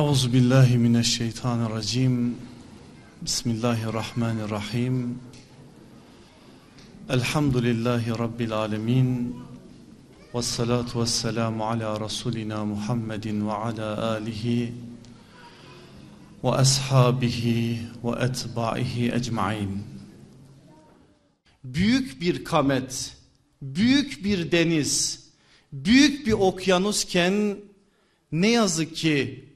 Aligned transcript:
Euzu 0.00 0.32
billahi 0.32 0.78
mineşşeytanirracim. 0.78 2.36
Bismillahirrahmanirrahim. 3.22 5.18
Elhamdülillahi 7.08 8.10
rabbil 8.10 8.52
alamin. 8.52 9.36
Ves 10.34 10.60
vesselamu 10.96 11.64
ala 11.64 12.00
rasulina 12.00 12.64
Muhammedin 12.64 13.48
ve 13.48 13.52
ala 13.52 14.10
alihi 14.10 14.72
ve 16.44 16.50
ashabihi 16.50 17.78
ve 18.04 18.24
etba'ihi 18.24 19.12
ecmaîn. 19.12 19.82
Büyük 21.64 22.20
bir 22.20 22.44
kamet, 22.44 23.16
büyük 23.62 24.24
bir 24.24 24.52
deniz, 24.52 25.24
büyük 25.72 26.26
bir 26.26 26.32
okyanusken 26.32 27.56
ne 28.32 28.48
yazık 28.48 28.96
ki 28.96 29.49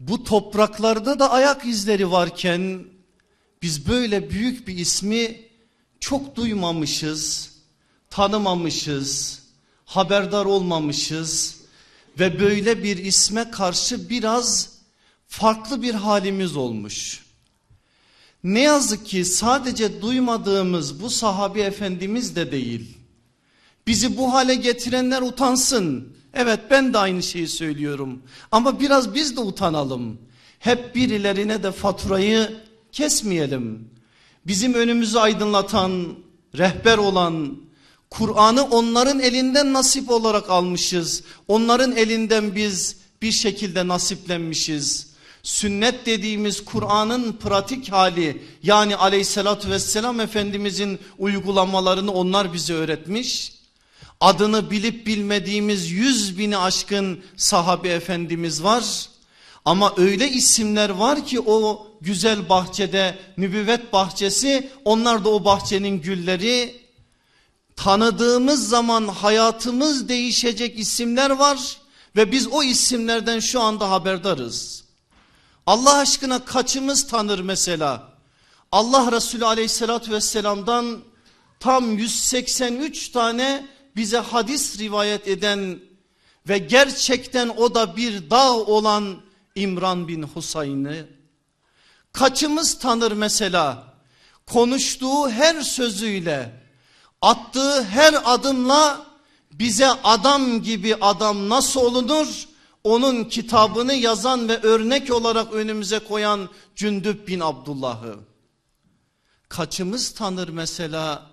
bu 0.00 0.24
topraklarda 0.24 1.18
da 1.18 1.30
ayak 1.30 1.66
izleri 1.66 2.10
varken 2.10 2.84
biz 3.62 3.88
böyle 3.88 4.30
büyük 4.30 4.68
bir 4.68 4.78
ismi 4.78 5.40
çok 6.00 6.36
duymamışız, 6.36 7.50
tanımamışız, 8.10 9.42
haberdar 9.84 10.44
olmamışız 10.44 11.56
ve 12.18 12.40
böyle 12.40 12.82
bir 12.82 12.96
isme 12.96 13.50
karşı 13.50 14.10
biraz 14.10 14.76
farklı 15.28 15.82
bir 15.82 15.94
halimiz 15.94 16.56
olmuş. 16.56 17.26
Ne 18.44 18.60
yazık 18.60 19.06
ki 19.06 19.24
sadece 19.24 20.02
duymadığımız 20.02 21.02
bu 21.02 21.10
sahabi 21.10 21.60
efendimiz 21.60 22.36
de 22.36 22.52
değil. 22.52 22.98
Bizi 23.86 24.16
bu 24.16 24.32
hale 24.32 24.54
getirenler 24.54 25.22
utansın. 25.22 26.15
Evet 26.38 26.60
ben 26.70 26.92
de 26.92 26.98
aynı 26.98 27.22
şeyi 27.22 27.48
söylüyorum. 27.48 28.22
Ama 28.52 28.80
biraz 28.80 29.14
biz 29.14 29.36
de 29.36 29.40
utanalım. 29.40 30.18
Hep 30.58 30.94
birilerine 30.94 31.62
de 31.62 31.72
faturayı 31.72 32.50
kesmeyelim. 32.92 33.90
Bizim 34.46 34.74
önümüzü 34.74 35.18
aydınlatan, 35.18 36.14
rehber 36.58 36.98
olan, 36.98 37.56
Kur'an'ı 38.10 38.64
onların 38.64 39.20
elinden 39.20 39.72
nasip 39.72 40.10
olarak 40.10 40.50
almışız. 40.50 41.22
Onların 41.48 41.96
elinden 41.96 42.54
biz 42.54 42.96
bir 43.22 43.32
şekilde 43.32 43.88
nasiplenmişiz. 43.88 45.06
Sünnet 45.42 46.06
dediğimiz 46.06 46.64
Kur'an'ın 46.64 47.32
pratik 47.32 47.92
hali 47.92 48.42
yani 48.62 48.96
aleyhissalatü 48.96 49.70
vesselam 49.70 50.20
Efendimizin 50.20 50.98
uygulamalarını 51.18 52.12
onlar 52.12 52.52
bize 52.52 52.74
öğretmiş 52.74 53.52
adını 54.20 54.70
bilip 54.70 55.06
bilmediğimiz 55.06 55.90
yüz 55.90 56.38
bini 56.38 56.58
aşkın 56.58 57.24
sahabe 57.36 57.88
efendimiz 57.88 58.62
var. 58.62 59.08
Ama 59.64 59.94
öyle 59.96 60.30
isimler 60.30 60.90
var 60.90 61.26
ki 61.26 61.40
o 61.40 61.86
güzel 62.00 62.48
bahçede 62.48 63.18
nübüvvet 63.38 63.92
bahçesi 63.92 64.70
onlar 64.84 65.24
da 65.24 65.28
o 65.28 65.44
bahçenin 65.44 66.00
gülleri. 66.00 66.86
Tanıdığımız 67.76 68.68
zaman 68.68 69.08
hayatımız 69.08 70.08
değişecek 70.08 70.78
isimler 70.78 71.30
var 71.30 71.76
ve 72.16 72.32
biz 72.32 72.46
o 72.46 72.62
isimlerden 72.62 73.40
şu 73.40 73.60
anda 73.60 73.90
haberdarız. 73.90 74.84
Allah 75.66 75.94
aşkına 75.94 76.44
kaçımız 76.44 77.06
tanır 77.06 77.40
mesela? 77.40 78.08
Allah 78.72 79.12
Resulü 79.12 79.46
aleyhissalatü 79.46 80.12
vesselam'dan 80.12 80.98
tam 81.60 81.98
183 81.98 83.08
tane 83.08 83.66
bize 83.96 84.18
hadis 84.18 84.78
rivayet 84.78 85.28
eden 85.28 85.80
ve 86.48 86.58
gerçekten 86.58 87.48
o 87.48 87.74
da 87.74 87.96
bir 87.96 88.30
dağ 88.30 88.52
olan 88.52 89.16
İmran 89.54 90.08
bin 90.08 90.22
Husayn'ı 90.22 91.06
kaçımız 92.12 92.78
tanır 92.78 93.12
mesela? 93.12 93.94
Konuştuğu 94.46 95.30
her 95.30 95.60
sözüyle 95.60 96.62
attığı 97.22 97.82
her 97.84 98.14
adımla 98.24 99.06
bize 99.52 99.88
adam 99.88 100.62
gibi 100.62 100.94
adam 100.94 101.48
nasıl 101.48 101.80
olunur? 101.80 102.48
Onun 102.84 103.24
kitabını 103.24 103.94
yazan 103.94 104.48
ve 104.48 104.62
örnek 104.62 105.12
olarak 105.12 105.52
önümüze 105.52 105.98
koyan 105.98 106.48
Cündüp 106.76 107.28
bin 107.28 107.40
Abdullah'ı. 107.40 108.16
Kaçımız 109.48 110.14
tanır 110.14 110.48
mesela 110.48 111.30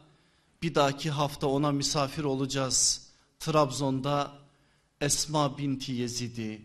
bir 0.64 0.76
dahaki 0.76 1.10
hafta 1.10 1.48
ona 1.48 1.72
misafir 1.72 2.24
olacağız. 2.24 3.02
Trabzon'da 3.40 4.32
Esma 5.02 5.58
binti 5.58 5.92
Yezid'i. 5.92 6.62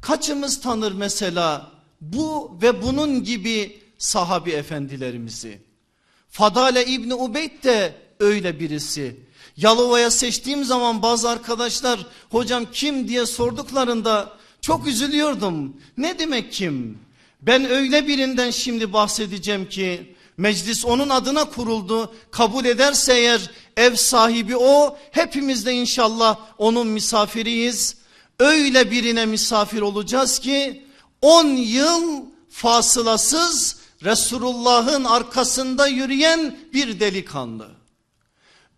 Kaçımız 0.00 0.60
tanır 0.60 0.92
mesela 0.92 1.70
bu 2.00 2.58
ve 2.62 2.82
bunun 2.82 3.24
gibi 3.24 3.82
sahabi 3.98 4.50
efendilerimizi. 4.50 5.62
Fadale 6.28 6.86
İbni 6.86 7.14
Ubeyd 7.14 7.64
de 7.64 7.94
öyle 8.20 8.60
birisi. 8.60 9.16
Yalova'ya 9.56 10.10
seçtiğim 10.10 10.64
zaman 10.64 11.02
bazı 11.02 11.30
arkadaşlar 11.30 12.06
hocam 12.30 12.66
kim 12.72 13.08
diye 13.08 13.26
sorduklarında 13.26 14.32
çok 14.60 14.86
üzülüyordum. 14.86 15.76
Ne 15.96 16.18
demek 16.18 16.52
kim? 16.52 16.98
Ben 17.42 17.64
öyle 17.70 18.08
birinden 18.08 18.50
şimdi 18.50 18.92
bahsedeceğim 18.92 19.68
ki 19.68 20.15
Meclis 20.36 20.84
onun 20.84 21.08
adına 21.08 21.44
kuruldu. 21.44 22.14
Kabul 22.30 22.64
ederse 22.64 23.14
eğer 23.14 23.50
ev 23.76 23.94
sahibi 23.94 24.56
o. 24.56 24.98
Hepimiz 25.10 25.66
de 25.66 25.72
inşallah 25.72 26.38
onun 26.58 26.86
misafiriyiz. 26.86 27.96
Öyle 28.40 28.90
birine 28.90 29.26
misafir 29.26 29.80
olacağız 29.80 30.38
ki 30.38 30.84
10 31.22 31.46
yıl 31.46 32.22
fasılasız 32.50 33.76
Resulullah'ın 34.04 35.04
arkasında 35.04 35.86
yürüyen 35.86 36.58
bir 36.72 37.00
delikanlı. 37.00 37.68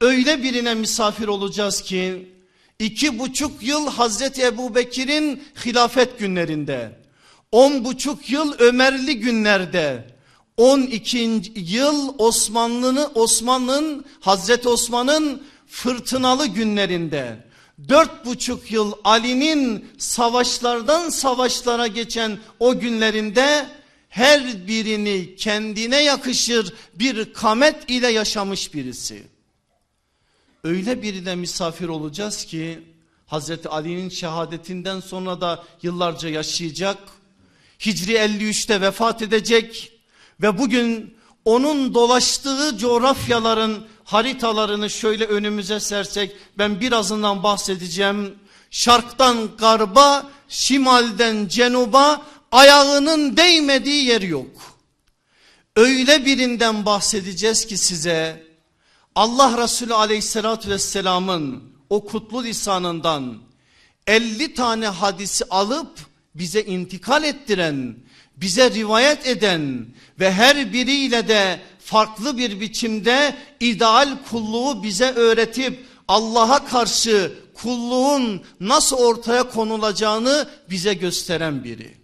Öyle 0.01 0.43
birine 0.43 0.75
misafir 0.75 1.29
olacağız 1.29 1.83
ki 1.83 2.33
iki 2.79 3.19
buçuk 3.19 3.63
yıl 3.63 3.87
Hazreti 3.91 4.43
Ebu 4.43 4.75
Bekir'in 4.75 5.43
hilafet 5.67 6.19
günlerinde, 6.19 7.01
on 7.53 7.85
buçuk 7.85 8.31
yıl 8.31 8.59
Ömerli 8.59 9.21
günlerde, 9.21 10.18
12. 10.59 11.43
yıl 11.57 12.15
Osmanlı'nın 12.19 13.11
Osmanlı'nın 13.15 14.05
Hazreti 14.21 14.69
Osman'ın 14.69 15.43
fırtınalı 15.67 16.47
günlerinde 16.47 17.45
dört 17.89 18.27
buçuk 18.27 18.73
yıl 18.73 18.93
Ali'nin 19.05 19.89
savaşlardan 19.99 21.11
savaşlara 21.11 21.87
geçen 21.87 22.39
o 22.61 22.79
günlerinde 22.79 23.67
her 24.09 24.67
birini 24.67 25.37
kendine 25.37 26.03
yakışır 26.03 26.75
bir 26.95 27.33
kamet 27.33 27.91
ile 27.91 28.09
yaşamış 28.09 28.75
birisi. 28.75 29.23
Öyle 30.65 31.03
birine 31.03 31.35
misafir 31.35 31.89
olacağız 31.89 32.45
ki 32.45 32.79
Hazreti 33.27 33.69
Ali'nin 33.69 34.09
şehadetinden 34.09 35.01
sonra 35.01 35.41
da 35.41 35.65
yıllarca 35.83 36.29
yaşayacak. 36.29 36.99
Hicri 37.87 38.13
53'te 38.13 38.81
vefat 38.81 39.23
edecek 39.23 39.98
ve 40.43 40.59
bugün 40.59 41.19
onun 41.44 41.94
dolaştığı 41.94 42.78
coğrafyaların 42.78 43.87
haritalarını 44.04 44.91
şöyle 44.91 45.25
önümüze 45.25 45.81
sersek 45.81 46.37
ben 46.59 46.81
birazından 46.81 47.43
bahsedeceğim. 47.43 48.34
Şarktan 48.70 49.56
garba, 49.58 50.31
şimalden 50.49 51.49
cenuba 51.49 52.23
ayağının 52.52 53.37
değmediği 53.37 54.05
yer 54.05 54.23
yok. 54.23 54.79
Öyle 55.76 56.26
birinden 56.26 56.87
bahsedeceğiz 56.87 57.67
ki 57.67 57.76
size 57.76 58.46
Allah 59.14 59.62
Resulü 59.62 59.94
aleyhissalatü 59.94 60.70
vesselamın 60.70 61.62
o 61.91 62.05
kutlu 62.05 62.44
lisanından 62.44 63.38
50 64.06 64.55
tane 64.55 64.87
hadisi 64.87 65.44
alıp 65.44 65.99
bize 66.34 66.62
intikal 66.62 67.25
ettiren 67.25 67.96
bize 68.40 68.70
rivayet 68.70 69.26
eden 69.26 69.87
ve 70.20 70.32
her 70.32 70.73
biriyle 70.73 71.29
de 71.29 71.61
farklı 71.79 72.38
bir 72.38 72.61
biçimde 72.61 73.37
ideal 73.61 74.19
kulluğu 74.31 74.82
bize 74.82 75.12
öğretip 75.12 75.87
Allah'a 76.08 76.64
karşı 76.64 77.32
kulluğun 77.55 78.43
nasıl 78.61 78.96
ortaya 78.96 79.43
konulacağını 79.43 80.49
bize 80.70 80.94
gösteren 80.94 81.64
biri. 81.64 81.99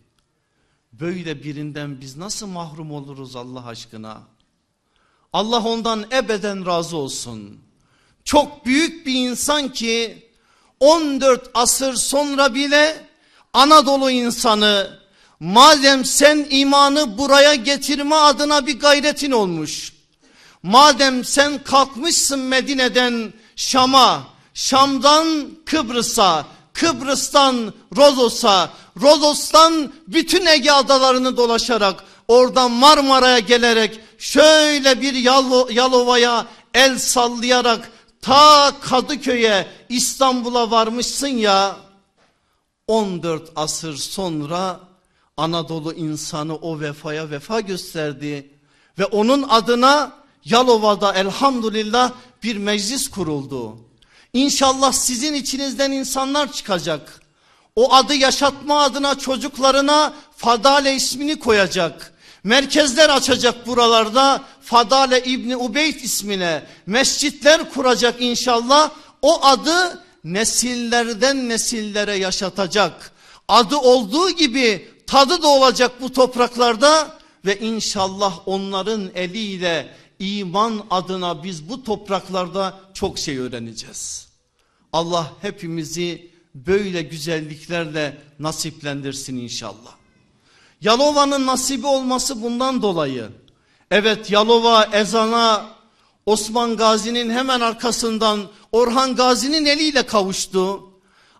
Böyle 0.93 1.43
birinden 1.45 2.01
biz 2.01 2.17
nasıl 2.17 2.47
mahrum 2.47 2.93
oluruz 2.93 3.37
Allah 3.37 3.67
aşkına? 3.67 4.23
Allah 5.33 5.65
ondan 5.65 6.07
ebeden 6.13 6.67
razı 6.67 6.97
olsun. 6.97 7.61
Çok 8.25 8.67
büyük 8.67 9.07
bir 9.07 9.15
insan 9.15 9.73
ki 9.73 10.29
14 10.81 11.51
asır 11.55 11.95
sonra 11.95 12.55
bile 12.55 13.07
Anadolu 13.53 14.11
insanı 14.11 15.04
Madem 15.41 16.05
sen 16.05 16.47
imanı 16.51 17.19
buraya 17.19 17.55
getirme 17.55 18.17
adına 18.17 18.67
bir 18.67 18.81
gayretin 18.81 19.31
olmuş. 19.31 19.93
Madem 20.63 21.25
sen 21.25 21.65
kalkmışsın 21.65 22.41
Medine'den 22.41 23.33
Şam'a, 23.57 24.23
Şam'dan 24.55 25.49
Kıbrıs'a, 25.67 26.47
Kıbrıs'tan 26.73 27.75
Rodos'a, 27.97 28.71
Rodos'tan 29.03 29.93
bütün 30.09 30.47
Ege 30.47 30.71
adalarını 30.71 31.37
dolaşarak 31.37 32.05
oradan 32.29 32.71
Marmara'ya 32.71 33.39
gelerek 33.39 34.01
şöyle 34.19 35.01
bir 35.01 35.15
Yalo, 35.15 35.69
Yalova'ya 35.71 36.47
el 36.75 36.99
sallayarak 36.99 37.91
ta 38.23 38.73
Kadıköy'e 38.81 39.67
İstanbul'a 39.89 40.71
varmışsın 40.71 41.27
ya 41.27 41.77
14 42.87 43.53
asır 43.57 43.97
sonra 43.97 44.81
Anadolu 45.37 45.93
insanı 45.93 46.55
o 46.55 46.81
vefaya 46.81 47.31
vefa 47.31 47.61
gösterdi 47.61 48.51
ve 48.99 49.05
onun 49.05 49.43
adına 49.43 50.13
Yalova'da 50.45 51.15
elhamdülillah 51.15 52.13
bir 52.43 52.57
meclis 52.57 53.11
kuruldu. 53.11 53.77
İnşallah 54.33 54.93
sizin 54.93 55.35
içinizden 55.35 55.93
insanlar 55.93 56.53
çıkacak. 56.53 57.21
O 57.77 57.95
adı 57.95 58.15
yaşatma 58.15 58.83
adına 58.83 59.19
çocuklarına 59.19 60.15
Fadale 60.37 60.95
ismini 60.95 61.39
koyacak. 61.39 62.13
Merkezler 62.45 63.09
açacak 63.11 63.67
buralarda 63.67 64.43
Fadale 64.63 65.25
İbni 65.25 65.57
Ubeyd 65.57 66.01
ismine 66.01 66.67
mescitler 66.87 67.71
kuracak 67.71 68.23
inşallah. 68.23 68.91
O 69.23 69.45
adı 69.45 70.05
nesillerden 70.25 71.49
nesillere 71.49 72.17
yaşatacak. 72.17 73.13
Adı 73.49 73.77
olduğu 73.77 74.31
gibi 74.31 74.94
tadı 75.07 75.43
da 75.43 75.49
olacak 75.49 75.93
bu 76.01 76.13
topraklarda 76.13 77.19
ve 77.45 77.59
inşallah 77.61 78.41
onların 78.47 79.11
eliyle 79.15 79.95
iman 80.19 80.87
adına 80.91 81.45
biz 81.45 81.69
bu 81.69 81.85
topraklarda 81.85 82.81
çok 82.95 83.19
şey 83.19 83.39
öğreneceğiz. 83.39 84.29
Allah 84.93 85.33
hepimizi 85.43 86.31
böyle 86.55 87.03
güzelliklerle 87.03 88.17
nasiplendirsin 88.39 89.37
inşallah. 89.37 89.95
Yalova'nın 90.81 91.47
nasibi 91.47 91.87
olması 91.87 92.43
bundan 92.43 92.83
dolayı. 92.83 93.29
Evet 93.91 94.31
Yalova 94.31 94.89
ezana 94.93 95.67
Osman 96.27 96.77
Gazi'nin 96.77 97.31
hemen 97.31 97.61
arkasından 97.61 98.41
Orhan 98.73 99.17
Gazi'nin 99.17 99.65
eliyle 99.65 100.03
kavuştu. 100.03 100.91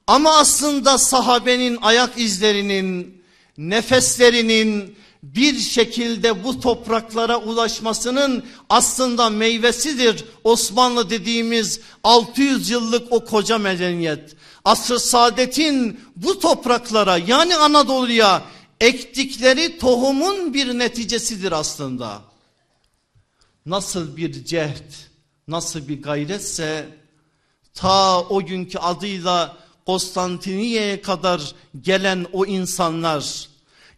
Ama 0.07 0.39
aslında 0.39 0.99
sahabenin 0.99 1.79
ayak 1.83 2.19
izlerinin, 2.19 3.24
nefeslerinin 3.59 4.97
bir 5.23 5.59
şekilde 5.59 6.45
bu 6.45 6.61
topraklara 6.61 7.37
ulaşmasının 7.37 8.45
aslında 8.69 9.31
meyvesidir. 9.31 10.25
Osmanlı 10.45 11.11
dediğimiz 11.11 11.81
600 12.05 12.71
yıllık 12.71 13.13
o 13.13 13.25
koca 13.25 13.59
medeniyet. 13.59 14.37
Asr-ı 14.65 15.01
saadetin 15.01 16.01
bu 16.17 16.41
topraklara 16.41 17.17
yani 17.17 17.57
Anadolu'ya 17.57 18.43
ektikleri 18.81 19.79
tohumun 19.79 20.55
bir 20.55 20.79
neticesidir 20.79 21.53
aslında. 21.53 22.23
Nasıl 23.67 24.17
bir 24.17 24.45
cehd, 24.45 24.93
nasıl 25.49 25.89
bir 25.89 26.03
gayretse 26.03 26.89
ta 27.75 28.21
o 28.21 28.47
günkü 28.47 28.79
adıyla 28.79 29.64
Konstantiniye'ye 29.87 31.03
kadar 31.03 31.55
gelen 31.83 32.27
o 32.33 32.47
insanlar 32.47 33.49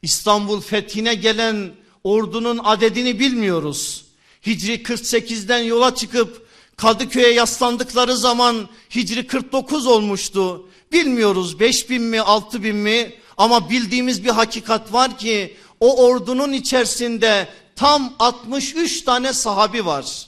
İstanbul 0.02 0.60
fethine 0.60 1.14
gelen 1.14 1.70
ordunun 2.04 2.60
adedini 2.64 3.20
bilmiyoruz. 3.20 4.04
Hicri 4.46 4.82
48'den 4.82 5.58
yola 5.58 5.94
çıkıp 5.94 6.46
Kadıköy'e 6.76 7.32
yaslandıkları 7.32 8.16
zaman 8.16 8.68
Hicri 8.94 9.26
49 9.26 9.86
olmuştu. 9.86 10.68
Bilmiyoruz 10.92 11.60
5 11.60 11.90
bin 11.90 12.02
mi 12.02 12.20
6 12.20 12.62
bin 12.62 12.76
mi 12.76 13.14
ama 13.36 13.70
bildiğimiz 13.70 14.24
bir 14.24 14.30
hakikat 14.30 14.92
var 14.92 15.18
ki 15.18 15.56
o 15.80 16.06
ordunun 16.06 16.52
içerisinde 16.52 17.48
tam 17.76 18.14
63 18.18 19.02
tane 19.02 19.32
sahabi 19.32 19.86
var. 19.86 20.26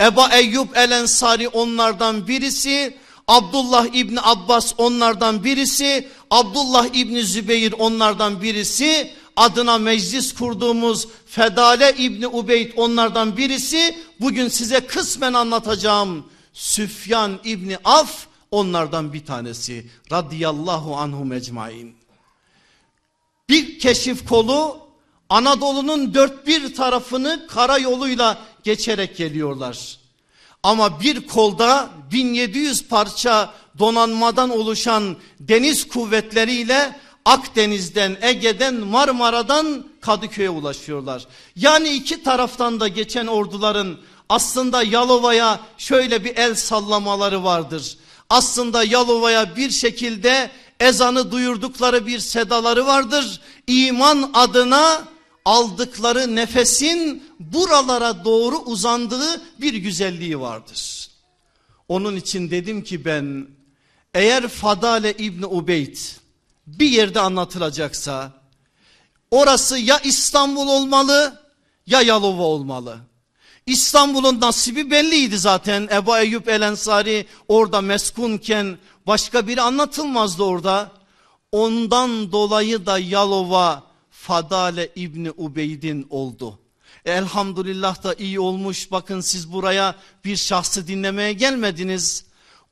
Eba 0.00 0.28
Eyyub 0.28 0.68
El 0.74 0.90
Ensari 0.90 1.48
onlardan 1.48 2.28
birisi, 2.28 2.96
Abdullah 3.28 3.86
İbni 3.94 4.20
Abbas 4.22 4.72
onlardan 4.78 5.44
birisi, 5.44 6.08
Abdullah 6.30 6.86
İbni 6.94 7.22
Zübeyir 7.22 7.74
onlardan 7.78 8.42
birisi, 8.42 9.12
adına 9.36 9.78
meclis 9.78 10.34
kurduğumuz 10.34 11.08
Fedale 11.26 11.94
İbni 11.98 12.26
Ubeyd 12.26 12.72
onlardan 12.76 13.36
birisi, 13.36 13.98
bugün 14.20 14.48
size 14.48 14.80
kısmen 14.80 15.32
anlatacağım 15.32 16.26
Süfyan 16.52 17.40
İbni 17.44 17.78
Af 17.84 18.26
onlardan 18.50 19.12
bir 19.12 19.26
tanesi. 19.26 19.86
Radiyallahu 20.12 20.96
anhu 20.96 21.24
mecmain. 21.24 21.96
Bir 23.48 23.78
keşif 23.78 24.28
kolu 24.28 24.78
Anadolu'nun 25.28 26.14
dört 26.14 26.46
bir 26.46 26.74
tarafını 26.74 27.46
karayoluyla 27.46 28.38
geçerek 28.64 29.16
geliyorlar. 29.16 29.98
Ama 30.66 31.00
bir 31.00 31.26
kolda 31.26 31.90
1700 32.12 32.88
parça 32.88 33.54
donanmadan 33.78 34.50
oluşan 34.50 35.16
deniz 35.40 35.88
kuvvetleriyle 35.88 37.00
Akdeniz'den, 37.24 38.16
Ege'den, 38.20 38.74
Marmara'dan 38.74 39.84
Kadıköy'e 40.00 40.50
ulaşıyorlar. 40.50 41.26
Yani 41.56 41.88
iki 41.88 42.22
taraftan 42.22 42.80
da 42.80 42.88
geçen 42.88 43.26
orduların 43.26 43.98
aslında 44.28 44.82
Yalova'ya 44.82 45.60
şöyle 45.78 46.24
bir 46.24 46.36
el 46.36 46.54
sallamaları 46.54 47.44
vardır. 47.44 47.96
Aslında 48.30 48.84
Yalova'ya 48.84 49.56
bir 49.56 49.70
şekilde 49.70 50.50
ezanı 50.80 51.32
duyurdukları 51.32 52.06
bir 52.06 52.18
sedaları 52.18 52.86
vardır. 52.86 53.40
İman 53.66 54.30
adına 54.34 55.04
aldıkları 55.46 56.36
nefesin 56.36 57.24
buralara 57.40 58.24
doğru 58.24 58.58
uzandığı 58.58 59.42
bir 59.60 59.74
güzelliği 59.74 60.40
vardır. 60.40 61.10
Onun 61.88 62.16
için 62.16 62.50
dedim 62.50 62.84
ki 62.84 63.04
ben 63.04 63.46
eğer 64.14 64.48
Fadale 64.48 65.12
İbni 65.12 65.46
Ubeyd 65.46 65.96
bir 66.66 66.90
yerde 66.90 67.20
anlatılacaksa 67.20 68.32
orası 69.30 69.78
ya 69.78 69.98
İstanbul 69.98 70.68
olmalı 70.68 71.42
ya 71.86 72.02
Yalova 72.02 72.42
olmalı. 72.42 72.98
İstanbul'un 73.66 74.40
nasibi 74.40 74.90
belliydi 74.90 75.38
zaten. 75.38 75.88
Ebu 75.92 76.18
Eyyub 76.18 76.46
El 76.46 76.62
Ensari 76.62 77.26
orada 77.48 77.80
meskunken 77.80 78.78
başka 79.06 79.48
biri 79.48 79.62
anlatılmazdı 79.62 80.42
orada. 80.42 80.90
Ondan 81.52 82.32
dolayı 82.32 82.86
da 82.86 82.98
Yalova 82.98 83.85
Fadale 84.26 84.88
İbni 84.96 85.30
Ubeyd'in 85.30 86.06
oldu. 86.10 86.58
E, 87.04 87.12
elhamdülillah 87.12 88.02
da 88.02 88.14
iyi 88.14 88.40
olmuş. 88.40 88.90
Bakın 88.90 89.20
siz 89.20 89.52
buraya 89.52 89.94
bir 90.24 90.36
şahsı 90.36 90.88
dinlemeye 90.88 91.32
gelmediniz. 91.32 92.24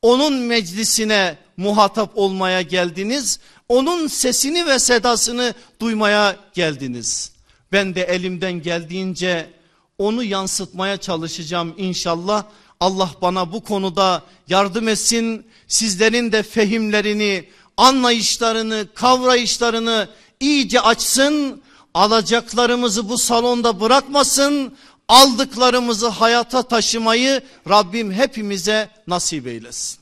Onun 0.02 0.34
meclisine 0.34 1.38
muhatap 1.56 2.11
olmaya 2.14 2.62
geldiniz. 2.62 3.40
Onun 3.68 4.06
sesini 4.06 4.66
ve 4.66 4.78
sedasını 4.78 5.54
duymaya 5.80 6.37
geldiniz. 6.54 7.32
Ben 7.73 7.94
de 7.94 8.02
elimden 8.02 8.62
geldiğince 8.62 9.50
onu 9.99 10.25
yansıtmaya 10.25 10.96
çalışacağım 10.96 11.75
inşallah. 11.76 12.44
Allah 12.80 13.11
bana 13.23 13.52
bu 13.52 13.64
konuda 13.64 14.23
yardım 14.49 14.88
etsin. 14.88 15.46
Sizlerin 15.68 16.32
de 16.32 16.42
fehimlerini, 16.42 17.49
anlayışlarını, 17.76 18.87
kavrayışlarını 18.94 20.08
iyice 20.45 20.81
açsın. 20.81 21.63
Alacaklarımızı 21.95 23.09
bu 23.09 23.19
salonda 23.19 23.81
bırakmasın. 23.81 24.77
Aldıklarımızı 25.09 26.09
hayata 26.09 26.63
taşımayı 26.63 27.43
Rabbim 27.69 28.13
hepimize 28.13 28.91
nasip 29.07 29.47
eylesin. 29.47 29.99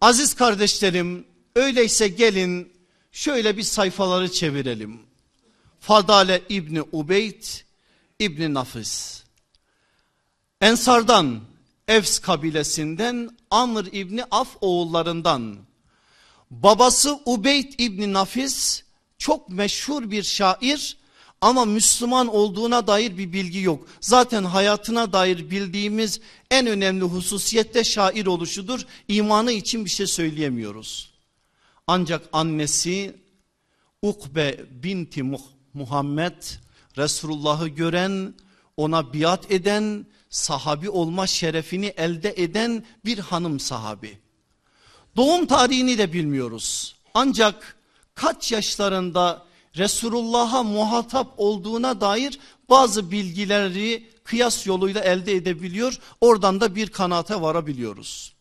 Aziz 0.00 0.34
kardeşlerim 0.34 1.26
öyleyse 1.56 2.08
gelin 2.08 2.72
şöyle 3.12 3.56
bir 3.56 3.62
sayfaları 3.62 4.32
çevirelim. 4.32 5.00
Fadale 5.80 6.42
İbni 6.48 6.82
Ubeyd 6.82 7.44
İbni 8.18 8.54
Nafis. 8.54 9.22
Ensardan 10.60 11.40
Evs 11.88 12.18
kabilesinden 12.18 13.30
Amr 13.50 13.84
İbni 13.92 14.24
Af 14.30 14.48
oğullarından 14.60 15.56
babası 16.50 17.20
Ubeyd 17.26 17.72
İbni 17.78 18.12
Nafis 18.12 18.82
çok 19.20 19.48
meşhur 19.48 20.10
bir 20.10 20.22
şair 20.22 20.96
ama 21.40 21.64
Müslüman 21.64 22.28
olduğuna 22.28 22.86
dair 22.86 23.18
bir 23.18 23.32
bilgi 23.32 23.60
yok. 23.60 23.86
Zaten 24.00 24.44
hayatına 24.44 25.12
dair 25.12 25.50
bildiğimiz 25.50 26.20
en 26.50 26.66
önemli 26.66 27.04
hususiyette 27.04 27.84
şair 27.84 28.26
oluşudur. 28.26 28.80
İmanı 29.08 29.52
için 29.52 29.84
bir 29.84 29.90
şey 29.90 30.06
söyleyemiyoruz. 30.06 31.10
Ancak 31.86 32.28
annesi 32.32 33.16
Ukbe 34.02 34.60
binti 34.70 35.22
Muhammed 35.74 36.42
Resulullah'ı 36.98 37.68
gören 37.68 38.34
ona 38.76 39.14
biat 39.14 39.50
eden 39.52 40.06
sahabi 40.30 40.90
olma 40.90 41.26
şerefini 41.26 41.86
elde 41.86 42.34
eden 42.36 42.84
bir 43.04 43.18
hanım 43.18 43.60
sahabi. 43.60 44.18
Doğum 45.16 45.46
tarihini 45.46 45.98
de 45.98 46.12
bilmiyoruz. 46.12 46.96
Ancak 47.14 47.76
kaç 48.14 48.52
yaşlarında 48.52 49.42
Resulullah'a 49.76 50.62
muhatap 50.62 51.34
olduğuna 51.36 52.00
dair 52.00 52.38
bazı 52.70 53.10
bilgileri 53.10 54.10
kıyas 54.24 54.66
yoluyla 54.66 55.00
elde 55.00 55.32
edebiliyor. 55.32 55.98
Oradan 56.20 56.60
da 56.60 56.74
bir 56.74 56.88
kanaate 56.88 57.40
varabiliyoruz. 57.40 58.32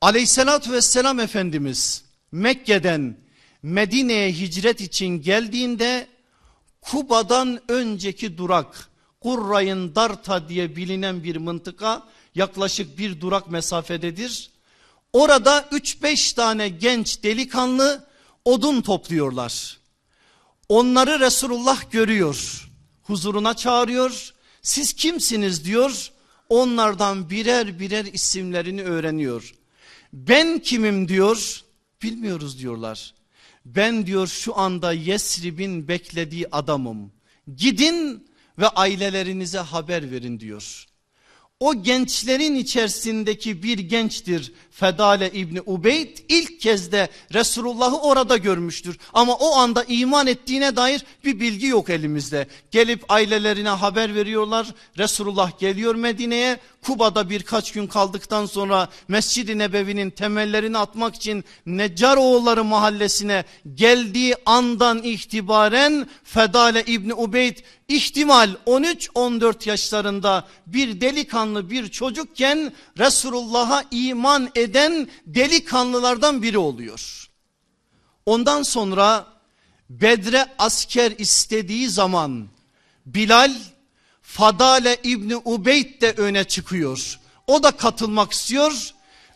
Aleyhissalatü 0.00 0.72
vesselam 0.72 1.20
Efendimiz 1.20 2.04
Mekke'den 2.32 3.16
Medine'ye 3.62 4.32
hicret 4.32 4.80
için 4.80 5.22
geldiğinde 5.22 6.06
Kuba'dan 6.80 7.60
önceki 7.68 8.38
durak 8.38 8.88
Kurrayın 9.20 9.94
Darta 9.94 10.48
diye 10.48 10.76
bilinen 10.76 11.24
bir 11.24 11.36
mıntıka 11.36 12.02
yaklaşık 12.34 12.98
bir 12.98 13.20
durak 13.20 13.50
mesafededir. 13.50 14.50
Orada 15.12 15.60
3-5 15.72 16.34
tane 16.34 16.68
genç 16.68 17.22
delikanlı 17.22 18.07
odun 18.48 18.80
topluyorlar. 18.80 19.78
Onları 20.68 21.20
Resulullah 21.20 21.90
görüyor. 21.90 22.68
Huzuruna 23.02 23.54
çağırıyor. 23.54 24.34
Siz 24.62 24.92
kimsiniz 24.92 25.64
diyor. 25.64 26.10
Onlardan 26.48 27.30
birer 27.30 27.80
birer 27.80 28.04
isimlerini 28.04 28.82
öğreniyor. 28.82 29.54
Ben 30.12 30.58
kimim 30.58 31.08
diyor. 31.08 31.62
Bilmiyoruz 32.02 32.58
diyorlar. 32.58 33.14
Ben 33.64 34.06
diyor 34.06 34.26
şu 34.26 34.58
anda 34.58 34.92
Yesrib'in 34.92 35.88
beklediği 35.88 36.46
adamım. 36.52 37.12
Gidin 37.56 38.28
ve 38.58 38.68
ailelerinize 38.68 39.58
haber 39.58 40.10
verin 40.10 40.40
diyor. 40.40 40.87
O 41.60 41.82
gençlerin 41.82 42.54
içerisindeki 42.54 43.62
bir 43.62 43.78
gençtir 43.78 44.52
Fedale 44.70 45.30
İbni 45.32 45.60
Ubeyd 45.66 46.18
ilk 46.28 46.60
kez 46.60 46.92
de 46.92 47.08
Resulullah'ı 47.34 48.00
orada 48.00 48.36
görmüştür. 48.36 48.98
Ama 49.12 49.34
o 49.34 49.56
anda 49.56 49.84
iman 49.88 50.26
ettiğine 50.26 50.76
dair 50.76 51.04
bir 51.24 51.40
bilgi 51.40 51.66
yok 51.66 51.90
elimizde. 51.90 52.46
Gelip 52.70 53.04
ailelerine 53.08 53.68
haber 53.68 54.14
veriyorlar. 54.14 54.66
Resulullah 54.98 55.58
geliyor 55.58 55.94
Medine'ye. 55.94 56.58
Kuba'da 56.82 57.30
birkaç 57.30 57.72
gün 57.72 57.86
kaldıktan 57.86 58.46
sonra 58.46 58.88
Mescid-i 59.08 59.58
Nebevi'nin 59.58 60.10
temellerini 60.10 60.78
atmak 60.78 61.14
için 61.14 61.44
Neccaroğulları 61.66 62.64
mahallesine 62.64 63.44
geldiği 63.74 64.34
andan 64.46 65.02
itibaren 65.02 66.08
Fedale 66.24 66.84
İbni 66.84 67.14
Ubeyd 67.14 67.58
ihtimal 67.88 68.50
13-14 68.66 69.68
yaşlarında 69.68 70.48
bir 70.66 71.00
delikanlı 71.00 71.70
bir 71.70 71.88
çocukken 71.88 72.72
Resulullah'a 72.98 73.84
iman 73.90 74.50
eden 74.54 75.08
delikanlılardan 75.26 76.42
biri 76.42 76.58
oluyor. 76.58 77.30
Ondan 78.26 78.62
sonra 78.62 79.26
Bedre 79.90 80.46
asker 80.58 81.12
istediği 81.18 81.88
zaman 81.88 82.48
Bilal 83.06 83.54
Fadale 84.28 84.96
İbni 85.02 85.36
Ubeyd 85.36 86.00
de 86.00 86.12
öne 86.12 86.44
çıkıyor. 86.44 87.18
O 87.46 87.62
da 87.62 87.70
katılmak 87.70 88.32
istiyor. 88.32 88.90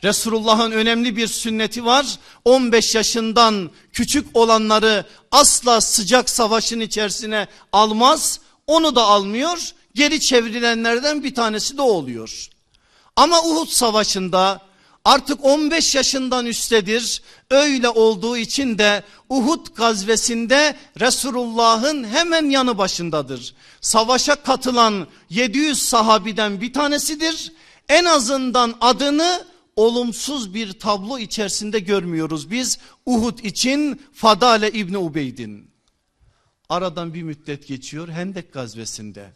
Resulullah'ın 0.05 0.71
önemli 0.71 1.17
bir 1.17 1.27
sünneti 1.27 1.85
var. 1.85 2.19
15 2.45 2.95
yaşından 2.95 3.71
küçük 3.93 4.37
olanları 4.37 5.07
asla 5.31 5.81
sıcak 5.81 6.31
savaşın 6.31 6.81
içerisine 6.81 7.49
almaz. 7.73 8.41
Onu 8.67 8.97
da 8.97 9.03
almıyor. 9.03 9.73
Geri 9.95 10.21
çevrilenlerden 10.21 11.25
bir 11.25 11.35
tanesi 11.35 11.77
de 11.77 11.83
oluyor. 11.83 12.49
Ama 13.17 13.43
Uhud 13.43 13.69
savaşında 13.69 14.61
artık 15.05 15.45
15 15.45 15.95
yaşından 15.95 16.47
üsttedir. 16.47 17.23
Öyle 17.51 17.89
olduğu 17.89 18.37
için 18.37 18.79
de 18.79 19.03
Uhud 19.29 19.67
gazvesinde 19.75 20.77
Resulullah'ın 21.01 22.05
hemen 22.05 22.51
yanı 22.51 22.79
başındadır. 22.79 23.55
Savaşa 23.81 24.35
katılan 24.35 25.07
700 25.31 25.83
sahabiden 25.83 26.61
bir 26.61 26.73
tanesidir. 26.73 27.53
En 27.89 28.05
azından 28.05 28.75
adını 28.81 29.45
olumsuz 29.77 30.55
bir 30.55 30.73
tablo 30.73 31.19
içerisinde 31.19 31.79
görmüyoruz 31.79 32.51
biz 32.51 32.79
Uhud 33.07 33.39
için 33.39 34.03
Fadale 34.13 34.71
İbni 34.71 34.99
Ubeyd'in. 34.99 35.71
Aradan 36.69 37.15
bir 37.15 37.23
müddet 37.23 37.67
geçiyor 37.67 38.09
Hendek 38.09 38.53
gazvesinde. 38.53 39.33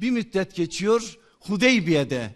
Bir 0.00 0.10
müddet 0.10 0.54
geçiyor 0.54 1.18
Hudeybiye'de. 1.40 2.34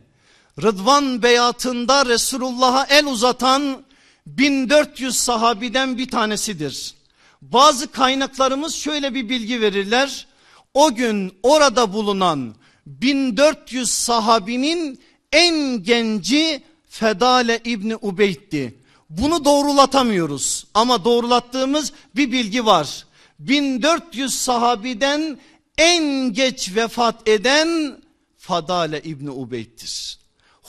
Rıdvan 0.59 1.23
beyatında 1.23 2.07
Resulullah'a 2.07 2.87
el 2.87 3.07
uzatan 3.07 3.83
1400 4.27 5.17
sahabiden 5.17 5.99
bir 5.99 6.09
tanesidir. 6.09 6.95
Bazı 7.43 7.93
kaynaklarımız 7.93 8.75
şöyle 8.75 9.15
bir 9.15 9.29
bilgi 9.29 9.61
verirler. 9.61 10.27
O 10.75 10.95
gün 10.95 11.35
orada 11.43 11.93
bulunan 11.93 12.55
1400 12.87 13.91
sahabinin 13.91 15.01
en 15.33 15.83
genci 15.83 16.63
Fedale 16.89 17.61
İbni 17.65 17.97
Ubeyd'di. 17.97 18.75
Bunu 19.11 19.45
doğrulatamıyoruz 19.45 20.67
ama 20.75 21.05
doğrulattığımız 21.05 21.93
bir 22.17 22.33
bilgi 22.33 22.67
var. 22.67 23.05
1400 23.39 24.35
sahabiden 24.35 25.39
en 25.79 26.33
geç 26.33 26.75
vefat 26.75 27.29
eden 27.29 28.01
Fadale 28.39 29.03
İbni 29.03 29.31
Ubeyd'dir. 29.31 30.22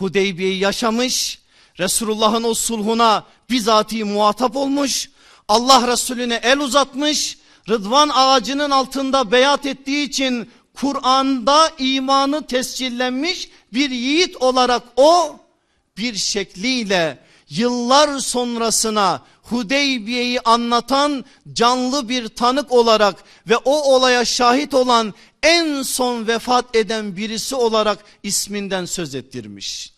Hudeybiye'yi 0.04 0.60
yaşamış, 0.60 1.40
Resulullah'ın 1.80 2.44
o 2.44 2.54
sulhuna 2.54 3.24
bizatihi 3.50 4.04
muhatap 4.04 4.56
olmuş, 4.56 5.10
Allah 5.48 5.88
Resulüne 5.88 6.40
el 6.44 6.60
uzatmış, 6.60 7.38
Rıdvan 7.70 8.12
ağacının 8.14 8.70
altında 8.70 9.32
beyat 9.32 9.66
ettiği 9.66 10.10
için 10.10 10.50
Kur'an'da 10.74 11.72
imanı 11.80 12.48
tescillenmiş 12.48 13.50
bir 13.74 13.90
yiğit 13.90 14.36
olarak 14.36 14.84
o 14.98 15.40
bir 15.98 16.16
şekliyle 16.16 17.20
yıllar 17.50 18.20
sonrasına 18.20 19.22
Hudeybiye'yi 19.44 20.42
anlatan 20.42 21.26
canlı 21.54 22.10
bir 22.10 22.28
tanık 22.28 22.72
olarak 22.72 23.24
ve 23.50 23.58
o 23.58 23.96
olaya 23.96 24.26
şahit 24.26 24.74
olan 24.74 25.14
en 25.44 25.82
son 25.82 26.28
vefat 26.28 26.76
eden 26.76 27.18
birisi 27.18 27.56
olarak 27.56 28.00
isminden 28.24 28.86
söz 28.86 29.16
ettirmiş. 29.16 29.93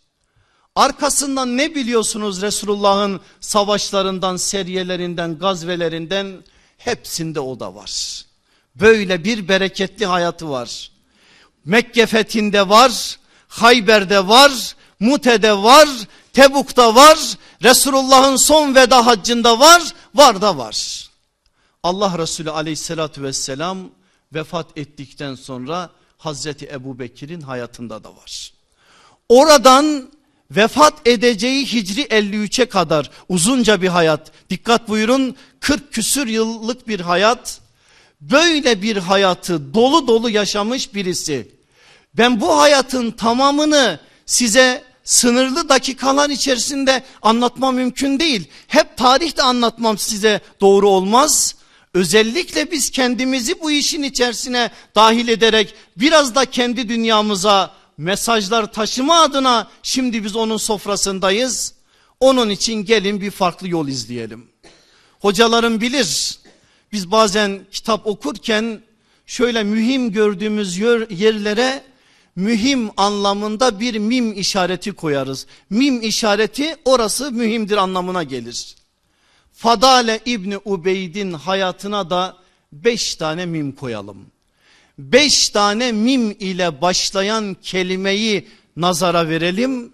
Arkasından 0.75 1.57
ne 1.57 1.75
biliyorsunuz 1.75 2.41
Resulullah'ın 2.41 3.21
savaşlarından, 3.39 4.37
seriyelerinden, 4.37 5.37
gazvelerinden 5.37 6.43
hepsinde 6.77 7.39
o 7.39 7.59
da 7.59 7.75
var. 7.75 8.25
Böyle 8.75 9.23
bir 9.23 9.47
bereketli 9.47 10.05
hayatı 10.05 10.49
var. 10.49 10.91
Mekke 11.65 12.05
fethinde 12.05 12.69
var, 12.69 13.19
Hayber'de 13.47 14.27
var, 14.27 14.75
Mute'de 14.99 15.53
var, 15.53 15.89
Tebuk'ta 16.33 16.95
var, 16.95 17.19
Resulullah'ın 17.63 18.35
son 18.35 18.75
veda 18.75 19.05
haccında 19.05 19.59
var, 19.59 19.83
var 20.15 20.41
da 20.41 20.57
var. 20.57 21.09
Allah 21.83 22.17
Resulü 22.17 22.51
aleyhissalatü 22.51 23.23
vesselam 23.23 23.89
vefat 24.33 24.77
ettikten 24.77 25.35
sonra 25.35 25.89
Hazreti 26.17 26.65
Ebu 26.65 26.99
Bekir'in 26.99 27.41
hayatında 27.41 28.03
da 28.03 28.15
var. 28.15 28.53
Oradan 29.29 30.09
vefat 30.51 31.07
edeceği 31.07 31.65
Hicri 31.73 32.01
53'e 32.01 32.65
kadar 32.65 33.11
uzunca 33.29 33.81
bir 33.81 33.87
hayat. 33.87 34.31
Dikkat 34.49 34.89
buyurun 34.89 35.35
40 35.59 35.93
küsür 35.93 36.27
yıllık 36.27 36.87
bir 36.87 36.99
hayat. 36.99 37.61
Böyle 38.21 38.81
bir 38.81 38.97
hayatı 38.97 39.73
dolu 39.73 40.07
dolu 40.07 40.29
yaşamış 40.29 40.93
birisi. 40.93 41.51
Ben 42.13 42.41
bu 42.41 42.59
hayatın 42.59 43.11
tamamını 43.11 43.99
size 44.25 44.83
sınırlı 45.03 45.69
dakikalar 45.69 46.29
içerisinde 46.29 47.03
anlatmam 47.21 47.75
mümkün 47.75 48.19
değil. 48.19 48.47
Hep 48.67 48.97
tarihte 48.97 49.43
anlatmam 49.43 49.97
size 49.97 50.41
doğru 50.61 50.89
olmaz. 50.89 51.55
Özellikle 51.93 52.71
biz 52.71 52.89
kendimizi 52.89 53.61
bu 53.61 53.71
işin 53.71 54.03
içerisine 54.03 54.71
dahil 54.95 55.27
ederek 55.27 55.73
biraz 55.97 56.35
da 56.35 56.45
kendi 56.45 56.89
dünyamıza 56.89 57.71
mesajlar 57.97 58.73
taşıma 58.73 59.21
adına 59.21 59.67
şimdi 59.83 60.23
biz 60.23 60.35
onun 60.35 60.57
sofrasındayız. 60.57 61.73
Onun 62.19 62.49
için 62.49 62.85
gelin 62.85 63.21
bir 63.21 63.31
farklı 63.31 63.67
yol 63.67 63.87
izleyelim. 63.87 64.47
Hocalarım 65.19 65.81
bilir 65.81 66.39
biz 66.91 67.11
bazen 67.11 67.65
kitap 67.71 68.07
okurken 68.07 68.81
şöyle 69.25 69.63
mühim 69.63 70.11
gördüğümüz 70.11 70.77
yerlere 71.09 71.83
mühim 72.35 72.89
anlamında 72.97 73.79
bir 73.79 73.95
mim 73.95 74.33
işareti 74.33 74.91
koyarız. 74.91 75.47
Mim 75.69 76.01
işareti 76.01 76.75
orası 76.85 77.31
mühimdir 77.31 77.77
anlamına 77.77 78.23
gelir. 78.23 78.75
Fadale 79.53 80.19
İbni 80.25 80.57
Ubeyd'in 80.65 81.33
hayatına 81.33 82.09
da 82.09 82.37
beş 82.71 83.15
tane 83.15 83.45
mim 83.45 83.71
koyalım. 83.71 84.34
Beş 84.97 85.49
tane 85.49 85.91
mim 85.91 86.31
ile 86.39 86.81
başlayan 86.81 87.57
kelimeyi 87.63 88.47
nazara 88.75 89.29
verelim. 89.29 89.93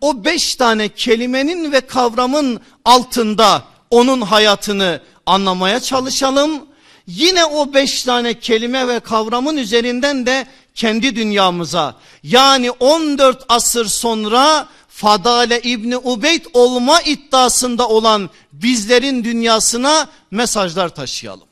o 0.00 0.24
beş 0.24 0.54
tane 0.56 0.88
kelimenin 0.88 1.72
ve 1.72 1.80
kavramın 1.80 2.60
altında 2.84 3.64
onun 3.90 4.20
hayatını 4.20 5.00
anlamaya 5.26 5.80
çalışalım. 5.80 6.66
Yine 7.06 7.44
o 7.44 7.74
beş 7.74 8.02
tane 8.02 8.40
kelime 8.40 8.88
ve 8.88 9.00
kavramın 9.00 9.56
üzerinden 9.56 10.26
de 10.26 10.46
kendi 10.74 11.16
dünyamıza 11.16 11.96
yani 12.22 12.70
14 12.70 13.44
asır 13.48 13.86
sonra 13.86 14.68
Fadale 14.88 15.60
İbni 15.60 15.96
Ubeyd 15.96 16.44
olma 16.52 17.00
iddiasında 17.00 17.88
olan 17.88 18.30
bizlerin 18.52 19.24
dünyasına 19.24 20.08
mesajlar 20.30 20.88
taşıyalım. 20.88 21.48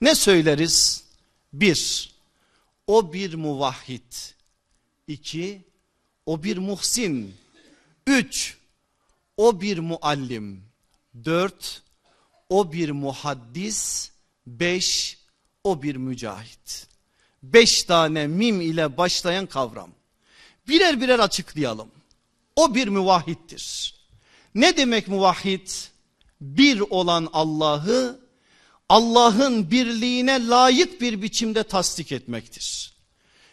Ne 0.00 0.14
söyleriz? 0.14 1.02
Bir, 1.52 2.10
o 2.86 3.12
bir 3.12 3.34
muvahhid. 3.34 4.12
İki, 5.06 5.64
o 6.26 6.42
bir 6.42 6.56
muhsin. 6.56 7.34
Üç, 8.06 8.56
o 9.36 9.60
bir 9.60 9.78
muallim. 9.78 10.64
Dört, 11.24 11.82
o 12.48 12.72
bir 12.72 12.90
muhaddis. 12.90 14.10
Beş, 14.46 15.18
o 15.64 15.82
bir 15.82 15.96
mücahit. 15.96 16.86
Beş 17.42 17.84
tane 17.84 18.26
mim 18.26 18.60
ile 18.60 18.96
başlayan 18.96 19.46
kavram. 19.46 19.90
Birer 20.68 21.00
birer 21.00 21.18
açıklayalım. 21.18 21.88
O 22.56 22.74
bir 22.74 22.88
muvahhiddir. 22.88 23.94
Ne 24.54 24.76
demek 24.76 25.08
muvahhid? 25.08 25.68
Bir 26.40 26.80
olan 26.80 27.28
Allah'ı 27.32 28.25
Allah'ın 28.88 29.70
birliğine 29.70 30.46
layık 30.46 31.00
bir 31.00 31.22
biçimde 31.22 31.62
tasdik 31.62 32.12
etmektir. 32.12 32.92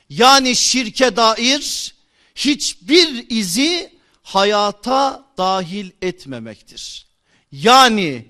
Yani 0.09 0.55
şirke 0.55 1.15
dair 1.15 1.93
hiçbir 2.35 3.25
izi 3.29 3.93
hayata 4.23 5.25
dahil 5.37 5.91
etmemektir. 6.01 7.05
Yani 7.51 8.25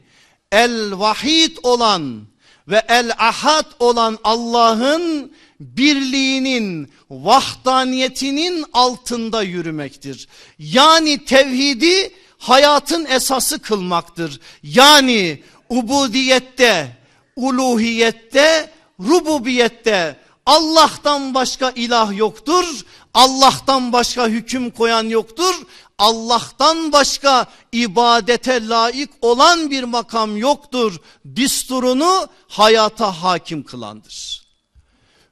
el 0.52 1.00
vahid 1.00 1.58
olan 1.64 2.28
ve 2.68 2.86
el 2.88 3.12
ahad 3.18 3.66
olan 3.80 4.20
Allah'ın 4.24 5.34
birliğinin, 5.60 6.92
vahdaniyetinin 7.10 8.66
altında 8.74 9.44
yürümektir. 9.44 10.28
Yani 10.60 11.26
tevhidi 11.26 12.14
hayatın 12.38 13.06
esası 13.06 13.60
kılmaktır. 13.60 14.40
Yani 14.64 15.44
ubudiyette, 15.70 16.98
uluhiyette, 17.36 18.72
rububiyette 19.00 20.24
Allah'tan 20.46 21.34
başka 21.34 21.72
ilah 21.72 22.18
yoktur. 22.18 22.86
Allah'tan 23.14 23.94
başka 23.94 24.28
hüküm 24.28 24.72
koyan 24.72 25.04
yoktur. 25.04 25.54
Allah'tan 25.98 26.92
başka 26.92 27.46
ibadete 27.72 28.68
layık 28.68 29.10
olan 29.22 29.72
bir 29.72 29.84
makam 29.84 30.38
yoktur. 30.38 31.00
Disturunu 31.36 32.28
hayata 32.48 33.24
hakim 33.24 33.64
kılandır. 33.64 34.44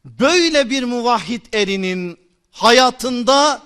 Böyle 0.05 0.69
bir 0.69 0.83
muvahhid 0.83 1.45
erinin 1.53 2.19
hayatında 2.51 3.61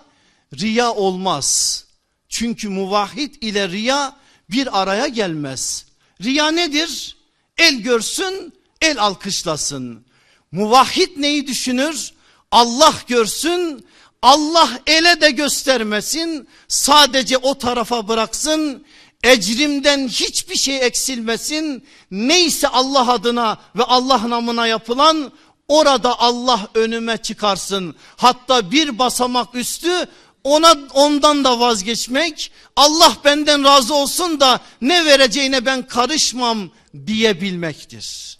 riya 0.53 0.93
olmaz. 0.93 1.81
Çünkü 2.29 2.69
muvahhid 2.69 3.33
ile 3.41 3.69
riya 3.69 4.15
bir 4.49 4.81
araya 4.81 5.07
gelmez. 5.07 5.85
Riya 6.23 6.51
nedir? 6.51 7.17
El 7.57 7.75
görsün, 7.75 8.53
el 8.81 9.01
alkışlasın. 9.01 10.05
Muvahhid 10.51 11.09
neyi 11.17 11.47
düşünür? 11.47 12.13
Allah 12.51 12.93
görsün, 13.07 13.85
Allah 14.21 14.69
ele 14.87 15.21
de 15.21 15.31
göstermesin. 15.31 16.47
Sadece 16.67 17.37
o 17.37 17.57
tarafa 17.57 18.07
bıraksın. 18.07 18.85
Ecrimden 19.23 20.07
hiçbir 20.07 20.55
şey 20.55 20.85
eksilmesin. 20.85 21.85
Neyse 22.11 22.67
Allah 22.67 23.11
adına 23.11 23.57
ve 23.75 23.83
Allah 23.83 24.29
namına 24.29 24.67
yapılan 24.67 25.31
orada 25.67 26.19
Allah 26.19 26.67
önüme 26.75 27.17
çıkarsın. 27.17 27.95
Hatta 28.15 28.71
bir 28.71 28.99
basamak 28.99 29.55
üstü 29.55 30.07
ona 30.45 30.77
ondan 30.93 31.43
da 31.43 31.59
vazgeçmek 31.59 32.51
Allah 32.75 33.17
benden 33.25 33.63
razı 33.63 33.93
olsun 33.93 34.39
da 34.39 34.59
ne 34.81 35.05
vereceğine 35.05 35.65
ben 35.65 35.87
karışmam 35.87 36.71
diyebilmektir. 37.07 38.37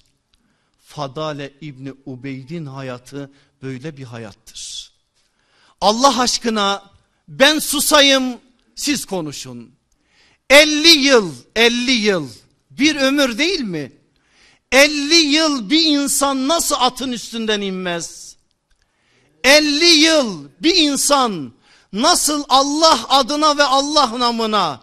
Fadale 0.86 1.54
İbni 1.62 1.94
Ubeyd'in 2.06 2.66
hayatı 2.66 3.32
böyle 3.62 3.98
bir 3.98 4.04
hayattır. 4.04 4.92
Allah 5.82 6.20
aşkına 6.22 6.84
ben 7.28 7.60
susayım 7.60 8.38
siz 8.76 9.06
konuşun. 9.06 9.72
50 10.50 10.88
yıl 10.88 11.34
50 11.56 11.92
yıl 11.92 12.30
bir 12.72 12.96
ömür 12.96 13.38
değil 13.38 13.62
mi? 13.62 13.92
50 14.72 15.16
yıl 15.16 15.70
bir 15.70 15.84
insan 15.86 16.48
nasıl 16.48 16.76
atın 16.80 17.12
üstünden 17.12 17.62
inmez? 17.62 18.36
50 19.44 19.86
yıl 19.86 20.48
bir 20.60 20.76
insan 20.76 21.55
nasıl 21.96 22.44
Allah 22.50 23.06
adına 23.10 23.58
ve 23.58 23.64
Allah 23.64 24.20
namına 24.20 24.80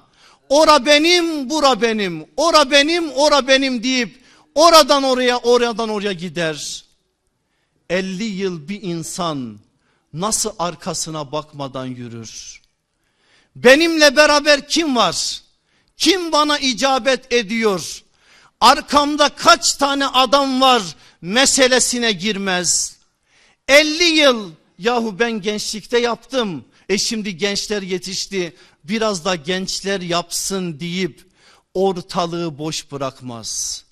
ora 0.48 0.87
benim 0.87 1.51
bura 1.51 1.81
benim 1.83 2.27
ora 2.37 2.70
benim 2.70 3.12
ora 3.12 3.48
benim 3.48 3.83
deyip 3.83 4.25
oradan 4.55 5.03
oraya 5.03 5.38
oradan 5.38 5.88
oraya 5.88 6.12
gider. 6.12 6.85
50 7.90 8.25
yıl 8.25 8.68
bir 8.68 8.83
insan 8.83 9.59
nasıl 10.12 10.51
arkasına 10.59 11.33
bakmadan 11.33 11.87
yürür? 11.87 12.62
Benimle 13.57 14.16
beraber 14.16 14.68
kim 14.68 14.96
var? 14.96 15.42
Kim 15.96 16.33
bana 16.33 16.59
icabet 16.59 17.33
ediyor? 17.33 18.03
Arkamda 18.61 19.29
kaç 19.29 19.75
tane 19.75 20.07
adam 20.07 20.61
var 20.61 20.83
meselesine 21.20 22.12
girmez. 22.12 22.96
50 23.68 24.05
yıl 24.05 24.51
yahu 24.79 25.18
ben 25.18 25.33
gençlikte 25.33 25.98
yaptım. 25.98 26.64
E 26.93 26.99
şimdi 26.99 27.37
gençler 27.37 27.83
yetişti 27.83 28.57
biraz 28.85 29.25
da 29.25 29.35
gençler 29.35 30.01
yapsın 30.01 30.81
deyip 30.81 31.27
ortalığı 31.75 32.59
boş 32.59 32.93
bırakmaz. 32.93 33.85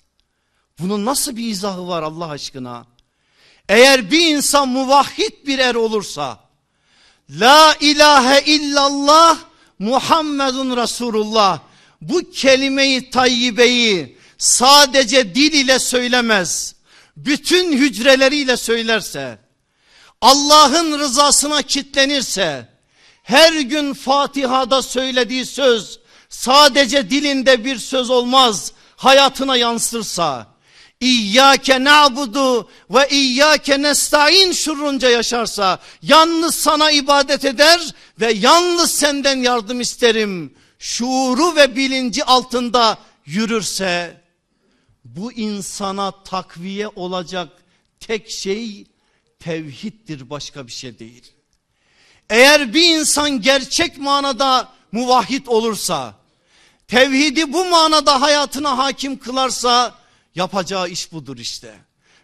Bunun 0.79 1.05
nasıl 1.05 1.35
bir 1.35 1.47
izahı 1.47 1.87
var 1.87 2.03
Allah 2.03 2.27
aşkına? 2.27 2.85
Eğer 3.69 4.11
bir 4.11 4.35
insan 4.35 4.69
muvahhid 4.69 5.47
bir 5.47 5.59
er 5.59 5.75
olursa 5.75 6.39
La 7.29 7.75
ilahe 7.79 8.41
illallah 8.45 9.39
Muhammedun 9.79 10.77
Resulullah 10.77 11.59
bu 12.01 12.31
kelimeyi 12.31 13.09
tayyibeyi 13.09 14.17
sadece 14.37 15.35
dil 15.35 15.53
ile 15.53 15.79
söylemez. 15.79 16.75
Bütün 17.17 17.77
hücreleriyle 17.77 18.57
söylerse 18.57 19.39
Allah'ın 20.21 20.99
rızasına 20.99 21.61
kitlenirse 21.61 22.70
her 23.31 23.53
gün 23.53 23.93
Fatiha'da 23.93 24.81
söylediği 24.81 25.45
söz 25.45 25.99
sadece 26.29 27.09
dilinde 27.09 27.65
bir 27.65 27.77
söz 27.77 28.09
olmaz 28.09 28.71
hayatına 28.95 29.57
yansırsa 29.57 30.47
İyyâke 30.99 31.83
na'budu 31.83 32.69
ve 32.89 33.09
iyyâke 33.09 33.81
nesta'in 33.81 34.51
şurrunca 34.51 35.09
yaşarsa 35.09 35.79
yalnız 36.01 36.55
sana 36.55 36.91
ibadet 36.91 37.45
eder 37.45 37.95
ve 38.19 38.31
yalnız 38.31 38.91
senden 38.91 39.37
yardım 39.37 39.81
isterim. 39.81 40.53
Şuuru 40.79 41.55
ve 41.55 41.75
bilinci 41.75 42.23
altında 42.23 42.97
yürürse 43.25 44.21
bu 45.05 45.33
insana 45.33 46.23
takviye 46.23 46.87
olacak 46.87 47.49
tek 47.99 48.29
şey 48.29 48.85
tevhiddir 49.39 50.29
başka 50.29 50.67
bir 50.67 50.71
şey 50.71 50.99
değil. 50.99 51.33
Eğer 52.31 52.73
bir 52.73 52.95
insan 52.95 53.41
gerçek 53.41 53.97
manada 53.97 54.67
muvahhid 54.91 55.47
olursa, 55.47 56.13
tevhidi 56.87 57.53
bu 57.53 57.65
manada 57.65 58.21
hayatına 58.21 58.77
hakim 58.77 59.19
kılarsa 59.19 59.95
yapacağı 60.35 60.89
iş 60.89 61.11
budur 61.11 61.37
işte. 61.37 61.75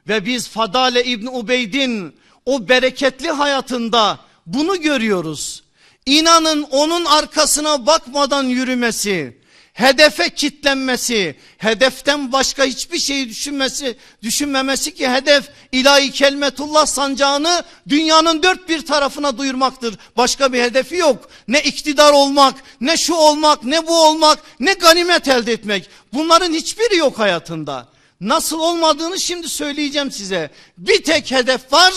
Ve 0.08 0.26
biz 0.26 0.48
Fadale 0.48 1.04
İbni 1.04 1.30
Ubeyd'in 1.30 2.16
o 2.46 2.70
bereketli 2.70 3.32
hayatında 3.32 4.20
bunu 4.46 4.82
görüyoruz. 4.82 5.64
İnanın 6.06 6.64
onun 6.64 7.06
arkasına 7.06 7.86
bakmadan 7.86 8.44
yürümesi, 8.44 9.37
hedefe 9.78 10.30
kitlenmesi, 10.30 11.36
hedeften 11.58 12.32
başka 12.32 12.64
hiçbir 12.64 13.00
şey 13.00 13.30
düşünmesi, 13.30 13.98
düşünmemesi 14.24 14.96
ki 14.96 15.10
hedef 15.10 15.50
ilahi 15.72 16.12
kelmetullah 16.12 16.86
sancağını 16.86 17.64
dünyanın 17.90 18.44
dört 18.44 18.70
bir 18.70 18.86
tarafına 18.86 19.38
duyurmaktır. 19.38 19.96
Başka 20.18 20.54
bir 20.54 20.62
hedefi 20.62 20.96
yok. 20.96 21.30
Ne 21.48 21.62
iktidar 21.62 22.14
olmak, 22.14 22.56
ne 22.82 22.98
şu 22.98 23.14
olmak, 23.14 23.64
ne 23.64 23.88
bu 23.88 24.08
olmak, 24.08 24.40
ne 24.60 24.74
ganimet 24.74 25.28
elde 25.28 25.52
etmek. 25.54 25.90
Bunların 26.14 26.54
hiçbiri 26.54 26.98
yok 26.98 27.20
hayatında. 27.20 27.88
Nasıl 28.22 28.60
olmadığını 28.60 29.20
şimdi 29.20 29.50
söyleyeceğim 29.50 30.12
size. 30.12 30.52
Bir 30.78 31.04
tek 31.04 31.32
hedef 31.32 31.74
var 31.74 31.94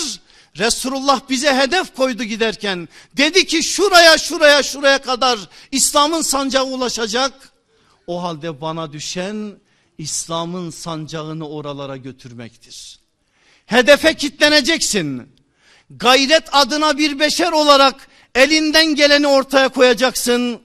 Resulullah 0.58 1.20
bize 1.28 1.54
hedef 1.54 1.94
koydu 1.94 2.24
giderken. 2.24 2.88
Dedi 3.16 3.46
ki 3.46 3.62
şuraya 3.62 4.18
şuraya 4.18 4.62
şuraya 4.62 4.98
kadar 4.98 5.38
İslam'ın 5.72 6.22
sancağı 6.22 6.64
ulaşacak. 6.64 7.32
O 8.10 8.22
halde 8.22 8.60
bana 8.60 8.92
düşen 8.92 9.56
İslam'ın 9.98 10.70
sancağını 10.70 11.48
oralara 11.48 11.96
götürmektir. 11.96 12.98
Hedefe 13.66 14.14
kitleneceksin. 14.14 15.32
Gayret 15.90 16.44
adına 16.52 16.98
bir 16.98 17.18
beşer 17.18 17.52
olarak 17.52 18.08
elinden 18.34 18.94
geleni 18.94 19.26
ortaya 19.26 19.68
koyacaksın. 19.68 20.62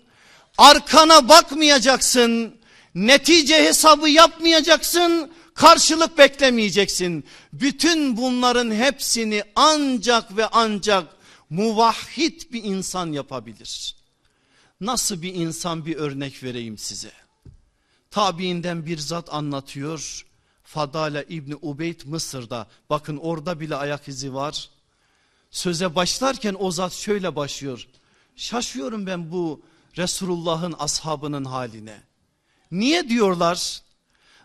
Arkana 0.57 1.29
bakmayacaksın. 1.29 2.55
Netice 2.95 3.63
hesabı 3.63 4.09
yapmayacaksın. 4.09 5.31
Karşılık 5.53 6.17
beklemeyeceksin. 6.17 7.25
Bütün 7.53 8.17
bunların 8.17 8.71
hepsini 8.71 9.43
ancak 9.55 10.37
ve 10.37 10.47
ancak 10.47 11.07
muvahhid 11.49 12.41
bir 12.51 12.63
insan 12.63 13.11
yapabilir. 13.11 13.95
Nasıl 14.81 15.21
bir 15.21 15.33
insan 15.33 15.85
bir 15.85 15.95
örnek 15.95 16.43
vereyim 16.43 16.77
size. 16.77 17.24
Tabiinden 18.15 18.85
bir 18.85 18.97
zat 18.97 19.33
anlatıyor. 19.33 20.25
Fadale 20.63 21.25
İbni 21.29 21.55
Ubeyd 21.55 22.01
Mısır'da. 22.05 22.67
Bakın 22.89 23.17
orada 23.17 23.59
bile 23.59 23.75
ayak 23.75 24.07
izi 24.07 24.33
var. 24.33 24.69
Söze 25.51 25.95
başlarken 25.95 26.55
o 26.59 26.71
zat 26.71 26.93
şöyle 26.93 27.35
başlıyor. 27.35 27.87
Şaşıyorum 28.35 29.07
ben 29.07 29.31
bu 29.31 29.61
Resulullah'ın 29.97 30.75
ashabının 30.79 31.45
haline. 31.45 32.03
Niye 32.71 33.09
diyorlar? 33.09 33.81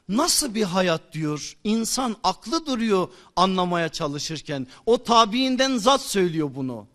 Nasıl 0.09 0.55
bir 0.55 0.65
hayat 0.65 1.13
diyor. 1.13 1.57
İnsan 1.65 2.17
aklı 2.23 2.67
duruyor 2.67 3.09
anlamaya 3.37 3.89
çalışırken. 3.89 4.67
O 4.87 5.03
tabiinden 5.03 5.77
zat 5.77 6.01
söylüyor 6.01 6.51
bunu. 6.55 6.87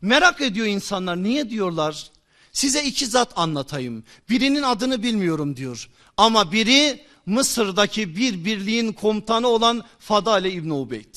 Merak 0.00 0.40
ediyor 0.40 0.66
insanlar 0.66 1.22
niye 1.22 1.50
diyorlar? 1.50 2.12
Size 2.52 2.84
iki 2.84 3.06
zat 3.06 3.38
anlatayım. 3.38 4.04
Birinin 4.28 4.62
adını 4.62 5.02
bilmiyorum 5.02 5.56
diyor. 5.56 5.90
Ama 6.16 6.52
biri 6.52 7.06
Mısır'daki 7.26 8.16
bir 8.16 8.44
birliğin 8.44 8.92
komutanı 8.92 9.48
olan 9.48 9.84
Fadale 9.98 10.52
İbni 10.52 10.72
Ubeyd. 10.72 11.14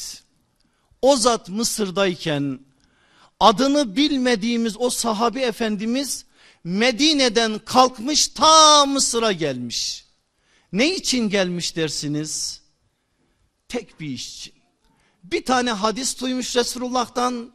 O 1.01 1.15
zat 1.15 1.49
Mısır'dayken 1.49 2.59
adını 3.39 3.95
bilmediğimiz 3.95 4.77
o 4.77 4.89
sahabi 4.89 5.39
efendimiz 5.39 6.25
Medine'den 6.63 7.59
kalkmış 7.59 8.27
ta 8.27 8.85
Mısır'a 8.85 9.31
gelmiş. 9.31 10.05
Ne 10.73 10.95
için 10.95 11.29
gelmiş 11.29 11.75
dersiniz? 11.75 12.61
Tek 13.67 13.99
bir 13.99 14.09
iş 14.09 14.37
için. 14.37 14.53
Bir 15.23 15.45
tane 15.45 15.71
hadis 15.71 16.21
duymuş 16.21 16.55
Resulullah'tan. 16.55 17.51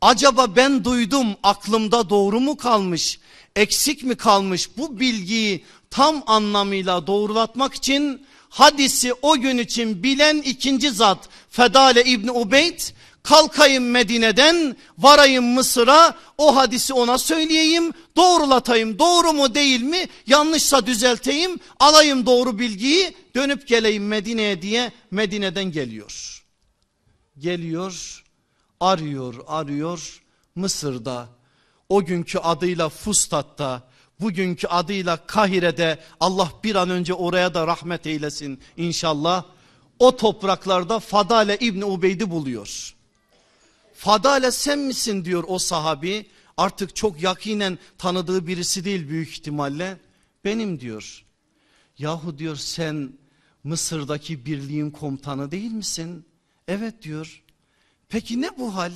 Acaba 0.00 0.56
ben 0.56 0.84
duydum 0.84 1.26
aklımda 1.42 2.10
doğru 2.10 2.40
mu 2.40 2.56
kalmış? 2.56 3.20
Eksik 3.56 4.02
mi 4.02 4.16
kalmış? 4.16 4.76
Bu 4.76 5.00
bilgiyi 5.00 5.64
tam 5.96 6.22
anlamıyla 6.26 7.06
doğrulatmak 7.06 7.74
için 7.74 8.26
hadisi 8.48 9.14
o 9.22 9.36
gün 9.40 9.58
için 9.58 10.02
bilen 10.02 10.36
ikinci 10.36 10.90
zat 10.90 11.28
Fedale 11.50 12.04
İbni 12.04 12.30
Ubeyd 12.30 12.80
kalkayım 13.22 13.90
Medine'den 13.90 14.76
varayım 14.98 15.44
Mısır'a 15.44 16.14
o 16.38 16.56
hadisi 16.56 16.92
ona 16.92 17.18
söyleyeyim 17.18 17.92
doğrulatayım 18.16 18.98
doğru 18.98 19.32
mu 19.32 19.54
değil 19.54 19.82
mi 19.82 20.08
yanlışsa 20.26 20.86
düzelteyim 20.86 21.60
alayım 21.80 22.26
doğru 22.26 22.58
bilgiyi 22.58 23.16
dönüp 23.34 23.68
geleyim 23.68 24.06
Medine'ye 24.06 24.62
diye 24.62 24.92
Medine'den 25.10 25.72
geliyor. 25.72 26.44
Geliyor 27.38 28.24
arıyor 28.80 29.34
arıyor 29.46 30.22
Mısır'da 30.54 31.28
o 31.88 32.04
günkü 32.04 32.38
adıyla 32.38 32.88
Fustat'ta 32.88 33.95
bugünkü 34.20 34.66
adıyla 34.66 35.26
Kahire'de 35.26 35.98
Allah 36.20 36.52
bir 36.64 36.74
an 36.74 36.90
önce 36.90 37.14
oraya 37.14 37.54
da 37.54 37.66
rahmet 37.66 38.06
eylesin 38.06 38.60
inşallah. 38.76 39.44
O 39.98 40.16
topraklarda 40.16 40.98
Fadale 40.98 41.58
İbni 41.60 41.84
Ubeyd'i 41.84 42.30
buluyor. 42.30 42.94
Fadale 43.94 44.50
sen 44.50 44.78
misin 44.78 45.24
diyor 45.24 45.44
o 45.46 45.58
sahabi. 45.58 46.26
Artık 46.56 46.96
çok 46.96 47.22
yakinen 47.22 47.78
tanıdığı 47.98 48.46
birisi 48.46 48.84
değil 48.84 49.08
büyük 49.08 49.28
ihtimalle. 49.28 49.96
Benim 50.44 50.80
diyor. 50.80 51.24
Yahu 51.98 52.38
diyor 52.38 52.56
sen 52.56 53.12
Mısır'daki 53.64 54.46
birliğin 54.46 54.90
komutanı 54.90 55.50
değil 55.50 55.70
misin? 55.70 56.26
Evet 56.68 57.02
diyor. 57.02 57.42
Peki 58.08 58.40
ne 58.40 58.58
bu 58.58 58.74
hal? 58.74 58.92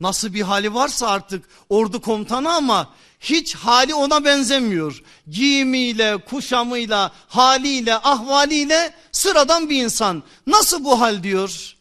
Nasıl 0.00 0.34
bir 0.34 0.42
hali 0.42 0.74
varsa 0.74 1.08
artık 1.08 1.44
ordu 1.68 2.00
komutanı 2.00 2.52
ama 2.52 2.94
hiç 3.20 3.54
hali 3.54 3.94
ona 3.94 4.24
benzemiyor. 4.24 5.02
Giyimiyle, 5.30 6.16
kuşamıyla, 6.16 7.12
haliyle, 7.28 7.94
ahvaliyle 7.94 8.94
sıradan 9.12 9.70
bir 9.70 9.82
insan. 9.84 10.22
Nasıl 10.46 10.84
bu 10.84 11.00
hal 11.00 11.22
diyor? 11.22 11.76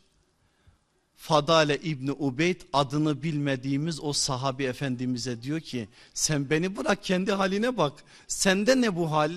Fadale 1.18 1.78
İbni 1.78 2.12
Ubeyd 2.12 2.62
adını 2.74 3.24
bilmediğimiz 3.24 4.00
o 4.04 4.14
sahabi 4.14 4.64
efendimize 4.64 5.42
diyor 5.42 5.60
ki 5.60 5.90
sen 6.14 6.50
beni 6.50 6.78
bırak 6.78 7.04
kendi 7.04 7.32
haline 7.32 7.78
bak. 7.78 7.94
Sende 8.28 8.82
ne 8.82 8.96
bu 8.96 9.12
hal? 9.12 9.32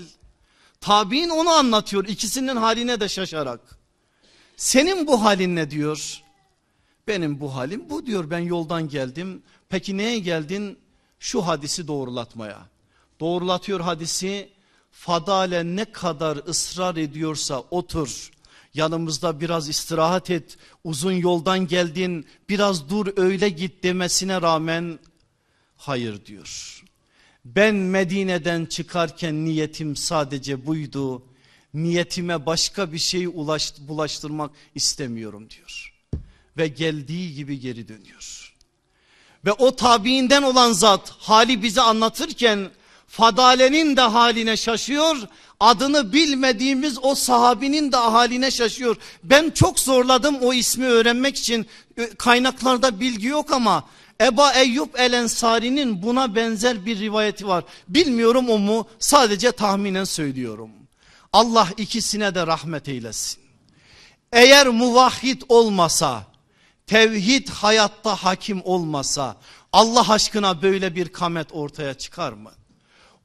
Tabi'in 0.80 1.28
onu 1.28 1.50
anlatıyor 1.50 2.04
ikisinin 2.04 2.56
haline 2.56 3.00
de 3.00 3.08
şaşarak. 3.08 3.60
Senin 4.56 5.06
bu 5.06 5.24
halin 5.24 5.56
ne 5.56 5.70
diyor? 5.70 6.22
Benim 7.08 7.40
bu 7.40 7.54
halim 7.54 7.90
bu 7.90 8.06
diyor 8.06 8.30
ben 8.30 8.38
yoldan 8.38 8.88
geldim. 8.88 9.42
Peki 9.68 9.96
neye 9.96 10.18
geldin? 10.18 10.78
Şu 11.20 11.46
hadisi 11.46 11.88
doğrulatmaya. 11.88 12.68
Doğrulatıyor 13.20 13.80
hadisi. 13.80 14.48
Fadale 14.90 15.64
ne 15.64 15.84
kadar 15.84 16.36
ısrar 16.48 16.96
ediyorsa 16.96 17.60
otur. 17.60 18.30
Yanımızda 18.74 19.40
biraz 19.40 19.68
istirahat 19.68 20.30
et. 20.30 20.58
Uzun 20.84 21.12
yoldan 21.12 21.66
geldin. 21.66 22.26
Biraz 22.48 22.90
dur 22.90 23.12
öyle 23.16 23.48
git 23.48 23.82
demesine 23.82 24.42
rağmen 24.42 24.98
hayır 25.76 26.26
diyor. 26.26 26.82
Ben 27.44 27.74
Medine'den 27.74 28.66
çıkarken 28.66 29.44
niyetim 29.44 29.96
sadece 29.96 30.66
buydu. 30.66 31.22
Niyetime 31.74 32.46
başka 32.46 32.92
bir 32.92 32.98
şey 32.98 33.34
bulaştırmak 33.88 34.50
istemiyorum 34.74 35.50
diyor 35.50 35.95
ve 36.56 36.68
geldiği 36.68 37.34
gibi 37.34 37.60
geri 37.60 37.88
dönüyor. 37.88 38.54
Ve 39.44 39.52
o 39.52 39.76
tabiinden 39.76 40.42
olan 40.42 40.72
zat 40.72 41.10
hali 41.18 41.62
bize 41.62 41.80
anlatırken 41.80 42.70
Fadale'nin 43.06 43.96
de 43.96 44.00
haline 44.00 44.56
şaşıyor. 44.56 45.16
Adını 45.60 46.12
bilmediğimiz 46.12 46.98
o 47.02 47.14
sahabinin 47.14 47.92
de 47.92 47.96
haline 47.96 48.50
şaşıyor. 48.50 48.96
Ben 49.22 49.50
çok 49.50 49.80
zorladım 49.80 50.36
o 50.40 50.54
ismi 50.54 50.86
öğrenmek 50.86 51.36
için. 51.36 51.66
Kaynaklarda 52.18 53.00
bilgi 53.00 53.26
yok 53.26 53.52
ama 53.52 53.84
Eba 54.20 54.52
Eyyub 54.52 54.94
El 54.94 55.12
Ensari'nin 55.12 56.02
buna 56.02 56.34
benzer 56.34 56.86
bir 56.86 56.98
rivayeti 56.98 57.48
var. 57.48 57.64
Bilmiyorum 57.88 58.48
o 58.48 58.58
mu 58.58 58.88
sadece 58.98 59.52
tahminen 59.52 60.04
söylüyorum. 60.04 60.70
Allah 61.32 61.68
ikisine 61.76 62.34
de 62.34 62.46
rahmet 62.46 62.88
eylesin. 62.88 63.42
Eğer 64.32 64.66
muvahhid 64.66 65.42
olmasa 65.48 66.26
tevhid 66.86 67.48
hayatta 67.48 68.16
hakim 68.16 68.62
olmasa 68.64 69.36
Allah 69.72 70.12
aşkına 70.12 70.62
böyle 70.62 70.94
bir 70.94 71.08
kamet 71.08 71.52
ortaya 71.52 71.94
çıkar 71.94 72.32
mı? 72.32 72.52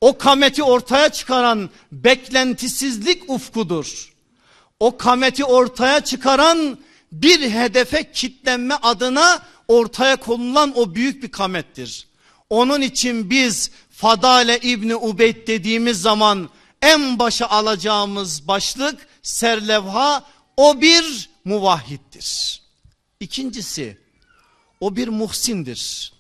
O 0.02 0.18
kameti 0.18 0.64
ortaya 0.64 1.10
çıkaran 1.10 1.70
beklentisizlik 1.92 3.30
ufkudur. 3.30 4.14
O 4.80 4.98
kameti 4.98 5.46
ortaya 5.46 6.02
çıkaran 6.02 6.78
bir 7.12 7.52
hedefe 7.52 8.12
kitlenme 8.12 8.76
adına 8.82 9.42
ortaya 9.68 10.16
konulan 10.16 10.74
o 10.76 10.96
büyük 10.96 11.24
bir 11.24 11.32
kamettir. 11.32 12.08
Onun 12.50 12.82
için 12.82 13.30
biz 13.30 13.72
Fadale 13.92 14.60
İbni 14.60 14.96
Ubeyd 14.96 15.48
dediğimiz 15.48 16.02
zaman 16.02 16.50
en 16.82 17.20
başa 17.20 17.48
alacağımız 17.48 18.48
başlık 18.48 19.08
serlevha 19.22 20.24
o 20.58 20.82
bir 20.82 21.30
muvahhiddir. 21.46 22.61
İkincisi 23.22 23.98
o 24.80 24.96
bir 24.96 25.08
muhsindir. 25.08 26.14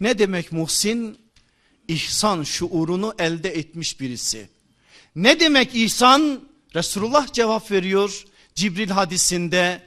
Ne 0.00 0.18
demek 0.18 0.52
muhsin? 0.52 1.18
İhsan 1.88 2.42
şuurunu 2.42 3.14
elde 3.18 3.48
etmiş 3.48 4.00
birisi. 4.00 4.48
Ne 5.16 5.40
demek 5.40 5.74
ihsan? 5.74 6.40
Resulullah 6.74 7.32
cevap 7.32 7.70
veriyor 7.70 8.24
Cibril 8.54 8.90
hadisinde. 8.90 9.82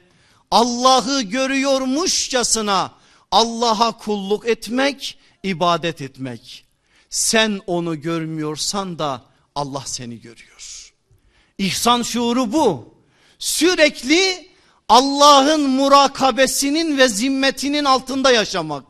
Allah'ı 0.50 1.22
görüyormuşçasına 1.22 2.94
Allah'a 3.30 3.98
kulluk 3.98 4.48
etmek, 4.48 5.18
ibadet 5.42 6.02
etmek. 6.02 6.64
Sen 7.10 7.60
onu 7.66 8.00
görmüyorsan 8.00 8.98
da 8.98 9.24
Allah 9.54 9.82
seni 9.86 10.20
görüyor. 10.20 10.92
İhsan 11.58 12.02
şuuru 12.02 12.52
bu. 12.52 12.94
Sürekli 13.38 14.55
Allah'ın 14.88 15.70
murakabesinin 15.70 16.98
ve 16.98 17.08
zimmetinin 17.08 17.84
altında 17.84 18.30
yaşamak. 18.30 18.84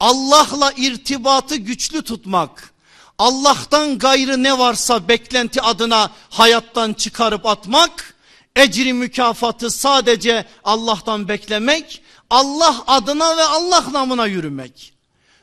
Allah'la 0.00 0.72
irtibatı 0.76 1.56
güçlü 1.56 2.02
tutmak. 2.02 2.72
Allah'tan 3.18 3.98
gayrı 3.98 4.42
ne 4.42 4.58
varsa 4.58 5.08
beklenti 5.08 5.62
adına 5.62 6.10
hayattan 6.30 6.92
çıkarıp 6.92 7.46
atmak. 7.46 8.14
Ecri 8.56 8.92
mükafatı 8.92 9.70
sadece 9.70 10.46
Allah'tan 10.64 11.28
beklemek. 11.28 12.02
Allah 12.30 12.84
adına 12.86 13.36
ve 13.36 13.42
Allah 13.42 13.92
namına 13.92 14.26
yürümek. 14.26 14.92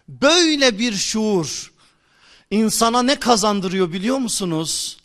Böyle 0.07 0.79
bir 0.79 0.93
şuur 0.93 1.71
insana 2.51 3.03
ne 3.03 3.15
kazandırıyor 3.15 3.93
biliyor 3.93 4.17
musunuz? 4.17 4.97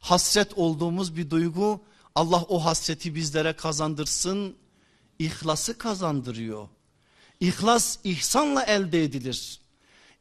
Hasret 0.00 0.48
olduğumuz 0.56 1.16
bir 1.16 1.30
duygu 1.30 1.80
Allah 2.16 2.44
o 2.48 2.64
hasreti 2.64 3.14
bizlere 3.14 3.52
kazandırsın. 3.52 4.56
İhlası 5.18 5.78
kazandırıyor. 5.78 6.68
İhlas 7.40 7.98
ihsanla 8.04 8.62
elde 8.62 9.04
edilir. 9.04 9.60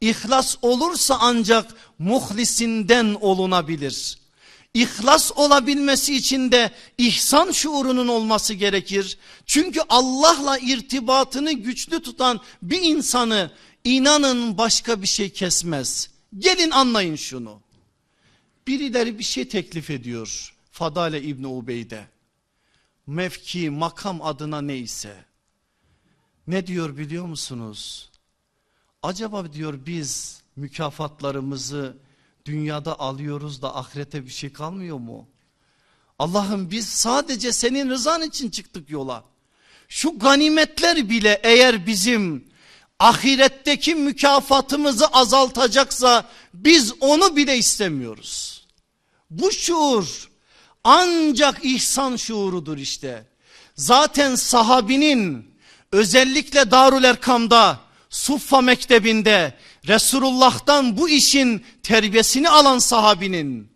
İhlas 0.02 0.56
olursa 0.62 1.18
ancak 1.20 1.74
muhlisinden 2.00 3.18
olunabilir. 3.22 4.18
İhlas 4.74 5.32
olabilmesi 5.36 6.16
için 6.16 6.52
de 6.52 6.72
ihsan 6.98 7.52
şuurunun 7.52 8.08
olması 8.08 8.54
gerekir. 8.54 9.18
Çünkü 9.46 9.80
Allah'la 9.90 10.58
irtibatını 10.58 11.54
güçlü 11.54 12.02
tutan 12.02 12.42
bir 12.62 12.82
insanı 12.82 13.52
inanın 13.84 14.58
başka 14.58 15.02
bir 15.02 15.08
şey 15.08 15.30
kesmez. 15.30 16.10
Gelin 16.38 16.72
anlayın 16.72 17.16
şunu. 17.16 17.60
Birileri 18.68 19.20
bir 19.20 19.24
şey 19.24 19.48
teklif 19.48 19.90
ediyor. 19.90 20.55
Fadale 20.76 21.22
İbni 21.22 21.48
Ubeyde. 21.48 22.08
Mevki, 23.08 23.70
makam 23.70 24.22
adına 24.22 24.62
neyse. 24.62 25.26
Ne 26.48 26.68
diyor 26.68 26.98
biliyor 26.98 27.26
musunuz? 27.26 28.10
Acaba 29.04 29.54
diyor 29.54 29.86
biz 29.86 30.42
mükafatlarımızı 30.56 31.98
dünyada 32.46 33.00
alıyoruz 33.00 33.62
da 33.62 33.76
ahirete 33.76 34.26
bir 34.26 34.30
şey 34.30 34.54
kalmıyor 34.54 34.98
mu? 34.98 35.28
Allah'ım 36.20 36.72
biz 36.72 36.90
sadece 36.90 37.54
senin 37.54 37.90
rızan 37.90 38.22
için 38.22 38.50
çıktık 38.50 38.90
yola. 38.90 39.24
Şu 39.88 40.20
ganimetler 40.20 41.10
bile 41.10 41.40
eğer 41.44 41.88
bizim 41.88 42.48
ahiretteki 43.00 43.96
mükafatımızı 43.96 45.08
azaltacaksa 45.08 46.30
biz 46.54 46.94
onu 47.00 47.36
bile 47.36 47.58
istemiyoruz. 47.58 48.66
Bu 49.30 49.52
şuur 49.52 50.35
ancak 50.86 51.66
ihsan 51.66 52.16
şuurudur 52.16 52.78
işte. 52.78 53.26
Zaten 53.76 54.36
sahabinin 54.36 55.56
özellikle 55.92 56.72
Darül 56.72 57.04
Erkam'da 57.04 57.80
Suffa 58.10 58.62
mektebinde 58.62 59.54
Resulullah'tan 59.88 60.98
bu 60.98 61.10
işin 61.10 61.66
terbiyesini 61.84 62.50
alan 62.50 62.80
sahabinin 62.80 63.72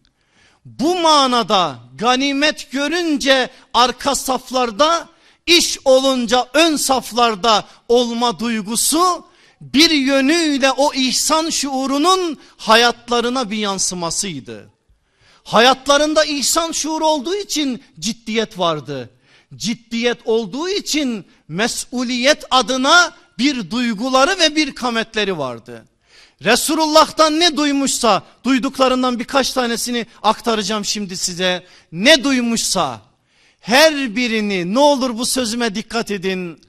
bu 0.65 1.00
manada 1.00 1.80
ganimet 1.95 2.72
görünce 2.72 3.50
arka 3.74 4.15
saflarda 4.15 5.10
iş 5.45 5.78
olunca 5.86 6.48
ön 6.54 6.76
saflarda 6.76 7.63
olma 7.88 8.39
duygusu 8.39 9.26
bir 9.62 9.89
yönüyle 9.89 10.72
o 10.72 10.93
ihsan 10.93 11.50
şuurunun 11.50 12.38
hayatlarına 12.58 13.52
bir 13.52 13.58
yansımasıydı. 13.58 14.78
Hayatlarında 15.49 16.25
ihsan 16.25 16.71
şuuru 16.71 17.07
olduğu 17.07 17.35
için 17.35 17.83
ciddiyet 17.99 18.59
vardı. 18.59 19.09
Ciddiyet 19.55 20.17
olduğu 20.25 20.69
için 20.69 21.25
mesuliyet 21.47 22.43
adına 22.51 23.15
bir 23.38 23.71
duyguları 23.71 24.39
ve 24.39 24.55
bir 24.55 24.75
kametleri 24.75 25.38
vardı. 25.38 25.85
Resulullah'tan 26.43 27.39
ne 27.39 27.57
duymuşsa 27.57 28.23
duyduklarından 28.43 29.19
birkaç 29.19 29.53
tanesini 29.53 30.05
aktaracağım 30.23 30.85
şimdi 30.85 31.17
size. 31.17 31.65
Ne 31.91 32.23
duymuşsa 32.23 33.01
her 33.59 34.15
birini 34.15 34.73
ne 34.73 34.79
olur 34.79 35.17
bu 35.17 35.25
sözüme 35.25 35.75
dikkat 35.75 36.12
edin. 36.12 36.62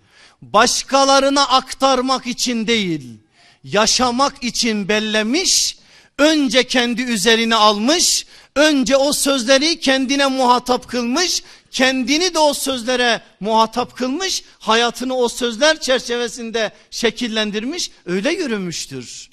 Başkalarına 0.43 1.49
aktarmak 1.49 2.27
için 2.27 2.67
değil 2.67 3.19
yaşamak 3.65 4.45
için 4.45 4.89
bellemiş 4.89 5.79
önce 6.19 6.65
kendi 6.65 7.03
üzerine 7.03 7.55
almış 7.55 8.27
önce 8.57 8.97
o 8.97 9.13
sözleri 9.13 9.81
kendine 9.81 10.27
muhatap 10.27 10.89
kılmış 10.89 11.43
kendini 11.71 12.35
de 12.35 12.39
o 12.39 12.55
sözlere 12.55 13.23
muhatap 13.41 13.97
kılmış 13.97 14.45
hayatını 14.59 15.15
o 15.15 15.29
sözler 15.29 15.81
çerçevesinde 15.81 16.73
şekillendirmiş 16.91 17.91
öyle 18.07 18.31
yürümüştür. 18.33 19.31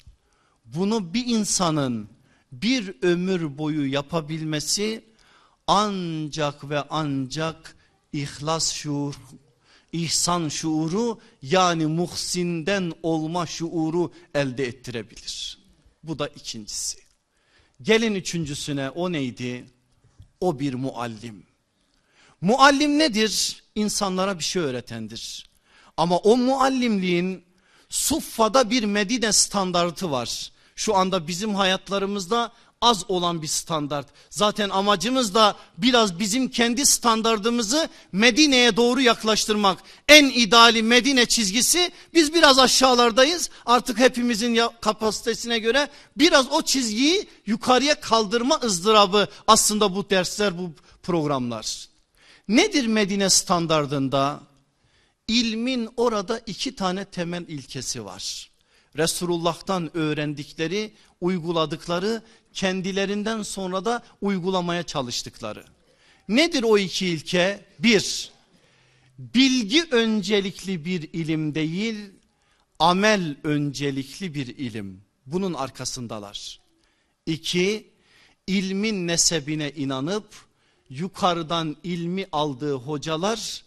Bunu 0.64 1.14
bir 1.14 1.26
insanın 1.26 2.08
bir 2.52 2.94
ömür 3.02 3.58
boyu 3.58 3.92
yapabilmesi 3.92 5.04
ancak 5.66 6.70
ve 6.70 6.82
ancak 6.90 7.76
ihlas 8.12 8.72
şuur, 8.72 9.14
ihsan 9.92 10.48
şuuru 10.48 11.20
yani 11.42 11.86
muhsinden 11.86 12.92
olma 13.02 13.46
şuuru 13.46 14.12
elde 14.34 14.66
ettirebilir. 14.66 15.58
Bu 16.02 16.18
da 16.18 16.28
ikincisi. 16.28 17.07
Gelin 17.82 18.14
üçüncüsüne 18.14 18.90
o 18.90 19.12
neydi? 19.12 19.64
O 20.40 20.58
bir 20.60 20.74
muallim. 20.74 21.46
Muallim 22.40 22.98
nedir? 22.98 23.62
İnsanlara 23.74 24.38
bir 24.38 24.44
şey 24.44 24.62
öğretendir. 24.62 25.50
Ama 25.96 26.18
o 26.18 26.36
muallimliğin 26.36 27.44
Suffa'da 27.88 28.70
bir 28.70 28.84
Medine 28.84 29.32
standartı 29.32 30.10
var. 30.10 30.52
Şu 30.76 30.96
anda 30.96 31.28
bizim 31.28 31.54
hayatlarımızda 31.54 32.52
az 32.80 33.04
olan 33.08 33.42
bir 33.42 33.46
standart. 33.46 34.06
Zaten 34.30 34.68
amacımız 34.68 35.34
da 35.34 35.56
biraz 35.78 36.18
bizim 36.18 36.48
kendi 36.48 36.86
standartımızı 36.86 37.88
Medine'ye 38.12 38.76
doğru 38.76 39.00
yaklaştırmak. 39.00 39.78
En 40.08 40.24
ideali 40.24 40.82
Medine 40.82 41.26
çizgisi 41.26 41.90
biz 42.14 42.34
biraz 42.34 42.58
aşağılardayız. 42.58 43.50
Artık 43.66 43.98
hepimizin 43.98 44.60
kapasitesine 44.80 45.58
göre 45.58 45.88
biraz 46.16 46.52
o 46.52 46.62
çizgiyi 46.62 47.28
yukarıya 47.46 48.00
kaldırma 48.00 48.60
ızdırabı 48.64 49.28
aslında 49.46 49.94
bu 49.94 50.10
dersler 50.10 50.58
bu 50.58 50.72
programlar. 51.02 51.88
Nedir 52.48 52.86
Medine 52.86 53.30
standardında? 53.30 54.40
İlmin 55.28 55.88
orada 55.96 56.40
iki 56.46 56.76
tane 56.76 57.04
temel 57.04 57.42
ilkesi 57.48 58.04
var. 58.04 58.47
Resulullah'tan 58.98 59.96
öğrendikleri, 59.96 60.92
uyguladıkları, 61.20 62.22
kendilerinden 62.52 63.42
sonra 63.42 63.84
da 63.84 64.02
uygulamaya 64.20 64.82
çalıştıkları. 64.82 65.64
Nedir 66.28 66.62
o 66.62 66.78
iki 66.78 67.06
ilke? 67.06 67.64
Bir, 67.78 68.32
bilgi 69.18 69.84
öncelikli 69.90 70.84
bir 70.84 71.08
ilim 71.12 71.54
değil, 71.54 71.96
amel 72.78 73.36
öncelikli 73.44 74.34
bir 74.34 74.46
ilim. 74.46 75.00
Bunun 75.26 75.54
arkasındalar. 75.54 76.60
İki, 77.26 77.90
ilmin 78.46 79.06
nesebine 79.06 79.70
inanıp 79.70 80.24
yukarıdan 80.90 81.76
ilmi 81.82 82.26
aldığı 82.32 82.74
hocalar 82.74 83.64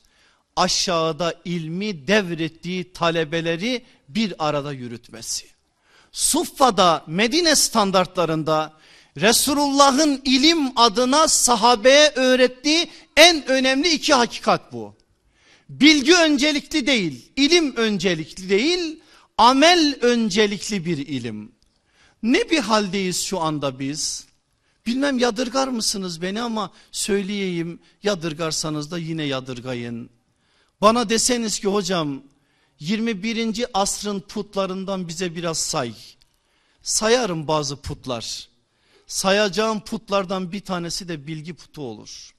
aşağıda 0.56 1.34
ilmi 1.46 2.08
devrettiği 2.08 2.94
talebeleri 2.94 3.86
bir 4.10 4.48
arada 4.48 4.74
yürütmesi. 4.74 5.46
Suffa'da 6.12 7.04
Medine 7.08 7.56
standartlarında 7.56 8.74
Resulullah'ın 9.18 10.22
ilim 10.26 10.80
adına 10.80 11.28
sahabeye 11.28 12.12
öğrettiği 12.16 12.90
en 13.18 13.48
önemli 13.48 13.90
iki 13.90 14.14
hakikat 14.14 14.74
bu. 14.74 14.96
Bilgi 15.70 16.16
öncelikli 16.16 16.88
değil, 16.88 17.32
ilim 17.36 17.76
öncelikli 17.76 18.50
değil, 18.50 19.00
amel 19.38 19.98
öncelikli 20.02 20.86
bir 20.86 20.98
ilim. 20.98 21.52
Ne 22.24 22.50
bir 22.50 22.60
haldeyiz 22.60 23.24
şu 23.24 23.40
anda 23.40 23.80
biz? 23.80 24.26
Bilmem 24.86 25.20
yadırgar 25.20 25.68
mısınız 25.68 26.22
beni 26.22 26.42
ama 26.42 26.72
söyleyeyim 26.92 27.80
yadırgarsanız 28.04 28.92
da 28.92 28.98
yine 28.98 29.24
yadırgayın. 29.24 30.10
Bana 30.82 31.10
deseniz 31.10 31.60
ki 31.60 31.68
hocam 31.68 32.24
21. 32.80 33.66
asrın 33.74 34.20
putlarından 34.20 35.08
bize 35.08 35.36
biraz 35.36 35.58
say. 35.58 35.94
Sayarım 36.84 37.48
bazı 37.48 37.76
putlar. 37.76 38.50
Sayacağım 39.08 39.80
putlardan 39.80 40.52
bir 40.52 40.60
tanesi 40.60 41.08
de 41.08 41.28
bilgi 41.28 41.54
putu 41.54 41.82
olur. 41.82 42.34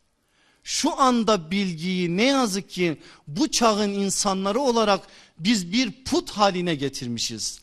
Şu 0.64 1.00
anda 1.00 1.50
bilgiyi 1.50 2.16
ne 2.16 2.24
yazık 2.24 2.70
ki 2.70 3.00
bu 3.26 3.50
çağın 3.50 3.90
insanları 3.90 4.60
olarak 4.60 5.00
biz 5.38 5.72
bir 5.72 6.04
put 6.04 6.30
haline 6.30 6.74
getirmişiz. 6.74 7.60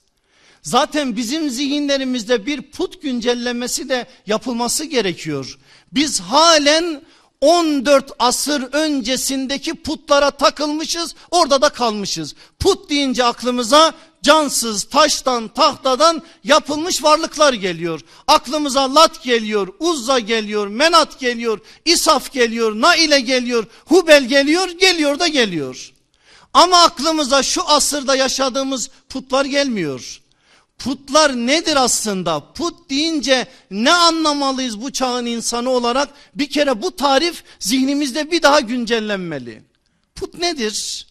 Zaten 0.61 1.15
bizim 1.15 1.49
zihinlerimizde 1.49 2.45
bir 2.45 2.61
put 2.61 3.01
güncellemesi 3.01 3.89
de 3.89 4.07
yapılması 4.27 4.85
gerekiyor. 4.85 5.59
Biz 5.91 6.19
halen 6.19 7.03
14 7.41 8.11
asır 8.19 8.61
öncesindeki 8.71 9.73
putlara 9.73 10.31
takılmışız 10.31 11.15
orada 11.31 11.61
da 11.61 11.69
kalmışız. 11.69 12.35
Put 12.59 12.89
deyince 12.89 13.23
aklımıza 13.23 13.93
cansız 14.23 14.83
taştan 14.83 15.47
tahtadan 15.47 16.21
yapılmış 16.43 17.03
varlıklar 17.03 17.53
geliyor. 17.53 18.01
Aklımıza 18.27 18.95
Lat 18.95 19.23
geliyor, 19.23 19.67
Uzza 19.79 20.19
geliyor, 20.19 20.67
Menat 20.67 21.19
geliyor, 21.19 21.59
İsaf 21.85 22.31
geliyor, 22.31 22.81
Naile 22.81 23.19
geliyor, 23.19 23.65
Hubel 23.85 24.25
geliyor, 24.25 24.69
geliyor 24.69 25.19
da 25.19 25.27
geliyor. 25.27 25.93
Ama 26.53 26.81
aklımıza 26.81 27.43
şu 27.43 27.69
asırda 27.69 28.15
yaşadığımız 28.15 28.89
putlar 29.09 29.45
gelmiyor. 29.45 30.21
Putlar 30.79 31.35
nedir 31.35 31.75
aslında? 31.75 32.53
Put 32.53 32.89
deyince 32.89 33.47
ne 33.71 33.91
anlamalıyız 33.91 34.81
bu 34.81 34.91
çağın 34.91 35.25
insanı 35.25 35.69
olarak? 35.69 36.09
Bir 36.35 36.49
kere 36.49 36.81
bu 36.81 36.95
tarif 36.95 37.43
zihnimizde 37.59 38.31
bir 38.31 38.41
daha 38.41 38.59
güncellenmeli. 38.59 39.63
Put 40.15 40.33
nedir? 40.33 41.07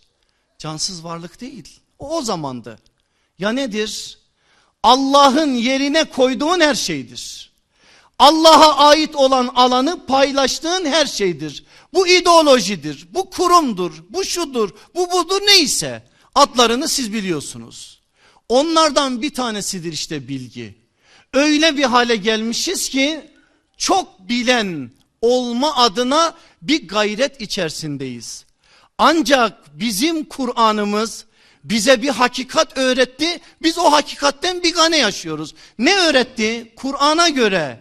Cansız 0.59 1.05
varlık 1.05 1.41
değil. 1.41 1.81
O, 1.99 2.17
o 2.17 2.23
zamandı. 2.23 2.79
Ya 3.39 3.51
nedir? 3.51 4.19
Allah'ın 4.83 5.55
yerine 5.55 6.05
koyduğun 6.05 6.61
her 6.61 6.75
şeydir. 6.75 7.53
Allah'a 8.19 8.77
ait 8.77 9.17
olan 9.17 9.47
alanı 9.55 10.07
paylaştığın 10.07 10.85
her 10.85 11.07
şeydir. 11.07 11.65
Bu 11.95 12.09
ideolojidir, 12.09 13.09
bu 13.15 13.31
kurumdur, 13.31 14.05
bu 14.11 14.25
şudur, 14.25 14.71
bu 14.95 15.11
budur 15.13 15.41
neyse. 15.47 16.03
Adlarını 16.35 16.89
siz 16.89 17.13
biliyorsunuz. 17.13 17.98
Onlardan 18.49 19.23
bir 19.23 19.35
tanesidir 19.35 19.93
işte 19.93 20.29
bilgi. 20.29 20.75
Öyle 21.35 21.77
bir 21.77 21.85
hale 21.85 22.17
gelmişiz 22.17 22.89
ki 22.89 23.31
çok 23.77 24.29
bilen 24.29 24.91
olma 25.21 25.77
adına 25.77 26.35
bir 26.63 26.89
gayret 26.89 27.41
içerisindeyiz. 27.41 28.45
Ancak 28.99 29.79
bizim 29.79 30.25
Kur'an'ımız 30.25 31.25
bize 31.65 32.03
bir 32.03 32.09
hakikat 32.09 32.79
öğretti. 32.79 33.41
Biz 33.63 33.79
o 33.79 33.93
hakikatten 33.93 34.63
bir 34.63 34.75
gane 34.75 34.97
yaşıyoruz. 34.97 35.55
Ne 35.79 35.97
öğretti? 35.97 36.73
Kur'an'a 36.77 37.29
göre 37.29 37.81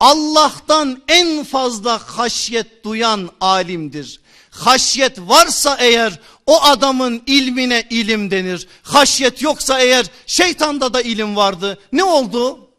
Allah'tan 0.00 1.02
en 1.08 1.44
fazla 1.44 1.98
haşyet 2.18 2.84
duyan 2.84 3.30
alimdir. 3.40 4.20
Haşyet 4.50 5.18
varsa 5.18 5.76
eğer 5.80 6.20
o 6.46 6.62
adamın 6.62 7.22
ilmine 7.26 7.86
ilim 7.90 8.30
denir. 8.30 8.68
Haşyet 8.82 9.42
yoksa 9.42 9.80
eğer 9.80 10.06
şeytanda 10.26 10.94
da 10.94 11.02
ilim 11.02 11.36
vardı. 11.36 11.78
Ne 11.92 12.04
oldu? 12.04 12.70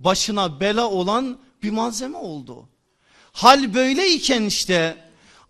Başına 0.00 0.60
bela 0.60 0.90
olan 0.90 1.38
bir 1.62 1.70
malzeme 1.70 2.18
oldu. 2.18 2.68
Hal 3.32 3.74
böyleyken 3.74 4.42
işte 4.42 4.96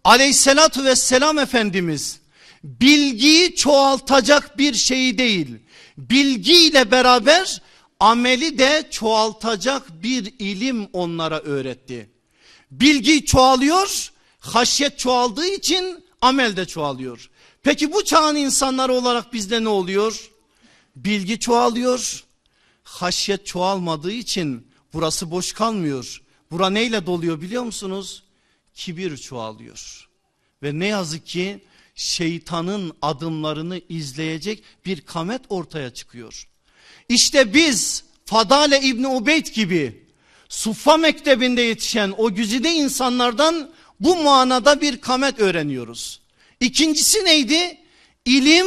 aleyhissalatü 0.05 0.85
vesselam 0.85 1.39
Efendimiz 1.39 2.21
bilgiyi 2.65 3.55
çoğaltacak 3.55 4.59
bir 4.59 4.75
şey 4.75 5.19
değil. 5.19 5.49
Bilgiyle 5.99 6.91
beraber 6.91 7.63
ameli 8.01 8.59
de 8.59 8.89
çoğaltacak 8.91 10.03
bir 10.03 10.35
ilim 10.39 10.89
onlara 10.93 11.41
öğretti. 11.41 12.11
Bilgi 12.71 13.25
çoğalıyor, 13.25 14.13
haşyet 14.41 14.99
çoğaldığı 14.99 15.47
için 15.47 16.05
amel 16.21 16.57
de 16.57 16.65
çoğalıyor. 16.65 17.31
Peki 17.69 17.93
bu 17.93 18.05
çağın 18.05 18.37
insanları 18.37 18.93
olarak 18.93 19.33
bizde 19.33 19.65
ne 19.65 19.69
oluyor? 19.69 20.31
Bilgi 20.97 21.41
çoğalıyor, 21.41 22.25
haşyet 22.83 23.47
çoğalmadığı 23.47 24.13
için 24.13 24.67
burası 24.93 25.31
boş 25.31 25.53
kalmıyor. 25.53 26.23
Bura 26.51 26.71
neyle 26.71 27.07
doluyor 27.07 27.41
biliyor 27.41 27.63
musunuz? 27.63 28.23
Kibir 28.75 29.17
çoğalıyor. 29.17 30.09
Ve 30.63 30.79
ne 30.79 30.87
yazık 30.87 31.27
ki 31.27 31.61
şeytanın 31.95 32.93
adımlarını 33.03 33.81
izleyecek 33.89 34.63
bir 34.87 35.01
kamet 35.01 35.43
ortaya 35.49 35.91
çıkıyor. 35.91 36.49
İşte 37.09 37.55
biz 37.55 38.05
Fadale 38.25 38.81
İbni 38.81 39.09
Ubeyd 39.09 39.47
gibi 39.47 40.07
Suffa 40.49 40.97
mektebinde 40.97 41.63
yetişen 41.63 42.15
o 42.19 42.35
güzide 42.35 42.71
insanlardan 42.71 43.71
bu 44.01 44.17
manada 44.17 44.81
bir 44.81 45.01
kamet 45.01 45.41
öğreniyoruz. 45.41 46.21
İkincisi 46.61 47.25
neydi? 47.25 47.79
İlim 48.25 48.67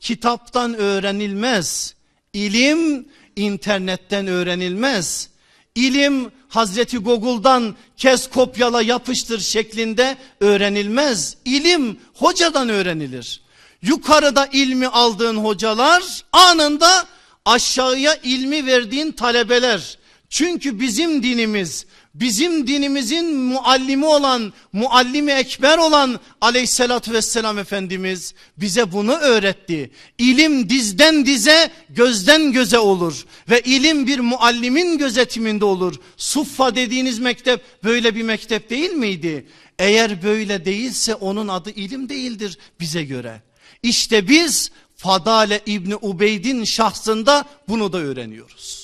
kitaptan 0.00 0.74
öğrenilmez. 0.74 1.94
İlim 2.32 3.08
internetten 3.36 4.26
öğrenilmez. 4.26 5.28
İlim 5.74 6.30
Hazreti 6.48 6.98
Google'dan 6.98 7.76
kes 7.96 8.26
kopyala 8.26 8.82
yapıştır 8.82 9.40
şeklinde 9.40 10.16
öğrenilmez. 10.40 11.36
İlim 11.44 11.98
hocadan 12.14 12.68
öğrenilir. 12.68 13.40
Yukarıda 13.82 14.48
ilmi 14.52 14.86
aldığın 14.86 15.36
hocalar 15.36 16.24
anında 16.32 17.06
aşağıya 17.44 18.14
ilmi 18.22 18.66
verdiğin 18.66 19.12
talebeler. 19.12 19.98
Çünkü 20.28 20.80
bizim 20.80 21.22
dinimiz 21.22 21.86
bizim 22.14 22.66
dinimizin 22.66 23.36
muallimi 23.36 24.06
olan 24.06 24.52
muallimi 24.72 25.32
ekber 25.32 25.78
olan 25.78 26.20
aleyhissalatü 26.40 27.12
vesselam 27.12 27.58
Efendimiz 27.58 28.34
bize 28.56 28.92
bunu 28.92 29.12
öğretti. 29.12 29.90
İlim 30.18 30.68
dizden 30.68 31.26
dize 31.26 31.70
gözden 31.88 32.52
göze 32.52 32.78
olur 32.78 33.24
ve 33.50 33.60
ilim 33.60 34.06
bir 34.06 34.18
muallimin 34.18 34.98
gözetiminde 34.98 35.64
olur. 35.64 35.94
Suffa 36.16 36.76
dediğiniz 36.76 37.18
mektep 37.18 37.84
böyle 37.84 38.14
bir 38.14 38.22
mektep 38.22 38.70
değil 38.70 38.92
miydi? 38.92 39.46
Eğer 39.78 40.22
böyle 40.22 40.64
değilse 40.64 41.14
onun 41.14 41.48
adı 41.48 41.70
ilim 41.70 42.08
değildir 42.08 42.58
bize 42.80 43.04
göre. 43.04 43.42
İşte 43.82 44.28
biz 44.28 44.70
Fadale 44.96 45.60
İbni 45.66 45.96
Ubeyd'in 45.96 46.64
şahsında 46.64 47.44
bunu 47.68 47.92
da 47.92 47.98
öğreniyoruz. 47.98 48.81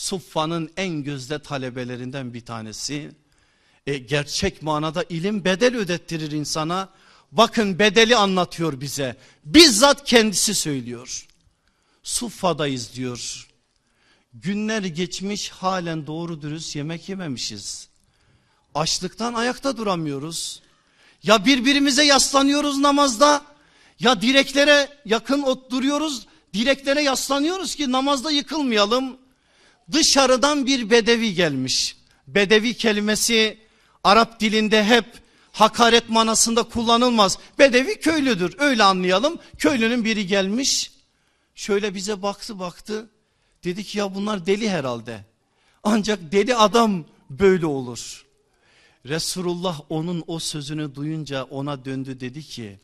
Suffa'nın 0.00 0.70
en 0.76 1.04
gözde 1.04 1.38
talebelerinden 1.38 2.34
bir 2.34 2.40
tanesi. 2.40 3.10
E, 3.86 3.98
gerçek 3.98 4.62
manada 4.62 5.04
ilim 5.08 5.44
bedel 5.44 5.76
ödettirir 5.76 6.30
insana. 6.30 6.88
Bakın 7.32 7.78
bedeli 7.78 8.16
anlatıyor 8.16 8.80
bize. 8.80 9.16
Bizzat 9.44 10.04
kendisi 10.04 10.54
söylüyor. 10.54 11.26
Suffa'dayız 12.02 12.94
diyor. 12.94 13.48
Günler 14.34 14.82
geçmiş 14.82 15.48
halen 15.48 16.06
doğru 16.06 16.42
dürüst 16.42 16.76
yemek 16.76 17.08
yememişiz. 17.08 17.88
Açlıktan 18.74 19.34
ayakta 19.34 19.76
duramıyoruz. 19.76 20.62
Ya 21.22 21.44
birbirimize 21.44 22.04
yaslanıyoruz 22.04 22.78
namazda 22.78 23.44
ya 23.98 24.22
direklere 24.22 24.88
yakın 25.04 25.46
duruyoruz, 25.70 26.26
direklere 26.54 27.02
yaslanıyoruz 27.02 27.74
ki 27.74 27.92
namazda 27.92 28.30
yıkılmayalım. 28.30 29.20
Dışarıdan 29.92 30.66
bir 30.66 30.90
bedevi 30.90 31.34
gelmiş. 31.34 31.96
Bedevi 32.26 32.74
kelimesi 32.74 33.58
Arap 34.04 34.40
dilinde 34.40 34.84
hep 34.84 35.04
hakaret 35.52 36.08
manasında 36.08 36.62
kullanılmaz. 36.62 37.38
Bedevi 37.58 38.00
köylüdür 38.00 38.56
öyle 38.58 38.82
anlayalım. 38.82 39.38
Köylünün 39.58 40.04
biri 40.04 40.26
gelmiş 40.26 40.92
şöyle 41.54 41.94
bize 41.94 42.22
baktı 42.22 42.58
baktı. 42.58 43.10
Dedi 43.64 43.84
ki 43.84 43.98
ya 43.98 44.14
bunlar 44.14 44.46
deli 44.46 44.70
herhalde. 44.70 45.24
Ancak 45.82 46.32
deli 46.32 46.56
adam 46.56 47.04
böyle 47.30 47.66
olur. 47.66 48.26
Resulullah 49.06 49.80
onun 49.88 50.24
o 50.26 50.38
sözünü 50.38 50.94
duyunca 50.94 51.44
ona 51.44 51.84
döndü 51.84 52.20
dedi 52.20 52.42
ki 52.42 52.78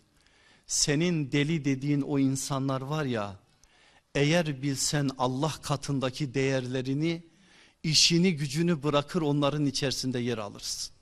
senin 0.67 1.33
deli 1.33 1.65
dediğin 1.65 2.01
o 2.01 2.19
insanlar 2.19 2.81
var 2.81 3.05
ya 3.05 3.37
eğer 4.17 4.63
bilsen 4.63 5.11
Allah 5.19 5.53
katındaki 5.63 6.35
değerlerini 6.35 7.23
işini 7.83 8.37
gücünü 8.37 8.83
bırakır 8.83 9.23
onların 9.23 9.67
içerisinde 9.67 10.19
yer 10.19 10.39
alırsın. 10.39 10.95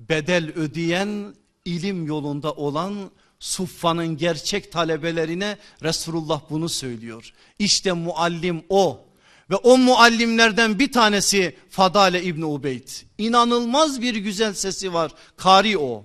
Bedel 0.00 0.52
ödeyen 0.54 1.34
ilim 1.64 2.06
yolunda 2.06 2.52
olan 2.52 3.10
Suffa'nın 3.40 4.16
gerçek 4.16 4.72
talebelerine 4.72 5.58
Resulullah 5.82 6.40
bunu 6.50 6.68
söylüyor. 6.68 7.32
İşte 7.58 7.92
muallim 7.92 8.62
o 8.68 9.04
ve 9.50 9.56
o 9.56 9.78
muallimlerden 9.78 10.78
bir 10.78 10.92
tanesi 10.92 11.56
Fadale 11.70 12.22
İbni 12.22 12.44
Ubeyd. 12.44 12.88
İnanılmaz 13.18 14.02
bir 14.02 14.14
güzel 14.14 14.54
sesi 14.54 14.94
var. 14.94 15.12
Kari 15.36 15.78
o. 15.78 16.04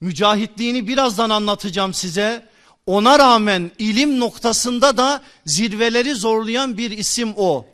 Mücahitliğini 0.00 0.88
birazdan 0.88 1.30
anlatacağım 1.30 1.94
size. 1.94 2.53
Ona 2.86 3.18
rağmen 3.18 3.70
ilim 3.78 4.20
noktasında 4.20 4.96
da 4.96 5.22
zirveleri 5.46 6.14
zorlayan 6.14 6.78
bir 6.78 6.90
isim 6.90 7.34
o. 7.36 7.66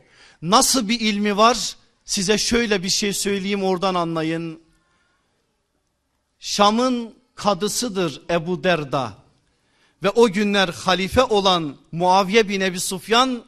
Nasıl 0.43 0.89
bir 0.89 1.01
ilmi 1.01 1.37
var? 1.37 1.77
Size 2.05 2.39
şöyle 2.39 2.83
bir 2.83 2.89
şey 2.89 3.13
söyleyeyim 3.13 3.65
oradan 3.65 3.95
anlayın. 3.95 4.61
Şam'ın 6.39 7.15
kadısıdır 7.35 8.23
Ebu 8.31 8.65
Derda. 8.65 9.15
Ve 10.03 10.11
o 10.11 10.29
günler 10.29 10.69
halife 10.69 11.23
olan 11.23 11.77
Muaviye 11.93 12.49
bin 12.49 12.61
Ebi 12.61 12.81
Sufyan 12.81 13.45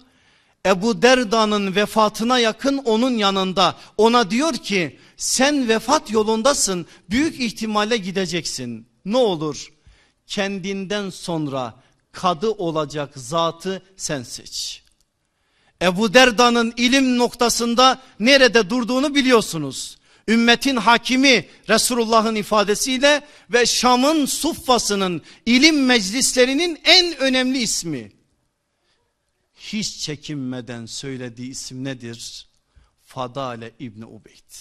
Ebu 0.66 1.02
Derda'nın 1.02 1.74
vefatına 1.74 2.38
yakın 2.38 2.78
onun 2.78 3.18
yanında 3.18 3.76
ona 3.96 4.30
diyor 4.30 4.54
ki 4.54 4.98
sen 5.16 5.68
vefat 5.68 6.10
yolundasın 6.10 6.86
büyük 7.10 7.40
ihtimalle 7.40 7.96
gideceksin. 7.96 8.86
Ne 9.04 9.16
olur 9.16 9.72
kendinden 10.32 11.10
sonra 11.10 11.74
kadı 12.12 12.50
olacak 12.50 13.12
zatı 13.16 13.82
sen 13.96 14.22
seç. 14.22 14.82
Ebu 15.82 16.14
Derda'nın 16.14 16.72
ilim 16.76 17.18
noktasında 17.18 18.02
nerede 18.20 18.70
durduğunu 18.70 19.14
biliyorsunuz. 19.14 19.98
Ümmetin 20.28 20.76
hakimi 20.76 21.46
Resulullah'ın 21.68 22.34
ifadesiyle 22.34 23.26
ve 23.50 23.66
Şam'ın 23.66 24.26
suffasının 24.26 25.22
ilim 25.46 25.86
meclislerinin 25.86 26.80
en 26.84 27.16
önemli 27.16 27.58
ismi. 27.58 28.12
Hiç 29.54 29.98
çekinmeden 29.98 30.86
söylediği 30.86 31.50
isim 31.50 31.84
nedir? 31.84 32.48
Fadale 33.04 33.70
İbni 33.78 34.04
Ubeyd. 34.04 34.52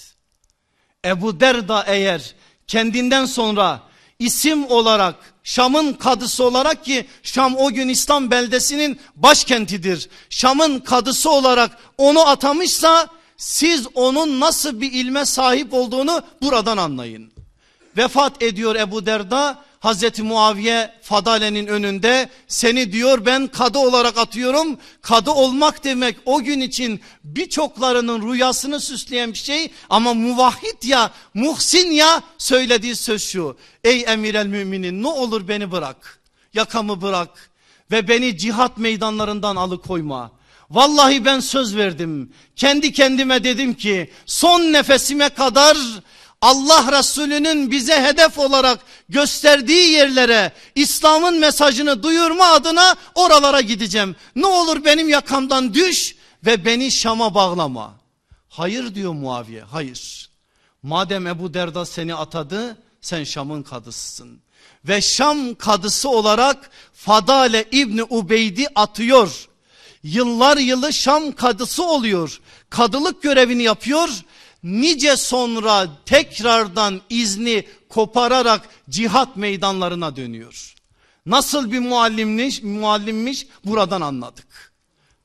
Ebu 1.06 1.40
Derda 1.40 1.84
eğer 1.88 2.36
kendinden 2.68 3.26
sonra 3.26 3.91
isim 4.22 4.72
olarak 4.72 5.16
Şam'ın 5.44 5.94
kadısı 5.94 6.44
olarak 6.44 6.86
ki 6.86 7.06
Şam 7.24 7.56
o 7.58 7.72
gün 7.72 7.90
İslam 7.90 8.32
beldesinin 8.32 9.00
başkentidir. 9.16 10.10
Şam'ın 10.30 10.80
kadısı 10.80 11.30
olarak 11.30 11.78
onu 11.98 12.28
atamışsa 12.28 13.08
siz 13.38 13.88
onun 13.94 14.40
nasıl 14.40 14.82
bir 14.82 14.92
ilme 14.92 15.26
sahip 15.26 15.74
olduğunu 15.74 16.22
buradan 16.42 16.78
anlayın. 16.78 17.32
Vefat 17.98 18.44
ediyor 18.44 18.76
Ebu 18.76 19.06
Derda 19.06 19.64
Hazreti 19.82 20.24
Muaviye 20.24 20.92
Fadale'nin 21.02 21.68
önünde 21.68 22.30
seni 22.48 22.92
diyor 22.92 23.26
ben 23.26 23.48
kadı 23.48 23.78
olarak 23.78 24.18
atıyorum. 24.18 24.78
Kadı 25.02 25.32
olmak 25.32 25.84
demek 25.84 26.18
o 26.26 26.44
gün 26.44 26.62
için 26.62 27.02
birçoklarının 27.24 28.32
rüyasını 28.32 28.80
süsleyen 28.80 29.34
bir 29.34 29.38
şey 29.38 29.72
ama 29.90 30.14
muvahhid 30.14 30.84
ya 30.84 31.12
muhsin 31.34 31.92
ya 31.92 32.24
söylediği 32.38 32.96
söz 32.96 33.24
şu. 33.24 33.58
Ey 33.84 34.04
emir 34.08 34.36
el 34.36 34.46
müminin 34.46 35.04
ne 35.04 35.08
olur 35.08 35.48
beni 35.48 35.72
bırak 35.72 36.20
yakamı 36.54 37.02
bırak 37.02 37.50
ve 37.92 38.08
beni 38.08 38.38
cihat 38.38 38.78
meydanlarından 38.78 39.56
alıkoyma. 39.56 40.32
Vallahi 40.70 41.26
ben 41.26 41.40
söz 41.40 41.76
verdim. 41.76 42.34
Kendi 42.56 42.94
kendime 42.94 43.44
dedim 43.44 43.74
ki 43.74 44.12
son 44.26 44.62
nefesime 44.62 45.30
kadar 45.30 45.78
Allah 46.42 47.00
Resulü'nün 47.00 47.72
bize 47.72 48.02
hedef 48.02 48.39
olarak 48.39 48.80
gösterdiği 49.10 49.92
yerlere 49.92 50.52
İslam'ın 50.76 51.39
mesajını 51.39 52.04
duyurma 52.04 52.46
adına 52.46 52.96
oralara 53.16 53.62
gideceğim. 53.62 54.16
Ne 54.36 54.48
olur 54.48 54.86
benim 54.86 55.10
yakamdan 55.10 55.74
düş 55.74 56.16
ve 56.46 56.66
beni 56.66 56.92
Şam'a 56.92 57.34
bağlama. 57.34 57.94
Hayır 58.50 58.96
diyor 58.96 59.14
Muaviye 59.14 59.62
hayır. 59.62 60.30
Madem 60.84 61.28
Ebu 61.28 61.54
Derda 61.54 61.86
seni 61.86 62.16
atadı 62.16 62.78
sen 63.02 63.24
Şam'ın 63.24 63.64
kadısısın. 63.64 64.42
Ve 64.86 65.02
Şam 65.02 65.56
kadısı 65.56 66.10
olarak 66.10 66.70
Fadale 66.94 67.66
İbni 67.72 68.04
Ubeyd'i 68.04 68.68
atıyor. 68.76 69.48
Yıllar 70.04 70.58
yılı 70.58 70.94
Şam 70.94 71.32
kadısı 71.32 71.84
oluyor. 71.84 72.42
Kadılık 72.70 73.24
görevini 73.24 73.64
yapıyor 73.64 74.10
nice 74.64 75.18
sonra 75.18 75.88
tekrardan 76.05 77.01
izni 77.09 77.68
kopararak 77.89 78.70
cihat 78.89 79.38
meydanlarına 79.38 80.16
dönüyor. 80.16 80.76
Nasıl 81.26 81.72
bir 81.72 81.80
muallimmiş, 81.80 82.64
muallimmiş 82.64 83.47
buradan 83.66 84.01
anladık. 84.01 84.74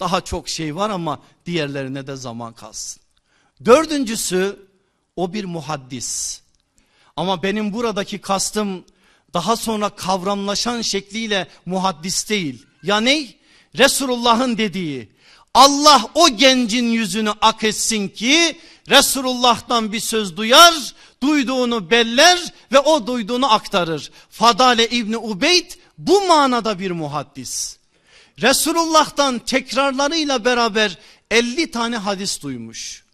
Daha 0.00 0.20
çok 0.20 0.48
şey 0.48 0.76
var 0.76 0.90
ama 0.90 1.20
diğerlerine 1.46 2.06
de 2.06 2.16
zaman 2.16 2.52
kalsın. 2.52 3.02
Dördüncüsü 3.64 4.66
o 5.16 5.32
bir 5.32 5.44
muhaddis. 5.44 6.40
Ama 7.16 7.42
benim 7.42 7.72
buradaki 7.72 8.18
kastım 8.18 8.84
daha 9.34 9.56
sonra 9.56 9.88
kavramlaşan 9.88 10.82
şekliyle 10.82 11.48
muhaddis 11.66 12.30
değil. 12.30 12.66
Ya 12.82 13.00
ne? 13.00 13.28
Resulullah'ın 13.78 14.58
dediği 14.58 15.15
Allah 15.56 16.10
o 16.14 16.28
gencin 16.28 16.86
yüzünü 16.86 17.30
ak 17.40 17.64
etsin 17.64 18.08
ki 18.08 18.56
Resulullah'tan 18.90 19.92
bir 19.92 20.00
söz 20.00 20.36
duyar, 20.36 20.94
duyduğunu 21.22 21.90
beller 21.90 22.52
ve 22.72 22.78
o 22.78 23.06
duyduğunu 23.06 23.52
aktarır. 23.52 24.10
Fadale 24.30 24.88
İbni 24.88 25.16
Ubeyd 25.16 25.70
bu 25.98 26.26
manada 26.26 26.78
bir 26.78 26.90
muhaddis. 26.90 27.76
Resulullah'tan 28.42 29.38
tekrarlarıyla 29.38 30.44
beraber 30.44 30.98
50 31.30 31.70
tane 31.70 31.96
hadis 31.96 32.42
duymuş. 32.42 33.04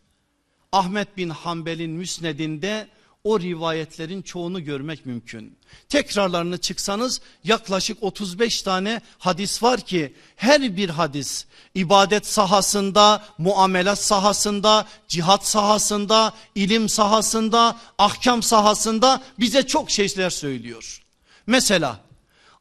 Ahmet 0.72 1.16
bin 1.16 1.30
Hanbel'in 1.30 1.90
müsnedinde 1.90 2.88
o 3.24 3.40
rivayetlerin 3.40 4.22
çoğunu 4.22 4.64
görmek 4.64 5.06
mümkün. 5.06 5.56
Tekrarlarını 5.88 6.58
çıksanız 6.58 7.20
yaklaşık 7.44 8.02
35 8.02 8.62
tane 8.62 9.00
hadis 9.18 9.62
var 9.62 9.80
ki 9.80 10.14
her 10.36 10.76
bir 10.76 10.88
hadis 10.88 11.44
ibadet 11.74 12.26
sahasında, 12.26 13.24
muamelat 13.38 13.98
sahasında, 13.98 14.86
cihat 15.08 15.46
sahasında, 15.46 16.32
ilim 16.54 16.88
sahasında, 16.88 17.76
ahkam 17.98 18.42
sahasında 18.42 19.22
bize 19.38 19.66
çok 19.66 19.90
şeyler 19.90 20.30
söylüyor. 20.30 21.02
Mesela 21.46 22.00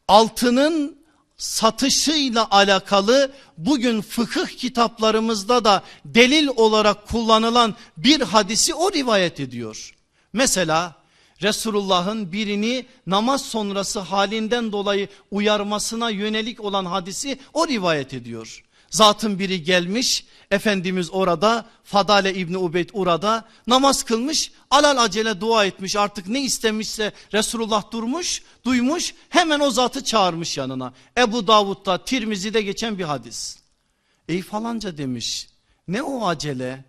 altının 0.07 0.97
satışıyla 1.38 2.47
alakalı 2.51 3.32
bugün 3.57 4.01
fıkıh 4.01 4.47
kitaplarımızda 4.47 5.66
da 5.66 5.84
delil 6.05 6.47
olarak 6.55 7.07
kullanılan 7.07 7.76
bir 7.97 8.22
hadisi 8.22 8.74
o 8.74 8.91
rivayet 8.91 9.39
ediyor. 9.39 9.93
Mesela 10.34 10.96
Resulullah'ın 11.42 12.32
birini 12.32 12.86
namaz 13.08 13.42
sonrası 13.46 14.00
halinden 14.00 14.72
dolayı 14.72 15.08
uyarmasına 15.32 16.10
yönelik 16.10 16.60
olan 16.60 16.86
hadisi 16.86 17.40
o 17.54 17.68
rivayet 17.68 18.14
ediyor. 18.14 18.64
Zatın 18.90 19.40
biri 19.40 19.64
gelmiş 19.64 20.26
Efendimiz 20.52 21.10
orada 21.12 21.66
Fadale 21.84 22.34
İbni 22.34 22.58
Ubeyd 22.58 22.90
orada 22.94 23.48
namaz 23.68 24.04
kılmış 24.04 24.52
alal 24.70 24.98
acele 25.04 25.42
dua 25.42 25.66
etmiş 25.66 25.96
artık 25.96 26.28
ne 26.28 26.42
istemişse 26.42 27.14
Resulullah 27.34 27.92
durmuş 27.92 28.44
duymuş 28.66 29.14
hemen 29.30 29.60
o 29.60 29.72
zatı 29.72 30.04
çağırmış 30.04 30.58
yanına. 30.58 30.94
Ebu 31.18 31.48
Davud'da 31.48 32.06
Tirmizi'de 32.06 32.62
geçen 32.62 32.98
bir 32.98 33.04
hadis. 33.04 33.58
Ey 34.28 34.42
falanca 34.42 34.98
demiş 34.98 35.50
ne 35.88 36.04
o 36.04 36.28
acele 36.28 36.86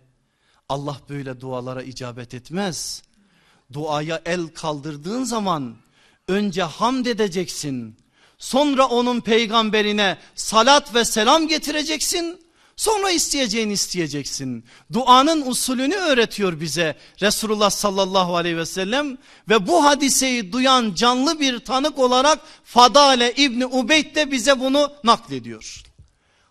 Allah 0.69 0.97
böyle 1.09 1.41
dualara 1.41 1.83
icabet 1.83 2.33
etmez 2.33 3.03
duaya 3.73 4.21
el 4.25 4.47
kaldırdığın 4.47 5.23
zaman 5.23 5.75
önce 6.27 6.63
hamd 6.63 7.05
edeceksin. 7.05 7.97
Sonra 8.37 8.85
onun 8.85 9.21
peygamberine 9.21 10.17
salat 10.35 10.95
ve 10.95 11.05
selam 11.05 11.47
getireceksin. 11.47 12.43
Sonra 12.75 13.11
isteyeceğini 13.11 13.73
isteyeceksin. 13.73 14.65
Duanın 14.93 15.45
usulünü 15.45 15.95
öğretiyor 15.95 16.59
bize 16.59 16.97
Resulullah 17.21 17.69
sallallahu 17.69 18.35
aleyhi 18.35 18.57
ve 18.57 18.65
sellem. 18.65 19.17
Ve 19.49 19.67
bu 19.67 19.85
hadiseyi 19.85 20.51
duyan 20.51 20.93
canlı 20.95 21.39
bir 21.39 21.59
tanık 21.59 21.99
olarak 21.99 22.39
Fadale 22.63 23.33
İbni 23.33 23.65
Ubeyd 23.65 24.15
de 24.15 24.31
bize 24.31 24.59
bunu 24.59 24.91
naklediyor. 25.03 25.83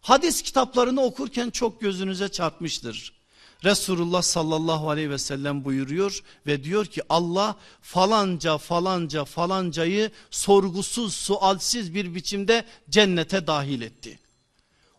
Hadis 0.00 0.42
kitaplarını 0.42 1.02
okurken 1.02 1.50
çok 1.50 1.80
gözünüze 1.80 2.28
çarpmıştır. 2.28 3.21
Resulullah 3.64 4.22
sallallahu 4.22 4.90
aleyhi 4.90 5.10
ve 5.10 5.18
sellem 5.18 5.64
buyuruyor 5.64 6.22
ve 6.46 6.64
diyor 6.64 6.86
ki 6.86 7.02
Allah 7.08 7.56
falanca 7.80 8.58
falanca 8.58 9.24
falancayı 9.24 10.10
sorgusuz 10.30 11.14
sualsiz 11.14 11.94
bir 11.94 12.14
biçimde 12.14 12.64
cennete 12.90 13.46
dahil 13.46 13.80
etti. 13.80 14.18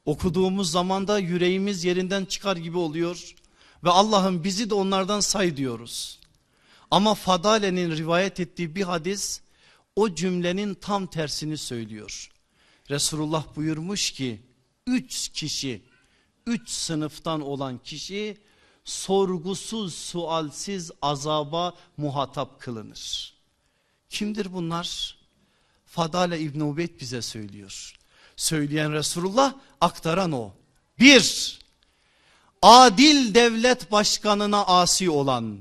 Okuduğumuz 0.05 0.71
zaman 0.71 1.07
da 1.07 1.19
yüreğimiz 1.19 1.83
yerinden 1.83 2.25
çıkar 2.25 2.57
gibi 2.57 2.77
oluyor 2.77 3.35
ve 3.83 3.89
Allah'ım 3.89 4.43
bizi 4.43 4.69
de 4.69 4.73
onlardan 4.73 5.19
say 5.19 5.57
diyoruz. 5.57 6.19
Ama 6.91 7.15
Fadale'nin 7.15 7.91
rivayet 7.97 8.39
ettiği 8.39 8.75
bir 8.75 8.83
hadis 8.83 9.41
o 9.95 10.15
cümlenin 10.15 10.73
tam 10.73 11.07
tersini 11.07 11.57
söylüyor. 11.57 12.31
Resulullah 12.89 13.55
buyurmuş 13.55 14.11
ki 14.11 14.41
üç 14.87 15.29
kişi 15.29 15.81
üç 16.47 16.69
sınıftan 16.69 17.41
olan 17.41 17.77
kişi 17.77 18.37
sorgusuz 18.85 19.93
sualsiz 19.93 20.91
azaba 21.01 21.73
muhatap 21.97 22.59
kılınır. 22.59 23.33
Kimdir 24.09 24.53
bunlar? 24.53 25.17
Fadale 25.85 26.39
İbn 26.39 26.59
Ubeyd 26.59 26.99
bize 26.99 27.21
söylüyor. 27.21 27.93
Söyleyen 28.35 28.93
Resulullah 28.93 29.53
aktaran 29.81 30.31
o. 30.31 30.51
Bir, 30.99 31.59
adil 32.61 33.33
devlet 33.33 33.91
başkanına 33.91 34.65
asi 34.65 35.09
olan 35.09 35.59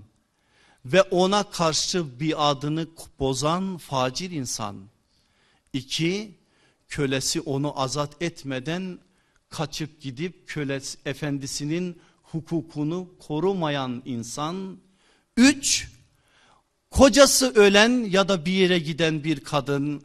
ve 0.84 1.02
ona 1.02 1.50
karşı 1.50 2.20
bir 2.20 2.50
adını 2.50 2.86
bozan 3.18 3.78
facir 3.78 4.30
insan. 4.30 4.76
İki, 5.72 6.34
kölesi 6.88 7.40
onu 7.40 7.80
azat 7.80 8.22
etmeden 8.22 8.98
kaçıp 9.48 10.00
gidip 10.00 10.48
köle 10.48 10.80
efendisinin 11.04 12.02
hukukunu 12.32 13.08
korumayan 13.26 14.02
insan. 14.04 14.78
Üç, 15.36 15.88
kocası 16.90 17.52
ölen 17.54 18.04
ya 18.10 18.28
da 18.28 18.44
bir 18.46 18.52
yere 18.52 18.78
giden 18.78 19.24
bir 19.24 19.40
kadın 19.40 20.02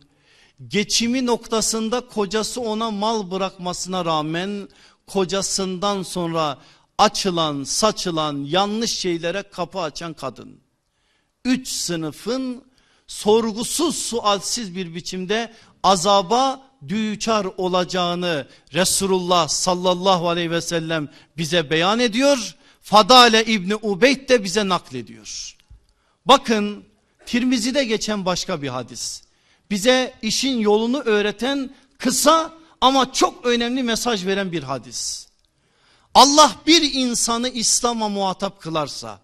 geçimi 0.67 1.25
noktasında 1.25 2.07
kocası 2.07 2.61
ona 2.61 2.91
mal 2.91 3.31
bırakmasına 3.31 4.05
rağmen 4.05 4.69
kocasından 5.07 6.03
sonra 6.03 6.57
açılan 6.97 7.63
saçılan 7.63 8.37
yanlış 8.37 8.91
şeylere 8.91 9.43
kapı 9.43 9.79
açan 9.79 10.13
kadın. 10.13 10.59
Üç 11.45 11.67
sınıfın 11.67 12.63
sorgusuz 13.07 13.95
sualsiz 13.95 14.75
bir 14.75 14.95
biçimde 14.95 15.53
azaba 15.83 16.66
düçar 16.87 17.47
olacağını 17.57 18.47
Resulullah 18.73 19.47
sallallahu 19.47 20.29
aleyhi 20.29 20.51
ve 20.51 20.61
sellem 20.61 21.09
bize 21.37 21.69
beyan 21.69 21.99
ediyor. 21.99 22.55
Fadale 22.81 23.45
İbni 23.45 23.75
Ubeyd 23.75 24.29
de 24.29 24.43
bize 24.43 24.69
naklediyor. 24.69 25.55
Bakın 26.25 26.83
Tirmizi'de 27.25 27.83
geçen 27.83 28.25
başka 28.25 28.61
bir 28.61 28.67
hadis. 28.67 29.21
Bize 29.71 30.13
işin 30.21 30.57
yolunu 30.57 30.99
öğreten 30.99 31.75
kısa 31.97 32.53
ama 32.81 33.13
çok 33.13 33.45
önemli 33.45 33.83
mesaj 33.83 34.25
veren 34.25 34.51
bir 34.51 34.63
hadis. 34.63 35.27
Allah 36.13 36.55
bir 36.67 36.93
insanı 36.93 37.49
İslam'a 37.49 38.09
muhatap 38.09 38.61
kılarsa 38.61 39.19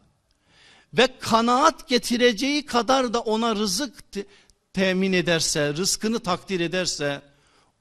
ve 0.93 1.08
kanaat 1.20 1.88
getireceği 1.88 2.66
kadar 2.66 3.14
da 3.14 3.20
ona 3.20 3.56
rızık 3.56 3.93
temin 4.74 5.14
ederse, 5.14 5.74
rızkını 5.74 6.20
takdir 6.20 6.60
ederse 6.60 7.22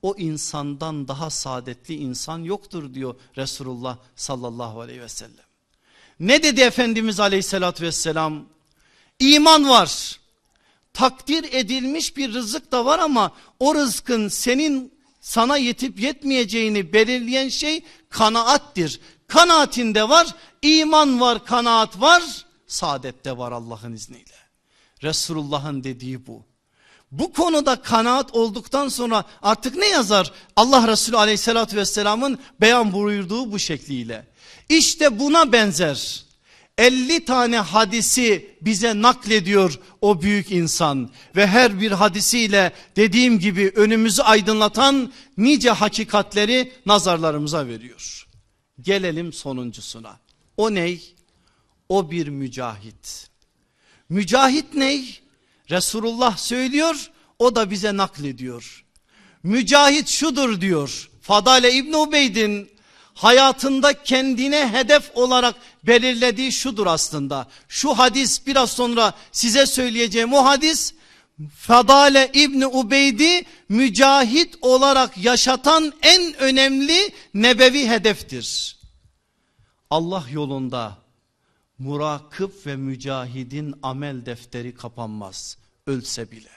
o 0.03 0.15
insandan 0.19 1.09
daha 1.09 1.31
saadetli 1.31 1.95
insan 1.95 2.39
yoktur 2.39 2.95
diyor 2.95 3.15
Resulullah 3.37 3.99
sallallahu 4.17 4.81
aleyhi 4.81 5.01
ve 5.01 5.09
sellem. 5.09 5.45
Ne 6.21 6.43
dedi 6.43 6.61
Efendimiz 6.61 7.21
aleyhissalatü 7.21 7.85
vesselam? 7.85 8.45
İman 9.19 9.69
var. 9.69 10.21
Takdir 10.93 11.53
edilmiş 11.53 12.17
bir 12.17 12.35
rızık 12.35 12.73
da 12.73 12.85
var 12.85 12.99
ama 12.99 13.33
o 13.61 13.75
rızkın 13.75 14.29
senin 14.29 14.93
sana 15.21 15.57
yetip 15.57 16.01
yetmeyeceğini 16.01 16.93
belirleyen 16.93 17.49
şey 17.49 17.85
kanaattir. 18.09 19.01
Kanaatinde 19.27 20.09
var, 20.09 20.27
iman 20.63 21.21
var, 21.21 21.45
kanaat 21.45 22.01
var, 22.01 22.47
saadette 22.67 23.37
var 23.39 23.53
Allah'ın 23.53 23.93
izniyle. 23.93 24.37
Resulullah'ın 25.03 25.85
dediği 25.85 26.27
bu. 26.27 26.52
Bu 27.13 27.33
konuda 27.33 27.83
kanaat 27.83 28.35
olduktan 28.35 28.89
sonra 28.89 29.25
artık 29.43 29.77
ne 29.77 29.89
yazar? 29.89 30.33
Allah 30.57 30.89
Resulü 30.89 31.17
aleyhissalatü 31.17 31.77
vesselamın 31.77 32.39
beyan 32.61 32.93
buyurduğu 32.93 33.53
bu 33.53 33.59
şekliyle. 33.59 34.27
İşte 34.69 35.19
buna 35.19 35.53
benzer 35.53 36.25
50 36.79 37.25
tane 37.25 37.59
hadisi 37.59 38.57
bize 38.61 39.03
naklediyor 39.03 39.79
o 40.01 40.23
büyük 40.23 40.53
insan. 40.53 41.11
Ve 41.37 41.47
her 41.47 41.81
bir 41.81 41.93
hadisiyle 41.93 42.73
dediğim 42.97 43.39
gibi 43.39 43.73
önümüzü 43.77 44.23
aydınlatan 44.23 45.13
nice 45.39 45.71
hakikatleri 45.71 46.73
nazarlarımıza 46.87 47.67
veriyor. 47.67 48.29
Gelelim 48.81 49.33
sonuncusuna. 49.33 50.21
O 50.57 50.75
ney? 50.75 51.15
O 51.89 52.11
bir 52.11 52.29
mücahit. 52.29 53.29
Mücahit 54.09 54.75
ney? 54.75 55.22
Resulullah 55.73 56.37
söylüyor 56.37 57.11
o 57.39 57.55
da 57.55 57.71
bize 57.71 57.97
naklediyor. 57.97 58.85
Mücahit 59.43 60.09
şudur 60.09 60.61
diyor. 60.61 61.11
Fadale 61.23 61.73
İbn 61.73 61.93
Ubeyd'in 61.93 62.71
hayatında 63.15 64.03
kendine 64.03 64.73
hedef 64.73 65.11
olarak 65.15 65.55
belirlediği 65.87 66.53
şudur 66.53 66.87
aslında. 66.87 67.49
Şu 67.69 67.99
hadis 67.99 68.47
biraz 68.47 68.73
sonra 68.73 69.15
size 69.33 69.67
söyleyeceğim 69.67 70.33
o 70.33 70.45
hadis 70.45 70.95
Fadale 71.57 72.31
İbni 72.35 72.67
Ubeyd'i 72.67 73.45
mücahit 73.69 74.59
olarak 74.61 75.19
yaşatan 75.19 75.93
en 76.03 76.35
önemli 76.35 77.13
nebevi 77.35 77.89
hedeftir. 77.89 78.77
Allah 79.91 80.25
yolunda 80.31 80.99
murakıp 81.79 82.67
ve 82.67 82.77
mücahidin 82.77 83.75
amel 83.83 84.27
defteri 84.27 84.75
kapanmaz 84.75 85.62
ölse 85.87 86.31
bile. 86.31 86.51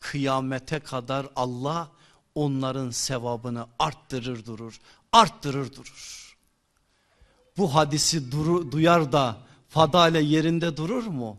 Kıyamete 0.00 0.78
kadar 0.78 1.26
Allah 1.36 1.90
onların 2.34 2.90
sevabını 2.90 3.66
arttırır 3.78 4.46
durur, 4.46 4.80
arttırır 5.12 5.72
durur. 5.72 6.36
Bu 7.56 7.74
hadisi 7.74 8.32
duru, 8.32 8.72
duyar 8.72 9.12
da 9.12 9.36
fadale 9.68 10.20
yerinde 10.20 10.76
durur 10.76 11.06
mu? 11.06 11.36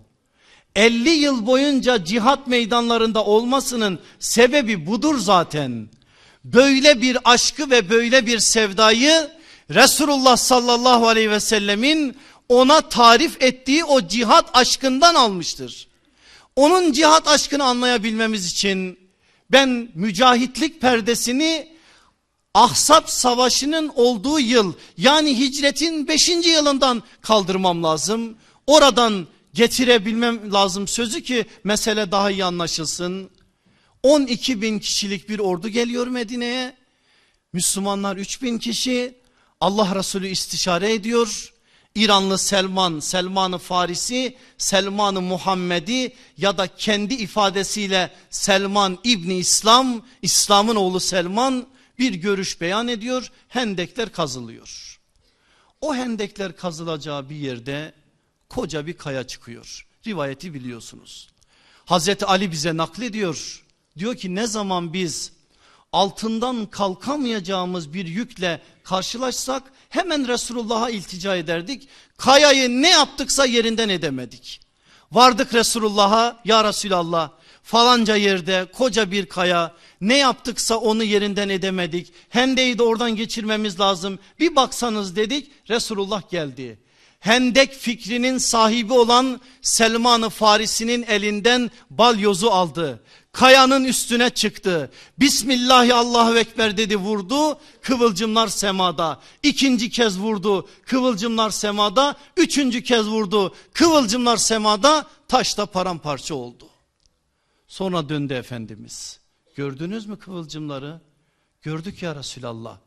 50 0.75 1.09
yıl 1.09 1.45
boyunca 1.45 2.05
cihat 2.05 2.47
meydanlarında 2.47 3.25
olmasının 3.25 3.99
sebebi 4.19 4.87
budur 4.87 5.17
zaten. 5.17 5.89
Böyle 6.43 7.01
bir 7.01 7.17
aşkı 7.23 7.71
ve 7.71 7.89
böyle 7.89 8.25
bir 8.25 8.39
sevdayı 8.39 9.31
Resulullah 9.69 10.37
sallallahu 10.37 11.07
aleyhi 11.07 11.31
ve 11.31 11.39
sellemin 11.39 12.17
ona 12.49 12.81
tarif 12.81 13.41
ettiği 13.41 13.85
o 13.85 14.07
cihat 14.07 14.57
aşkından 14.57 15.15
almıştır. 15.15 15.87
Onun 16.55 16.91
cihat 16.91 17.27
aşkını 17.27 17.63
anlayabilmemiz 17.63 18.45
için 18.45 18.99
ben 19.51 19.91
mücahitlik 19.95 20.81
perdesini 20.81 21.75
Ahsap 22.53 23.09
savaşının 23.09 23.91
olduğu 23.95 24.39
yıl 24.39 24.73
yani 24.97 25.39
hicretin 25.39 26.07
5. 26.07 26.29
yılından 26.29 27.03
kaldırmam 27.21 27.83
lazım. 27.83 28.37
Oradan 28.67 29.27
getirebilmem 29.53 30.53
lazım 30.53 30.87
sözü 30.87 31.23
ki 31.23 31.45
mesele 31.63 32.11
daha 32.11 32.31
iyi 32.31 32.45
anlaşılsın. 32.45 33.29
12 34.03 34.61
bin 34.61 34.79
kişilik 34.79 35.29
bir 35.29 35.39
ordu 35.39 35.69
geliyor 35.69 36.07
Medine'ye. 36.07 36.75
Müslümanlar 37.53 38.17
3 38.17 38.41
bin 38.41 38.57
kişi 38.57 39.15
Allah 39.61 39.95
Resulü 39.95 40.27
istişare 40.27 40.93
ediyor. 40.93 41.53
İranlı 41.95 42.37
Selman, 42.37 42.99
Selman-ı 42.99 43.57
Farisi, 43.57 44.37
Selman-ı 44.57 45.21
Muhammedi 45.21 46.15
ya 46.37 46.57
da 46.57 46.67
kendi 46.67 47.13
ifadesiyle 47.13 48.11
Selman 48.29 48.99
İbni 49.03 49.37
İslam, 49.37 50.01
İslam'ın 50.21 50.75
oğlu 50.75 50.99
Selman 50.99 51.67
bir 51.99 52.13
görüş 52.13 52.61
beyan 52.61 52.87
ediyor. 52.87 53.31
Hendekler 53.47 54.11
kazılıyor. 54.11 54.99
O 55.81 55.95
hendekler 55.95 56.55
kazılacağı 56.55 57.29
bir 57.29 57.35
yerde 57.35 57.93
koca 58.49 58.87
bir 58.87 58.97
kaya 58.97 59.27
çıkıyor. 59.27 59.87
Rivayeti 60.07 60.53
biliyorsunuz. 60.53 61.29
Hazreti 61.85 62.25
Ali 62.25 62.51
bize 62.51 62.77
naklediyor. 62.77 63.63
Diyor 63.97 64.15
ki 64.15 64.35
ne 64.35 64.47
zaman 64.47 64.93
biz 64.93 65.31
altından 65.95 66.65
kalkamayacağımız 66.65 67.93
bir 67.93 68.05
yükle 68.05 68.61
karşılaşsak 68.83 69.63
hemen 69.89 70.27
Resulullah'a 70.27 70.89
iltica 70.89 71.35
ederdik. 71.35 71.87
Kayayı 72.17 72.81
ne 72.81 72.89
yaptıksa 72.89 73.45
yerinden 73.45 73.89
edemedik. 73.89 74.59
Vardık 75.11 75.53
Resulullah'a 75.53 76.39
ya 76.45 76.63
Resulallah 76.63 77.29
falanca 77.63 78.15
yerde 78.15 78.65
koca 78.73 79.11
bir 79.11 79.25
kaya 79.25 79.73
ne 80.01 80.17
yaptıksa 80.17 80.77
onu 80.77 81.03
yerinden 81.03 81.49
edemedik. 81.49 82.13
Hendeyi 82.29 82.77
de 82.77 82.83
oradan 82.83 83.15
geçirmemiz 83.15 83.79
lazım. 83.79 84.19
Bir 84.39 84.55
baksanız 84.55 85.15
dedik 85.15 85.51
Resulullah 85.69 86.29
geldi. 86.29 86.79
Hendek 87.19 87.73
fikrinin 87.73 88.37
sahibi 88.37 88.93
olan 88.93 89.41
Selman-ı 89.61 90.29
Farisi'nin 90.29 91.03
elinden 91.03 91.71
balyozu 91.89 92.47
aldı 92.47 93.03
kayanın 93.35 93.83
üstüne 93.83 94.29
çıktı. 94.29 94.91
Bismillahi 95.19 95.93
Allahu 95.93 96.37
Ekber 96.37 96.77
dedi 96.77 96.97
vurdu. 96.97 97.59
Kıvılcımlar 97.81 98.47
semada. 98.47 99.21
İkinci 99.43 99.89
kez 99.89 100.19
vurdu. 100.19 100.69
Kıvılcımlar 100.85 101.49
semada. 101.49 102.15
Üçüncü 102.37 102.83
kez 102.83 103.07
vurdu. 103.07 103.55
Kıvılcımlar 103.73 104.37
semada. 104.37 105.07
Taş 105.27 105.57
da 105.57 105.65
paramparça 105.65 106.35
oldu. 106.35 106.69
Sonra 107.67 108.09
döndü 108.09 108.33
Efendimiz. 108.33 109.19
Gördünüz 109.55 110.05
mü 110.05 110.19
kıvılcımları? 110.19 111.01
Gördük 111.61 112.03
ya 112.03 112.15
Resulallah. 112.15 112.77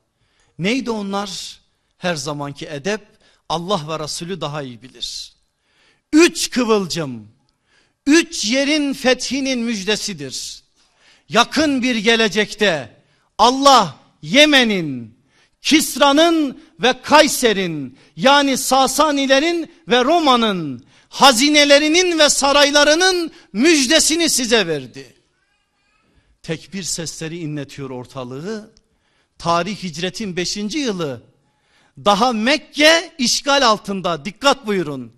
Neydi 0.58 0.90
onlar? 0.90 1.60
Her 1.98 2.14
zamanki 2.14 2.66
edep 2.66 3.06
Allah 3.48 3.80
ve 3.88 4.04
Resulü 4.04 4.40
daha 4.40 4.62
iyi 4.62 4.82
bilir. 4.82 5.32
Üç 6.12 6.50
kıvılcım 6.50 7.28
üç 8.08 8.44
yerin 8.44 8.92
fethinin 8.92 9.58
müjdesidir. 9.58 10.62
Yakın 11.28 11.82
bir 11.82 11.96
gelecekte 11.96 12.96
Allah 13.38 13.96
Yemen'in, 14.22 15.18
Kisra'nın 15.62 16.62
ve 16.80 17.02
Kayser'in 17.02 17.98
yani 18.16 18.56
Sasanilerin 18.56 19.72
ve 19.88 20.04
Roma'nın 20.04 20.86
hazinelerinin 21.08 22.18
ve 22.18 22.28
saraylarının 22.28 23.30
müjdesini 23.52 24.30
size 24.30 24.66
verdi. 24.66 25.14
Tekbir 26.42 26.82
sesleri 26.82 27.38
inletiyor 27.38 27.90
ortalığı. 27.90 28.70
tarih 29.38 29.82
hicretin 29.82 30.36
5. 30.36 30.56
yılı 30.56 31.22
daha 32.04 32.32
Mekke 32.32 33.12
işgal 33.18 33.66
altında 33.66 34.24
dikkat 34.24 34.66
buyurun. 34.66 35.17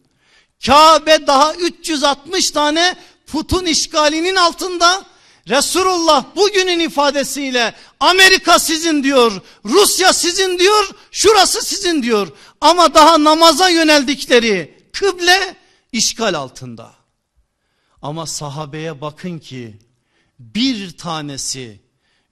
Kabe 0.67 1.27
daha 1.27 1.55
360 1.55 2.51
tane 2.51 2.97
putun 3.27 3.67
işgalinin 3.67 4.37
altında 4.37 5.05
Resulullah 5.49 6.25
bugünün 6.37 6.81
ifadesiyle 6.81 7.75
Amerika 8.01 8.59
sizin 8.59 9.05
diyor, 9.05 9.41
Rusya 9.65 10.13
sizin 10.13 10.59
diyor, 10.59 10.91
şurası 11.11 11.65
sizin 11.65 12.03
diyor. 12.03 12.29
Ama 12.61 12.95
daha 12.95 13.25
namaza 13.25 13.69
yöneldikleri 13.69 14.85
kıble 14.93 15.57
işgal 15.93 16.35
altında. 16.35 16.93
Ama 18.03 18.27
sahabeye 18.27 19.01
bakın 19.01 19.39
ki 19.39 19.79
bir 20.39 20.97
tanesi 20.97 21.81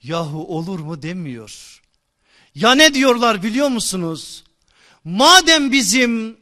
yahu 0.02 0.56
olur 0.56 0.78
mu 0.78 1.02
demiyor. 1.02 1.82
Ya 2.54 2.74
ne 2.74 2.94
diyorlar 2.94 3.42
biliyor 3.42 3.68
musunuz? 3.68 4.44
Madem 5.04 5.72
bizim, 5.72 6.38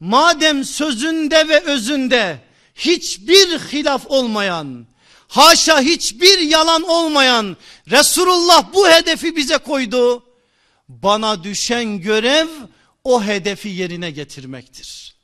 madem 0.00 0.64
sözünde 0.64 1.48
ve 1.48 1.60
özünde 1.60 2.38
hiçbir 2.74 3.58
hilaf 3.58 4.06
olmayan, 4.06 4.86
haşa 5.28 5.80
hiçbir 5.80 6.38
yalan 6.38 6.82
olmayan 6.82 7.56
Resulullah 7.90 8.74
bu 8.74 8.88
hedefi 8.88 9.36
bize 9.36 9.58
koydu. 9.58 10.24
Bana 10.88 11.44
düşen 11.44 12.00
görev 12.00 12.48
o 13.04 13.24
hedefi 13.24 13.68
yerine 13.68 14.10
getirmektir. 14.10 15.14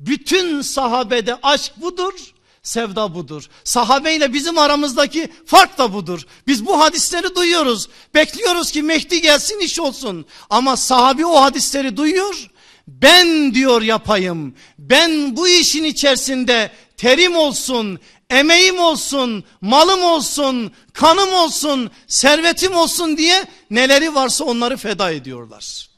Bütün 0.00 0.62
sahabede 0.62 1.38
aşk 1.42 1.72
budur 1.76 2.36
sevda 2.66 3.14
budur. 3.14 3.48
Sahabeyle 3.64 4.32
bizim 4.32 4.58
aramızdaki 4.58 5.32
fark 5.46 5.78
da 5.78 5.94
budur. 5.94 6.26
Biz 6.46 6.66
bu 6.66 6.80
hadisleri 6.80 7.34
duyuyoruz. 7.34 7.88
Bekliyoruz 8.14 8.70
ki 8.70 8.82
Mehdi 8.82 9.20
gelsin 9.20 9.60
iş 9.60 9.80
olsun. 9.80 10.26
Ama 10.50 10.76
sahabi 10.76 11.26
o 11.26 11.42
hadisleri 11.42 11.96
duyuyor. 11.96 12.50
Ben 12.88 13.54
diyor 13.54 13.82
yapayım. 13.82 14.54
Ben 14.78 15.36
bu 15.36 15.48
işin 15.48 15.84
içerisinde 15.84 16.70
terim 16.96 17.36
olsun, 17.36 17.98
emeğim 18.30 18.78
olsun, 18.78 19.44
malım 19.60 20.02
olsun, 20.02 20.72
kanım 20.92 21.32
olsun, 21.32 21.90
servetim 22.06 22.74
olsun 22.74 23.16
diye 23.16 23.44
neleri 23.70 24.14
varsa 24.14 24.44
onları 24.44 24.76
feda 24.76 25.10
ediyorlar. 25.10 25.88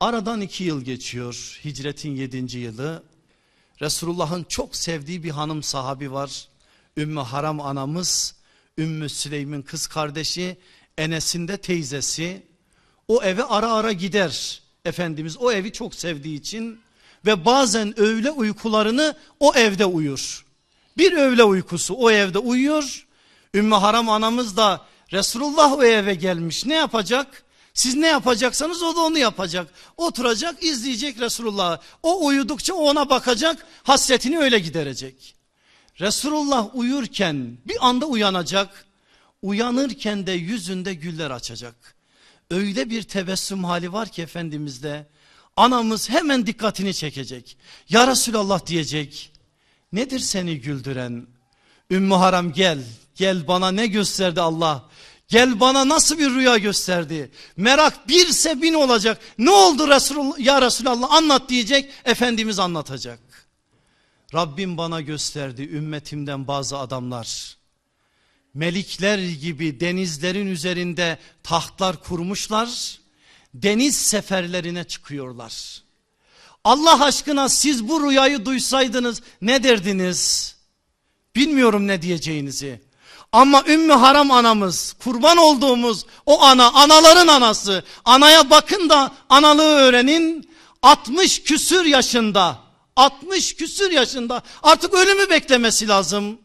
Aradan 0.00 0.40
iki 0.40 0.64
yıl 0.64 0.82
geçiyor 0.84 1.60
hicretin 1.64 2.16
yedinci 2.16 2.58
yılı. 2.58 3.02
Resulullah'ın 3.80 4.44
çok 4.44 4.76
sevdiği 4.76 5.24
bir 5.24 5.30
hanım 5.30 5.62
sahabi 5.62 6.12
var. 6.12 6.48
Ümmü 6.96 7.20
Haram 7.20 7.60
anamız, 7.60 8.34
Ümmü 8.78 9.08
Süleym'in 9.08 9.62
kız 9.62 9.86
kardeşi, 9.86 10.56
Enes'in 10.98 11.48
de 11.48 11.56
teyzesi. 11.56 12.46
O 13.08 13.22
eve 13.22 13.44
ara 13.44 13.72
ara 13.72 13.92
gider 13.92 14.61
Efendimiz 14.84 15.36
o 15.36 15.52
evi 15.52 15.72
çok 15.72 15.94
sevdiği 15.94 16.40
için 16.40 16.80
ve 17.26 17.44
bazen 17.44 18.00
öğle 18.00 18.30
uykularını 18.30 19.16
o 19.40 19.54
evde 19.54 19.84
uyur. 19.84 20.44
Bir 20.98 21.12
öğle 21.12 21.44
uykusu 21.44 21.94
o 21.94 22.10
evde 22.10 22.38
uyuyor. 22.38 23.06
Ümmü 23.54 23.74
Haram 23.74 24.08
anamız 24.08 24.56
da 24.56 24.86
Resulullah 25.12 25.72
o 25.72 25.84
eve 25.84 26.14
gelmiş 26.14 26.66
ne 26.66 26.74
yapacak? 26.74 27.42
Siz 27.74 27.94
ne 27.94 28.06
yapacaksanız 28.06 28.82
o 28.82 28.96
da 28.96 29.00
onu 29.00 29.18
yapacak. 29.18 29.68
Oturacak 29.96 30.62
izleyecek 30.62 31.20
Resulullah. 31.20 31.80
O 32.02 32.26
uyudukça 32.26 32.74
o 32.74 32.90
ona 32.90 33.10
bakacak 33.10 33.66
hasretini 33.82 34.38
öyle 34.38 34.58
giderecek. 34.58 35.34
Resulullah 36.00 36.74
uyurken 36.74 37.56
bir 37.66 37.88
anda 37.88 38.06
uyanacak. 38.06 38.86
Uyanırken 39.42 40.26
de 40.26 40.32
yüzünde 40.32 40.94
güller 40.94 41.30
açacak. 41.30 42.01
Öyle 42.52 42.90
bir 42.90 43.02
tebessüm 43.02 43.64
hali 43.64 43.92
var 43.92 44.08
ki 44.08 44.22
Efendimiz'de. 44.22 45.06
Anamız 45.56 46.10
hemen 46.10 46.46
dikkatini 46.46 46.94
çekecek. 46.94 47.56
Ya 47.88 48.06
Resulallah 48.06 48.66
diyecek. 48.66 49.32
Nedir 49.92 50.18
seni 50.18 50.60
güldüren? 50.60 51.26
Ümmü 51.90 52.14
Haram 52.14 52.52
gel. 52.52 52.84
Gel 53.14 53.48
bana 53.48 53.70
ne 53.70 53.86
gösterdi 53.86 54.40
Allah. 54.40 54.88
Gel 55.28 55.60
bana 55.60 55.88
nasıl 55.88 56.18
bir 56.18 56.30
rüya 56.30 56.58
gösterdi. 56.58 57.30
Merak 57.56 58.08
birse 58.08 58.62
bin 58.62 58.74
olacak. 58.74 59.18
Ne 59.38 59.50
oldu 59.50 59.88
Resulullah, 59.88 60.38
ya 60.38 60.62
Resulallah 60.62 61.12
anlat 61.12 61.48
diyecek. 61.48 61.90
Efendimiz 62.04 62.58
anlatacak. 62.58 63.20
Rabbim 64.34 64.76
bana 64.76 65.00
gösterdi 65.00 65.62
ümmetimden 65.62 66.46
bazı 66.46 66.78
adamlar. 66.78 67.56
Melikler 68.54 69.18
gibi 69.18 69.80
denizlerin 69.80 70.46
üzerinde 70.46 71.18
tahtlar 71.42 72.02
kurmuşlar. 72.02 72.98
Deniz 73.54 73.96
seferlerine 73.96 74.84
çıkıyorlar. 74.84 75.82
Allah 76.64 77.04
aşkına 77.04 77.48
siz 77.48 77.88
bu 77.88 78.10
rüyayı 78.10 78.44
duysaydınız 78.44 79.22
ne 79.42 79.62
derdiniz? 79.62 80.54
Bilmiyorum 81.36 81.86
ne 81.86 82.02
diyeceğinizi. 82.02 82.80
Ama 83.32 83.64
Ümmü 83.66 83.92
Haram 83.92 84.30
anamız 84.30 84.92
kurban 84.92 85.36
olduğumuz 85.36 86.06
o 86.26 86.42
ana 86.42 86.72
anaların 86.72 87.28
anası 87.28 87.84
anaya 88.04 88.50
bakın 88.50 88.88
da 88.88 89.12
analığı 89.28 89.62
öğrenin 89.62 90.50
60 90.82 91.42
küsür 91.42 91.84
yaşında 91.84 92.58
60 92.96 93.56
küsür 93.56 93.90
yaşında 93.90 94.42
artık 94.62 94.94
ölümü 94.94 95.30
beklemesi 95.30 95.88
lazım. 95.88 96.38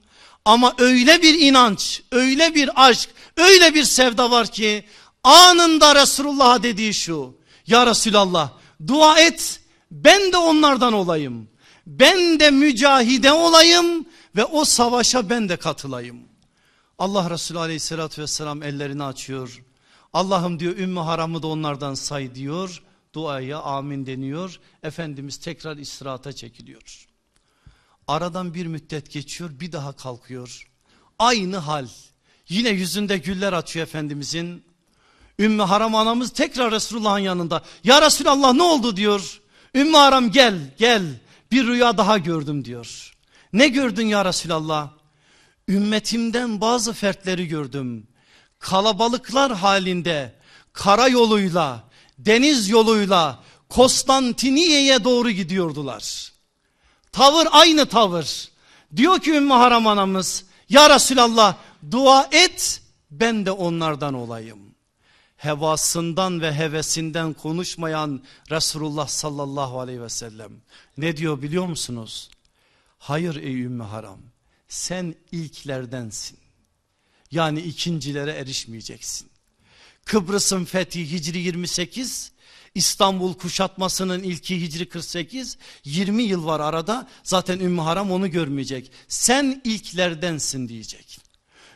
Ama 0.47 0.73
öyle 0.77 1.21
bir 1.21 1.39
inanç 1.39 2.01
öyle 2.11 2.55
bir 2.55 2.87
aşk 2.87 3.09
öyle 3.37 3.73
bir 3.73 3.83
sevda 3.83 4.31
var 4.31 4.47
ki 4.47 4.85
anında 5.23 5.95
Resulullah'a 5.95 6.63
dediği 6.63 6.93
şu 6.93 7.37
ya 7.67 7.85
Resulallah 7.85 8.49
dua 8.87 9.19
et 9.19 9.59
ben 9.91 10.31
de 10.31 10.37
onlardan 10.37 10.93
olayım 10.93 11.47
ben 11.87 12.39
de 12.39 12.51
mücahide 12.51 13.31
olayım 13.31 14.05
ve 14.35 14.45
o 14.45 14.65
savaşa 14.65 15.29
ben 15.29 15.49
de 15.49 15.57
katılayım. 15.57 16.19
Allah 16.99 17.29
Resulü 17.29 17.59
aleyhissalatü 17.59 18.21
vesselam 18.21 18.63
ellerini 18.63 19.03
açıyor. 19.03 19.63
Allah'ım 20.13 20.59
diyor 20.59 20.77
Ümmü 20.77 20.99
Haram'ı 20.99 21.41
da 21.41 21.47
onlardan 21.47 21.93
say 21.93 22.35
diyor. 22.35 22.83
Duaya 23.13 23.59
amin 23.59 24.05
deniyor. 24.05 24.59
Efendimiz 24.83 25.37
tekrar 25.37 25.77
istirahata 25.77 26.33
çekiliyor. 26.33 27.06
Aradan 28.07 28.53
bir 28.53 28.65
müddet 28.65 29.11
geçiyor 29.11 29.49
bir 29.59 29.71
daha 29.71 29.91
kalkıyor. 29.91 30.67
Aynı 31.19 31.57
hal. 31.57 31.87
Yine 32.49 32.69
yüzünde 32.69 33.17
güller 33.17 33.53
açıyor 33.53 33.87
Efendimizin. 33.87 34.63
Ümmü 35.39 35.63
Haram 35.63 35.95
anamız 35.95 36.31
tekrar 36.31 36.71
Resulullah'ın 36.71 37.19
yanında. 37.19 37.63
Ya 37.83 38.01
Resulallah 38.01 38.53
ne 38.53 38.63
oldu 38.63 38.97
diyor. 38.97 39.41
Ümmü 39.75 39.97
Haram 39.97 40.31
gel 40.31 40.73
gel 40.77 41.03
bir 41.51 41.67
rüya 41.67 41.97
daha 41.97 42.17
gördüm 42.17 42.65
diyor. 42.65 43.13
Ne 43.53 43.67
gördün 43.67 44.05
ya 44.05 44.25
Resulallah? 44.25 44.97
ümmetimden 45.67 46.61
bazı 46.61 46.93
fertleri 46.93 47.47
gördüm. 47.47 48.07
Kalabalıklar 48.59 49.55
halinde 49.55 50.35
kara 50.73 51.07
yoluyla, 51.07 51.83
deniz 52.17 52.69
yoluyla 52.69 53.43
Konstantiniye'ye 53.69 55.03
doğru 55.03 55.31
gidiyordular. 55.31 56.31
Tavır 57.17 57.47
aynı 57.51 57.85
tavır. 57.85 58.49
Diyor 58.95 59.19
ki 59.19 59.31
Ümmü 59.31 59.53
Haram 59.53 59.87
anamız 59.87 60.45
ya 60.69 60.89
Resulallah 60.89 61.55
dua 61.91 62.29
et 62.31 62.81
ben 63.11 63.45
de 63.45 63.51
onlardan 63.51 64.13
olayım. 64.13 64.59
Hevasından 65.37 66.41
ve 66.41 66.53
hevesinden 66.53 67.33
konuşmayan 67.33 68.23
Resulullah 68.51 69.07
sallallahu 69.07 69.79
aleyhi 69.79 70.01
ve 70.01 70.09
sellem 70.09 70.51
ne 70.97 71.17
diyor 71.17 71.41
biliyor 71.41 71.65
musunuz? 71.65 72.29
Hayır 72.99 73.35
ey 73.35 73.61
Ümmü 73.61 73.83
Haram 73.83 74.19
sen 74.67 75.15
ilklerdensin. 75.31 76.37
Yani 77.31 77.59
ikincilere 77.61 78.31
erişmeyeceksin. 78.31 79.29
Kıbrıs'ın 80.05 80.65
fethi 80.65 81.11
Hicri 81.11 81.39
28, 81.39 82.31
İstanbul 82.77 83.33
kuşatmasının 83.33 84.23
ilki 84.23 84.61
Hicri 84.61 84.89
48, 84.89 85.57
20 85.83 86.23
yıl 86.23 86.45
var 86.45 86.59
arada. 86.59 87.07
Zaten 87.23 87.59
Ümmü 87.59 87.81
Haram 87.81 88.11
onu 88.11 88.31
görmeyecek. 88.31 88.91
Sen 89.07 89.61
ilklerdensin 89.63 90.67
diyecek. 90.69 91.19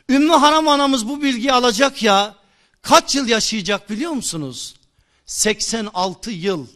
Ümmü 0.10 0.34
Haram 0.34 0.68
anamız 0.68 1.08
bu 1.10 1.22
bilgiyi 1.22 1.54
alacak 1.54 2.04
ya 2.04 2.36
kaç 2.82 3.16
yıl 3.16 3.28
yaşayacak 3.28 3.89
biliyor 3.89 4.12
musunuz? 4.12 4.76
86 5.26 6.32
yıl. 6.32 6.68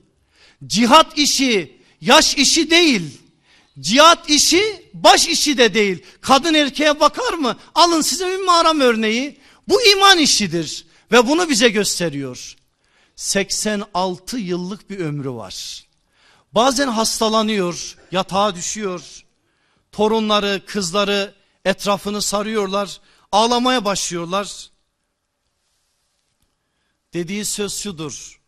Cihat 0.68 1.18
işi 1.18 1.82
yaş 2.02 2.38
işi 2.38 2.70
değil 2.70 3.22
Cihat 3.80 4.30
işi 4.30 4.90
baş 4.94 5.28
işi 5.28 5.58
de 5.58 5.74
değil. 5.74 6.04
Kadın 6.22 6.54
erkeğe 6.54 7.00
bakar 7.00 7.34
mı? 7.34 7.58
Alın 7.76 8.02
size 8.02 8.28
bir 8.28 8.44
mağaram 8.44 8.80
örneği. 8.80 9.38
Bu 9.68 9.82
iman 9.82 10.18
işidir 10.18 10.86
ve 11.12 11.28
bunu 11.28 11.50
bize 11.50 11.70
gösteriyor. 11.70 12.56
86 13.16 14.38
yıllık 14.38 14.90
bir 14.90 15.00
ömrü 15.00 15.32
var. 15.32 15.86
Bazen 16.52 16.88
hastalanıyor, 16.88 17.98
yatağa 18.12 18.56
düşüyor. 18.56 19.26
Torunları, 19.92 20.62
kızları 20.66 21.34
etrafını 21.66 22.22
sarıyorlar, 22.22 23.02
ağlamaya 23.32 23.86
başlıyorlar. 23.86 24.70
Dediği 27.14 27.46
söz 27.46 27.74
şudur. 27.74 28.42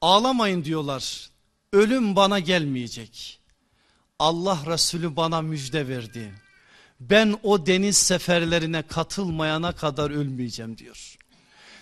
Ağlamayın 0.00 0.64
diyorlar. 0.64 1.30
Ölüm 1.72 2.16
bana 2.16 2.38
gelmeyecek. 2.38 3.40
Allah 4.18 4.58
Resulü 4.66 5.16
bana 5.16 5.42
müjde 5.42 5.88
verdi. 5.88 6.34
Ben 7.00 7.38
o 7.42 7.66
deniz 7.66 7.96
seferlerine 7.96 8.82
katılmayana 8.82 9.72
kadar 9.72 10.10
ölmeyeceğim 10.10 10.78
diyor. 10.78 11.15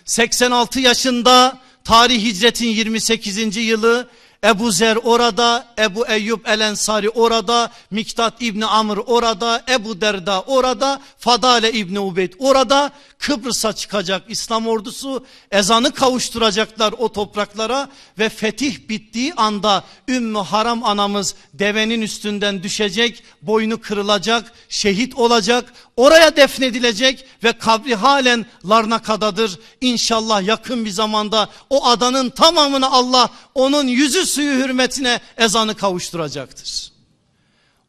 86 0.05 0.79
yaşında 0.79 1.59
tarih 1.83 2.23
hicretin 2.23 2.67
28. 2.67 3.57
yılı 3.57 4.09
Ebu 4.45 4.71
Zer 4.71 4.97
orada, 5.03 5.65
Ebu 5.79 6.07
Eyyub 6.07 6.39
El 6.45 6.59
Ensari 6.59 7.09
orada, 7.09 7.71
Miktat 7.91 8.33
İbni 8.39 8.65
Amr 8.65 8.97
orada, 8.97 9.63
Ebu 9.69 10.01
Derda 10.01 10.41
orada, 10.41 11.01
Fadale 11.17 11.71
İbni 11.71 11.99
Ubeyd 11.99 12.33
orada. 12.39 12.91
Kıbrıs'a 13.19 13.73
çıkacak 13.73 14.23
İslam 14.29 14.67
ordusu 14.67 15.25
ezanı 15.51 15.91
kavuşturacaklar 15.91 16.93
o 16.97 17.11
topraklara 17.11 17.89
ve 18.19 18.29
fetih 18.29 18.89
bittiği 18.89 19.33
anda 19.33 19.83
Ümmü 20.07 20.39
Haram 20.39 20.83
anamız 20.83 21.35
devenin 21.53 22.01
üstünden 22.01 22.63
düşecek, 22.63 23.23
boynu 23.41 23.81
kırılacak, 23.81 24.51
şehit 24.69 25.15
olacak, 25.15 25.73
oraya 25.97 26.35
defnedilecek 26.35 27.25
ve 27.43 27.51
kabri 27.51 27.95
halen 27.95 28.45
Larnaka'dadır. 28.69 29.59
İnşallah 29.81 30.43
yakın 30.43 30.85
bir 30.85 30.89
zamanda 30.89 31.49
o 31.69 31.85
adanın 31.87 32.29
tamamını 32.29 32.91
Allah 32.91 33.29
onun 33.55 33.87
yüzü 33.87 34.25
suyu 34.35 34.63
hürmetine 34.63 35.19
ezanı 35.37 35.75
kavuşturacaktır. 35.75 36.91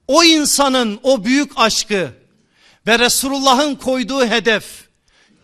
O 0.09 0.24
insanın 0.24 1.01
o 1.03 1.24
büyük 1.24 1.53
aşkı 1.57 2.12
ve 2.86 2.99
Resulullah'ın 2.99 3.74
koyduğu 3.74 4.26
hedef 4.26 4.86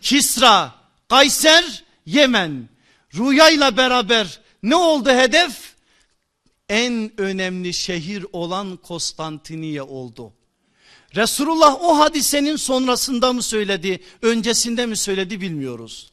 Kisra, 0.01 0.75
Kayser, 1.09 1.83
Yemen 2.05 2.69
rüyayla 3.15 3.77
beraber 3.77 4.39
ne 4.63 4.75
oldu 4.75 5.09
hedef? 5.09 5.73
En 6.69 7.11
önemli 7.17 7.73
şehir 7.73 8.25
olan 8.33 8.77
Konstantiniye 8.77 9.81
oldu. 9.81 10.33
Resulullah 11.15 11.83
o 11.83 11.99
hadisenin 11.99 12.55
sonrasında 12.55 13.33
mı 13.33 13.43
söyledi, 13.43 13.99
öncesinde 14.21 14.85
mi 14.85 14.97
söyledi 14.97 15.41
bilmiyoruz. 15.41 16.11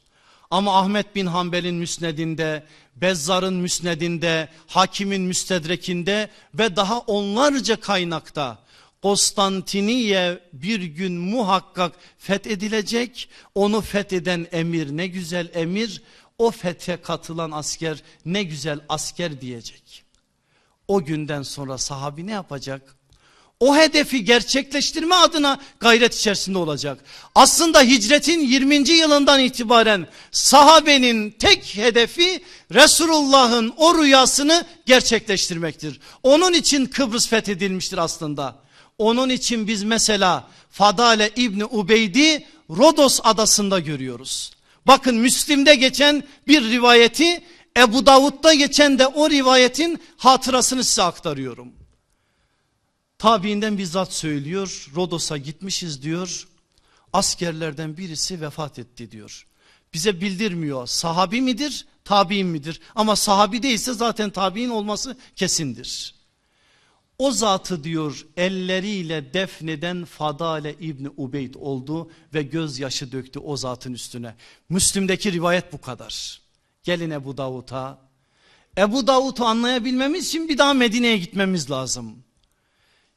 Ama 0.51 0.79
Ahmet 0.79 1.15
bin 1.15 1.25
Hanbel'in 1.25 1.75
müsnedinde, 1.75 2.63
Bezzar'ın 3.01 3.53
müsnedinde, 3.53 4.49
Hakim'in 4.67 5.21
müstedrekinde 5.21 6.29
ve 6.53 6.75
daha 6.75 6.99
onlarca 6.99 7.79
kaynakta 7.79 8.61
Konstantiniye 9.01 10.39
bir 10.53 10.81
gün 10.81 11.13
muhakkak 11.13 11.95
fethedilecek. 12.17 13.29
Onu 13.55 13.81
fetheden 13.81 14.47
emir 14.51 14.97
ne 14.97 15.07
güzel 15.07 15.49
emir. 15.53 16.01
O 16.37 16.51
fethe 16.51 16.97
katılan 16.97 17.51
asker 17.51 18.03
ne 18.25 18.43
güzel 18.43 18.79
asker 18.89 19.41
diyecek. 19.41 20.03
O 20.87 21.03
günden 21.03 21.41
sonra 21.41 21.77
sahabi 21.77 22.27
ne 22.27 22.31
yapacak? 22.31 22.95
O 23.61 23.75
hedefi 23.75 24.25
gerçekleştirme 24.25 25.15
adına 25.15 25.59
gayret 25.79 26.15
içerisinde 26.15 26.57
olacak. 26.57 27.03
Aslında 27.35 27.81
hicretin 27.81 28.39
20. 28.39 28.75
yılından 28.89 29.39
itibaren 29.39 30.07
sahabenin 30.31 31.31
tek 31.31 31.77
hedefi 31.77 32.43
Resulullah'ın 32.73 33.73
o 33.77 34.03
rüyasını 34.03 34.65
gerçekleştirmektir. 34.85 35.99
Onun 36.23 36.53
için 36.53 36.85
Kıbrıs 36.85 37.27
fethedilmiştir 37.27 37.97
aslında. 37.97 38.55
Onun 38.97 39.29
için 39.29 39.67
biz 39.67 39.83
mesela 39.83 40.47
Fadale 40.71 41.31
İbni 41.35 41.65
Ubeydi 41.65 42.47
Rodos 42.69 43.19
adasında 43.23 43.79
görüyoruz. 43.79 44.51
Bakın 44.87 45.15
Müslim'de 45.15 45.75
geçen 45.75 46.23
bir 46.47 46.63
rivayeti 46.63 47.43
Ebu 47.77 48.05
Davud'da 48.05 48.53
geçen 48.53 48.99
de 48.99 49.07
o 49.07 49.29
rivayetin 49.29 49.99
hatırasını 50.17 50.83
size 50.83 51.03
aktarıyorum. 51.03 51.80
Tabiinden 53.21 53.77
bizzat 53.77 54.13
söylüyor 54.13 54.87
Rodos'a 54.95 55.37
gitmişiz 55.37 56.03
diyor. 56.03 56.47
Askerlerden 57.13 57.97
birisi 57.97 58.41
vefat 58.41 58.79
etti 58.79 59.11
diyor. 59.11 59.47
Bize 59.93 60.21
bildirmiyor 60.21 60.87
sahabi 60.87 61.41
midir 61.41 61.85
tabi'in 62.03 62.47
midir? 62.47 62.81
Ama 62.95 63.15
sahabi 63.15 63.63
değilse 63.63 63.93
zaten 63.93 64.29
tabi'in 64.29 64.69
olması 64.69 65.17
kesindir. 65.35 66.15
O 67.17 67.31
zatı 67.31 67.83
diyor 67.83 68.25
elleriyle 68.37 69.33
defneden 69.33 70.05
Fadale 70.05 70.75
İbni 70.79 71.09
Ubeyd 71.17 71.53
oldu 71.53 72.11
ve 72.33 72.43
gözyaşı 72.43 73.11
döktü 73.11 73.39
o 73.39 73.57
zatın 73.57 73.93
üstüne. 73.93 74.35
Müslüm'deki 74.69 75.31
rivayet 75.31 75.73
bu 75.73 75.81
kadar. 75.81 76.41
Gelin 76.83 77.11
Ebu 77.11 77.37
Davud'a. 77.37 78.01
Ebu 78.77 79.07
Davud'u 79.07 79.45
anlayabilmemiz 79.45 80.27
için 80.27 80.49
bir 80.49 80.57
daha 80.57 80.73
Medine'ye 80.73 81.17
gitmemiz 81.17 81.71
lazım. 81.71 82.20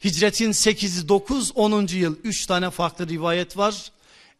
Hicretin 0.05 0.53
8'i 0.53 1.09
9 1.09 1.53
10. 1.55 1.87
yıl 1.87 2.17
3 2.25 2.47
tane 2.47 2.71
farklı 2.71 3.09
rivayet 3.09 3.57
var. 3.57 3.93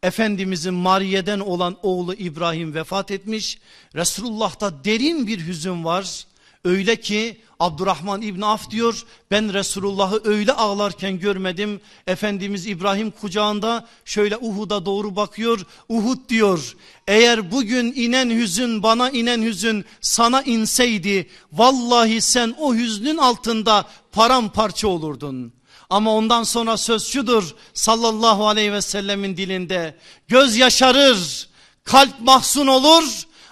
Efendimizin 0.03 0.73
Mariye'den 0.73 1.39
olan 1.39 1.77
oğlu 1.83 2.13
İbrahim 2.13 2.73
vefat 2.73 3.11
etmiş. 3.11 3.59
Resulullah'ta 3.95 4.83
derin 4.83 5.27
bir 5.27 5.47
hüzün 5.47 5.83
var. 5.83 6.25
Öyle 6.65 6.95
ki 6.95 7.41
Abdurrahman 7.59 8.21
İbni 8.21 8.45
Af 8.45 8.69
diyor 8.69 9.05
ben 9.31 9.53
Resulullah'ı 9.53 10.21
öyle 10.23 10.51
ağlarken 10.51 11.19
görmedim. 11.19 11.81
Efendimiz 12.07 12.67
İbrahim 12.67 13.11
kucağında 13.11 13.87
şöyle 14.05 14.37
Uhud'a 14.37 14.85
doğru 14.85 15.15
bakıyor. 15.15 15.65
Uhud 15.89 16.29
diyor 16.29 16.75
eğer 17.07 17.51
bugün 17.51 17.93
inen 17.95 18.29
hüzün 18.29 18.83
bana 18.83 19.09
inen 19.09 19.41
hüzün 19.41 19.85
sana 20.01 20.41
inseydi 20.41 21.29
vallahi 21.53 22.21
sen 22.21 22.55
o 22.59 22.75
hüznün 22.75 23.17
altında 23.17 23.85
paramparça 24.11 24.87
olurdun. 24.87 25.53
Ama 25.89 26.13
ondan 26.13 26.43
sonra 26.43 26.77
söz 26.77 27.07
şudur 27.07 27.55
sallallahu 27.73 28.47
aleyhi 28.47 28.73
ve 28.73 28.81
sellemin 28.81 29.37
dilinde 29.37 29.97
göz 30.27 30.57
yaşarır 30.57 31.47
kalp 31.83 32.19
mahzun 32.19 32.67
olur 32.67 33.03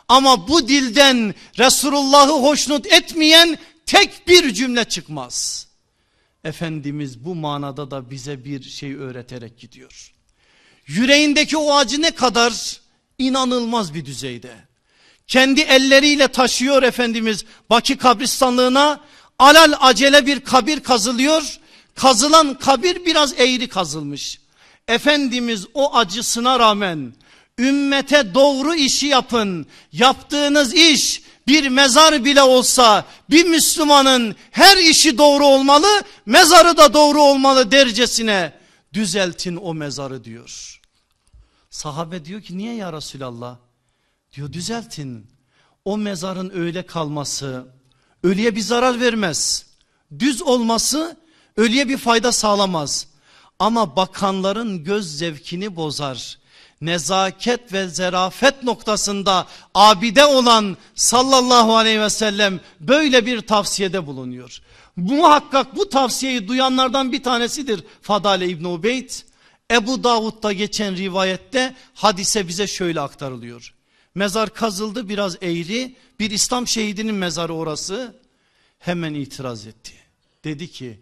ama 0.08 0.48
bu 0.48 0.68
dilden 0.68 1.36
Resulullah'ı 1.60 2.32
hoşnut 2.32 2.86
etmeyen 2.86 3.58
tek 3.86 4.28
bir 4.28 4.54
cümle 4.54 4.84
çıkmaz. 4.84 5.68
Efendimiz 6.44 7.26
bu 7.26 7.36
manada 7.36 7.92
da 7.92 8.10
bize 8.10 8.46
bir 8.46 8.64
şey 8.64 8.96
öğreterek 8.96 9.60
gidiyor. 9.60 10.14
Yüreğindeki 10.88 11.58
o 11.58 11.76
acı 11.76 12.02
ne 12.02 12.12
kadar 12.12 12.82
inanılmaz 13.18 13.94
bir 13.94 14.06
düzeyde. 14.06 14.52
Kendi 15.28 15.62
elleriyle 15.62 16.28
taşıyor 16.28 16.84
Efendimiz 16.84 17.46
Baki 17.70 17.98
kabristanlığına 17.98 19.02
alal 19.40 19.74
acele 19.80 20.26
bir 20.26 20.40
kabir 20.40 20.80
kazılıyor. 20.80 21.60
Kazılan 21.96 22.54
kabir 22.54 23.06
biraz 23.06 23.40
eğri 23.40 23.68
kazılmış. 23.68 24.40
Efendimiz 24.88 25.66
o 25.74 25.96
acısına 25.96 26.60
rağmen 26.60 27.14
ümmete 27.60 28.34
doğru 28.34 28.76
işi 28.76 29.08
yapın. 29.08 29.68
Yaptığınız 29.92 30.74
iş 30.74 31.24
bir 31.48 31.68
mezar 31.68 32.26
bile 32.26 32.42
olsa 32.42 33.06
bir 33.30 33.46
Müslümanın 33.46 34.36
her 34.52 34.78
işi 34.78 35.18
doğru 35.18 35.46
olmalı, 35.46 35.88
mezarı 36.26 36.78
da 36.78 36.94
doğru 36.94 37.22
olmalı 37.22 37.72
dercesine 37.72 38.54
düzeltin 38.94 39.56
o 39.56 39.74
mezarı 39.74 40.24
diyor. 40.24 40.82
Sahabe 41.70 42.26
diyor 42.26 42.42
ki 42.42 42.58
niye 42.58 42.76
ya 42.76 42.94
Resulallah? 42.94 43.58
Diyor 44.34 44.54
düzeltin. 44.54 45.28
O 45.86 45.98
mezarın 45.98 46.52
öyle 46.56 46.86
kalması 46.86 47.66
ölüye 48.24 48.56
bir 48.56 48.62
zarar 48.62 49.00
vermez. 49.02 49.66
Düz 50.20 50.42
olması 50.42 51.18
ölüye 51.58 51.90
bir 51.90 51.98
fayda 51.98 52.32
sağlamaz. 52.32 53.08
Ama 53.60 53.96
bakanların 53.96 54.84
göz 54.84 55.18
zevkini 55.18 55.76
bozar 55.76 56.40
nezaket 56.86 57.74
ve 57.74 57.88
zerafet 57.88 58.64
noktasında 58.64 59.48
abide 59.74 60.26
olan 60.26 60.78
sallallahu 60.96 61.76
aleyhi 61.76 62.02
ve 62.02 62.10
sellem 62.10 62.60
böyle 62.80 63.26
bir 63.26 63.42
tavsiyede 63.42 64.08
bulunuyor. 64.08 64.62
Muhakkak 64.96 65.76
bu 65.76 65.90
tavsiyeyi 65.90 66.48
duyanlardan 66.48 67.12
bir 67.12 67.24
tanesidir 67.24 67.84
Fadale 68.02 68.48
İbni 68.48 68.68
Ubeyd. 68.68 69.10
Ebu 69.72 70.04
Davud'da 70.04 70.54
geçen 70.54 70.98
rivayette 70.98 71.76
hadise 71.94 72.48
bize 72.48 72.68
şöyle 72.68 73.02
aktarılıyor. 73.02 73.74
Mezar 74.16 74.54
kazıldı 74.54 75.10
biraz 75.10 75.36
eğri 75.36 75.96
bir 76.20 76.32
İslam 76.32 76.68
şehidinin 76.68 77.16
mezarı 77.16 77.54
orası 77.54 78.16
hemen 78.80 79.14
itiraz 79.14 79.68
etti. 79.68 79.94
Dedi 80.44 80.72
ki 80.72 81.00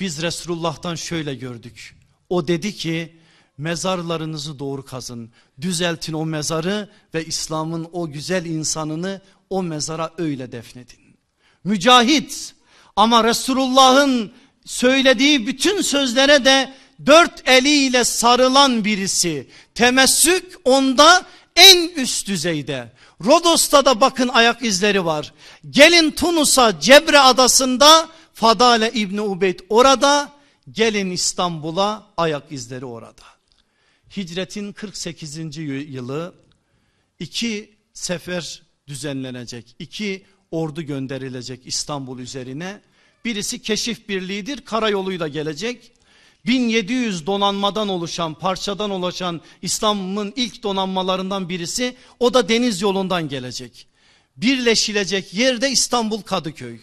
biz 0.00 0.22
Resulullah'tan 0.22 0.94
şöyle 0.94 1.34
gördük. 1.34 1.96
O 2.28 2.48
dedi 2.48 2.74
ki 2.74 3.16
mezarlarınızı 3.58 4.58
doğru 4.58 4.84
kazın. 4.84 5.30
Düzeltin 5.60 6.12
o 6.12 6.26
mezarı 6.26 6.88
ve 7.14 7.24
İslam'ın 7.24 7.88
o 7.92 8.10
güzel 8.10 8.44
insanını 8.44 9.20
o 9.50 9.62
mezara 9.62 10.10
öyle 10.18 10.52
defnedin. 10.52 11.16
Mücahit 11.64 12.54
ama 12.96 13.24
Resulullah'ın 13.24 14.32
söylediği 14.64 15.46
bütün 15.46 15.82
sözlere 15.82 16.44
de 16.44 16.74
dört 17.06 17.48
eliyle 17.48 18.04
sarılan 18.04 18.84
birisi. 18.84 19.48
Temessük 19.74 20.54
onda 20.64 21.26
en 21.56 21.88
üst 21.88 22.28
düzeyde. 22.28 22.92
Rodos'ta 23.24 23.84
da 23.84 24.00
bakın 24.00 24.28
ayak 24.28 24.62
izleri 24.62 25.04
var. 25.04 25.32
Gelin 25.70 26.10
Tunus'a 26.10 26.80
Cebre 26.80 27.18
adasında 27.18 28.08
Fadale 28.34 28.90
İbni 28.92 29.20
Ubeyd 29.20 29.60
orada. 29.68 30.32
Gelin 30.70 31.10
İstanbul'a 31.10 32.06
ayak 32.16 32.52
izleri 32.52 32.84
orada. 32.84 33.35
Hicretin 34.16 34.72
48. 34.72 35.56
yılı 35.56 36.34
iki 37.20 37.74
sefer 37.92 38.62
düzenlenecek. 38.88 39.76
iki 39.78 40.24
ordu 40.50 40.82
gönderilecek 40.82 41.66
İstanbul 41.66 42.18
üzerine. 42.18 42.80
Birisi 43.24 43.62
keşif 43.62 44.08
birliğidir 44.08 44.60
karayoluyla 44.60 45.28
gelecek. 45.28 45.92
1700 46.46 47.26
donanmadan 47.26 47.88
oluşan 47.88 48.34
parçadan 48.34 48.90
oluşan 48.90 49.40
İslam'ın 49.62 50.32
ilk 50.36 50.62
donanmalarından 50.62 51.48
birisi 51.48 51.96
o 52.20 52.34
da 52.34 52.48
deniz 52.48 52.82
yolundan 52.82 53.28
gelecek. 53.28 53.86
Birleşilecek 54.36 55.34
yerde 55.34 55.70
İstanbul 55.70 56.22
Kadıköy. 56.22 56.78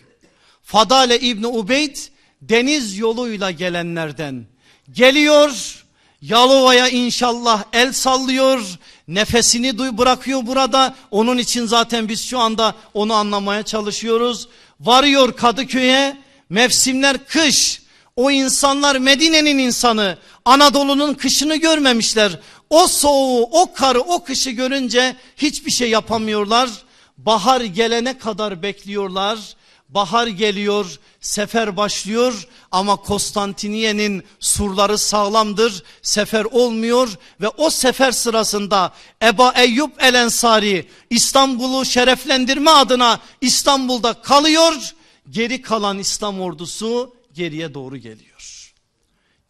Fadale 0.64 1.20
İbni 1.20 1.48
Ubeyd 1.48 1.96
deniz 2.42 2.98
yoluyla 2.98 3.52
gelenlerden 3.52 4.46
geliyor. 4.92 5.83
Yalova'ya 6.24 6.90
inşallah 6.90 7.64
el 7.74 7.94
sallıyor. 7.94 8.80
Nefesini 9.08 9.78
duy 9.78 9.98
bırakıyor 9.98 10.48
burada. 10.48 10.96
Onun 11.12 11.38
için 11.38 11.66
zaten 11.66 12.10
biz 12.10 12.26
şu 12.26 12.40
anda 12.40 12.76
onu 12.94 13.14
anlamaya 13.14 13.64
çalışıyoruz. 13.64 14.48
Varıyor 14.80 15.36
Kadıköy'e. 15.36 16.18
Mevsimler 16.50 17.26
kış. 17.26 17.82
O 18.16 18.32
insanlar 18.32 18.96
Medine'nin 18.96 19.58
insanı. 19.58 20.18
Anadolu'nun 20.46 21.14
kışını 21.14 21.56
görmemişler. 21.56 22.40
O 22.70 22.88
soğuğu, 22.88 23.50
o 23.52 23.74
karı, 23.74 24.02
o 24.02 24.24
kışı 24.24 24.50
görünce 24.50 25.16
hiçbir 25.38 25.72
şey 25.72 25.90
yapamıyorlar. 25.90 26.70
Bahar 27.18 27.62
gelene 27.62 28.18
kadar 28.18 28.64
bekliyorlar. 28.64 29.40
Bahar 29.94 30.28
geliyor, 30.28 31.00
sefer 31.22 31.78
başlıyor 31.78 32.48
ama 32.72 32.96
Konstantiniye'nin 32.96 34.24
surları 34.40 34.98
sağlamdır. 34.98 35.84
Sefer 36.02 36.46
olmuyor 36.46 37.10
ve 37.42 37.48
o 37.48 37.70
sefer 37.70 38.12
sırasında 38.12 38.94
Eba 39.24 39.54
Eyyub 39.58 39.92
El 40.00 40.14
Ensari 40.14 40.88
İstanbul'u 41.10 41.86
şereflendirme 41.86 42.72
adına 42.72 43.20
İstanbul'da 43.42 44.14
kalıyor. 44.14 44.94
Geri 45.30 45.62
kalan 45.62 46.00
İslam 46.00 46.42
ordusu 46.42 47.16
geriye 47.34 47.74
doğru 47.74 47.98
geliyor. 47.98 48.74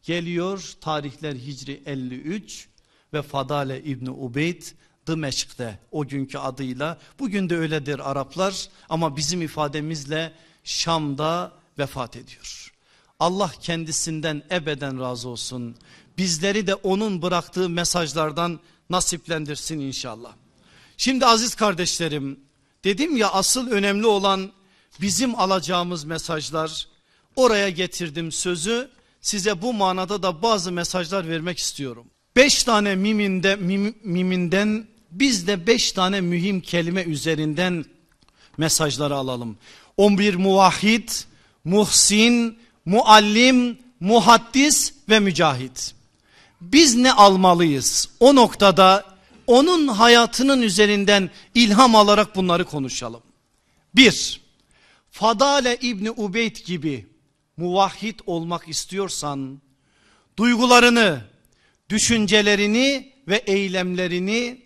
Geliyor 0.03 0.73
tarihler 0.81 1.35
Hicri 1.35 1.83
53 1.85 2.67
ve 3.13 3.21
Fadale 3.21 3.83
İbni 3.83 4.09
Ubeyd 4.09 4.61
Dımeşk'te 5.07 5.79
o 5.91 6.07
günkü 6.07 6.37
adıyla 6.37 6.97
bugün 7.19 7.49
de 7.49 7.57
öyledir 7.57 8.11
Araplar 8.11 8.67
ama 8.89 9.17
bizim 9.17 9.41
ifademizle 9.41 10.33
Şam'da 10.63 11.51
vefat 11.77 12.15
ediyor. 12.15 12.73
Allah 13.19 13.51
kendisinden 13.61 14.43
ebeden 14.51 15.01
razı 15.01 15.29
olsun. 15.29 15.75
Bizleri 16.17 16.67
de 16.67 16.75
onun 16.75 17.21
bıraktığı 17.21 17.69
mesajlardan 17.69 18.59
nasiplendirsin 18.89 19.79
inşallah. 19.79 20.33
Şimdi 20.97 21.25
aziz 21.25 21.55
kardeşlerim 21.55 22.39
dedim 22.83 23.17
ya 23.17 23.31
asıl 23.31 23.71
önemli 23.71 24.07
olan 24.07 24.51
bizim 25.01 25.39
alacağımız 25.39 26.03
mesajlar 26.03 26.87
oraya 27.35 27.69
getirdim 27.69 28.31
sözü 28.31 28.89
size 29.21 29.61
bu 29.61 29.73
manada 29.73 30.23
da 30.23 30.41
bazı 30.41 30.71
mesajlar 30.71 31.29
vermek 31.29 31.59
istiyorum. 31.59 32.05
Beş 32.35 32.63
tane 32.63 32.95
miminde, 32.95 33.55
mim, 33.55 33.95
miminden 34.03 34.87
biz 35.20 35.47
de 35.47 35.68
beş 35.68 35.91
tane 35.91 36.22
mühim 36.22 36.61
kelime 36.61 37.03
üzerinden 37.03 37.86
mesajları 38.57 39.16
alalım. 39.16 39.57
11 39.97 40.36
muvahhid, 40.36 41.09
muhsin, 41.64 42.59
muallim, 42.86 43.78
muhaddis 43.99 44.93
ve 45.09 45.20
mücahit. 45.20 45.95
Biz 46.61 46.95
ne 46.95 47.14
almalıyız? 47.14 48.09
O 48.20 48.36
noktada 48.36 49.05
onun 49.47 49.88
hayatının 49.88 50.61
üzerinden 50.61 51.30
ilham 51.55 51.95
alarak 51.95 52.36
bunları 52.36 52.66
konuşalım. 52.66 53.22
Bir, 53.95 54.41
Fadale 55.11 55.78
İbni 55.82 56.11
Ubeyd 56.11 56.55
gibi 56.66 57.07
muvahhid 57.57 58.20
olmak 58.26 58.68
istiyorsan 58.68 59.61
duygularını, 60.38 61.22
düşüncelerini 61.89 63.14
ve 63.28 63.38
eylemlerini 63.38 64.62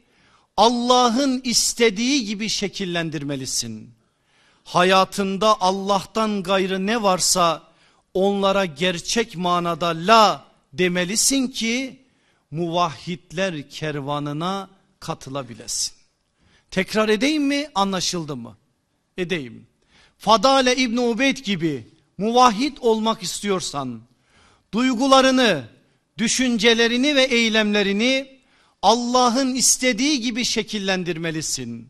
Allah'ın 0.58 1.42
istediği 1.44 2.26
gibi 2.26 2.50
şekillendirmelisin. 2.50 3.90
Hayatında 4.64 5.62
Allah'tan 5.62 6.44
gayrı 6.44 6.86
ne 6.86 7.04
varsa 7.04 7.64
onlara 8.14 8.66
gerçek 8.66 9.38
manada 9.38 9.88
la 9.88 10.46
demelisin 10.74 11.48
ki 11.48 12.02
muvahhidler 12.52 13.70
kervanına 13.70 14.70
katılabilesin. 15.00 15.94
Tekrar 16.72 17.10
edeyim 17.10 17.44
mi 17.44 17.68
anlaşıldı 17.76 18.36
mı? 18.36 18.58
Edeyim. 19.18 19.68
Fadale 20.18 20.76
İbni 20.76 21.00
Ubeyd 21.00 21.38
gibi 21.38 21.88
muvahhid 22.18 22.78
olmak 22.80 23.24
istiyorsan 23.24 24.02
duygularını, 24.74 25.64
düşüncelerini 26.18 27.16
ve 27.16 27.24
eylemlerini 27.24 28.37
Allah'ın 28.82 29.56
istediği 29.56 30.22
gibi 30.22 30.46
şekillendirmelisin. 30.46 31.90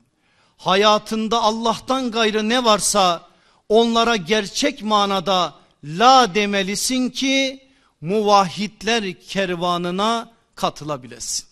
Hayatında 0.57 1.41
Allah'tan 1.41 2.11
gayrı 2.11 2.49
ne 2.49 2.63
varsa 2.63 3.29
onlara 3.69 4.15
gerçek 4.15 4.83
manada 4.83 5.55
la 5.83 6.35
demelisin 6.35 7.09
ki 7.09 7.67
muvahhidler 8.01 9.21
kervanına 9.21 10.31
katılabilesin. 10.55 11.45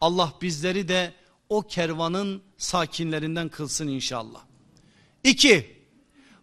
Allah 0.00 0.32
bizleri 0.42 0.88
de 0.88 1.14
o 1.48 1.62
kervanın 1.62 2.42
sakinlerinden 2.58 3.48
kılsın 3.48 3.88
inşallah. 3.88 4.40
İki, 5.24 5.80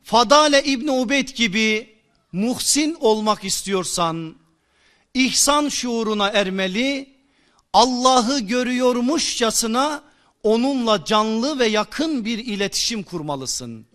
Fadale 0.03 0.63
İbni 0.63 0.91
Ubeyd 0.91 1.29
gibi 1.29 1.95
muhsin 2.31 2.97
olmak 2.99 3.43
istiyorsan 3.43 4.35
ihsan 5.13 5.69
şuuruna 5.69 6.29
ermeli, 6.29 7.16
Allah'ı 7.77 8.39
görüyormuşçasına 8.39 10.03
onunla 10.43 11.05
canlı 11.05 11.59
ve 11.59 11.67
yakın 11.67 12.25
bir 12.25 12.37
iletişim 12.37 13.03
kurmalısın. 13.03 13.85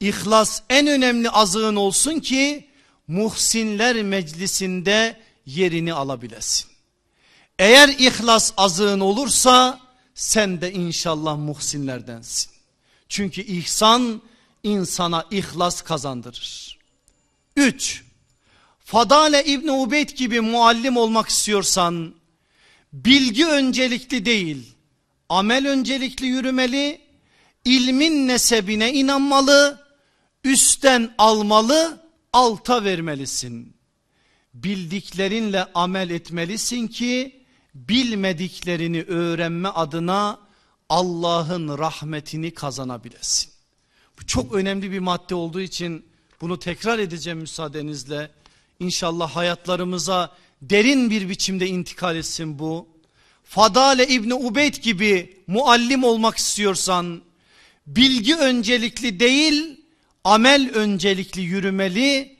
İhlas 0.00 0.62
en 0.70 0.86
önemli 0.86 1.30
azığın 1.30 1.76
olsun 1.76 2.20
ki 2.20 2.68
muhsinler 3.08 4.02
meclisinde 4.02 5.20
yerini 5.46 5.94
alabilesin. 5.94 6.70
Eğer 7.58 7.88
ihlas 7.88 8.52
azığın 8.56 9.00
olursa 9.00 9.80
sen 10.14 10.60
de 10.60 10.72
inşallah 10.72 11.36
muhsinlerdensin. 11.36 12.50
Çünkü 13.08 13.42
ihsan 13.42 14.22
insana 14.62 15.24
ihlas 15.30 15.82
kazandırır. 15.82 16.78
3. 17.56 18.04
Fadale 18.84 19.44
İbni 19.44 19.70
Ubeyd 19.72 20.10
gibi 20.10 20.40
muallim 20.40 20.96
olmak 20.96 21.28
istiyorsan 21.28 22.14
bilgi 22.94 23.46
öncelikli 23.46 24.24
değil 24.24 24.74
amel 25.28 25.68
öncelikli 25.68 26.26
yürümeli 26.26 27.00
ilmin 27.64 28.28
nesebine 28.28 28.92
inanmalı 28.92 29.84
üstten 30.44 31.14
almalı 31.18 32.04
alta 32.32 32.84
vermelisin. 32.84 33.76
Bildiklerinle 34.54 35.66
amel 35.74 36.10
etmelisin 36.10 36.88
ki 36.88 37.44
bilmediklerini 37.74 39.02
öğrenme 39.02 39.68
adına 39.68 40.40
Allah'ın 40.88 41.78
rahmetini 41.78 42.50
kazanabilesin. 42.50 43.52
Bu 44.20 44.26
çok 44.26 44.54
önemli 44.54 44.92
bir 44.92 44.98
madde 44.98 45.34
olduğu 45.34 45.60
için 45.60 46.06
bunu 46.40 46.58
tekrar 46.58 46.98
edeceğim 46.98 47.38
müsaadenizle. 47.38 48.30
İnşallah 48.80 49.36
hayatlarımıza 49.36 50.36
derin 50.70 51.10
bir 51.10 51.28
biçimde 51.28 51.66
intikal 51.66 52.16
etsin 52.16 52.58
bu. 52.58 52.88
Fadale 53.44 54.08
İbni 54.08 54.34
Ubeyd 54.34 54.74
gibi 54.74 55.42
muallim 55.46 56.04
olmak 56.04 56.36
istiyorsan 56.36 57.22
bilgi 57.86 58.36
öncelikli 58.36 59.20
değil 59.20 59.80
amel 60.24 60.70
öncelikli 60.74 61.40
yürümeli, 61.40 62.36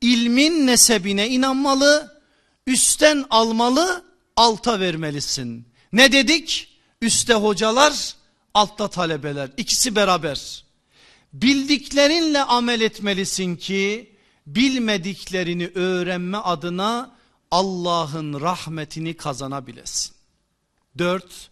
ilmin 0.00 0.66
nesebine 0.66 1.28
inanmalı, 1.28 2.20
üstten 2.66 3.24
almalı, 3.30 4.04
alta 4.36 4.80
vermelisin. 4.80 5.68
Ne 5.92 6.12
dedik? 6.12 6.78
Üste 7.02 7.34
hocalar, 7.34 8.14
altta 8.54 8.88
talebeler. 8.88 9.50
İkisi 9.56 9.96
beraber. 9.96 10.64
Bildiklerinle 11.32 12.42
amel 12.42 12.80
etmelisin 12.80 13.56
ki 13.56 14.12
bilmediklerini 14.46 15.70
öğrenme 15.74 16.38
adına 16.38 17.17
Allah'ın 17.50 18.40
rahmetini 18.40 19.14
kazanabilesin. 19.14 20.12
Dört, 20.98 21.50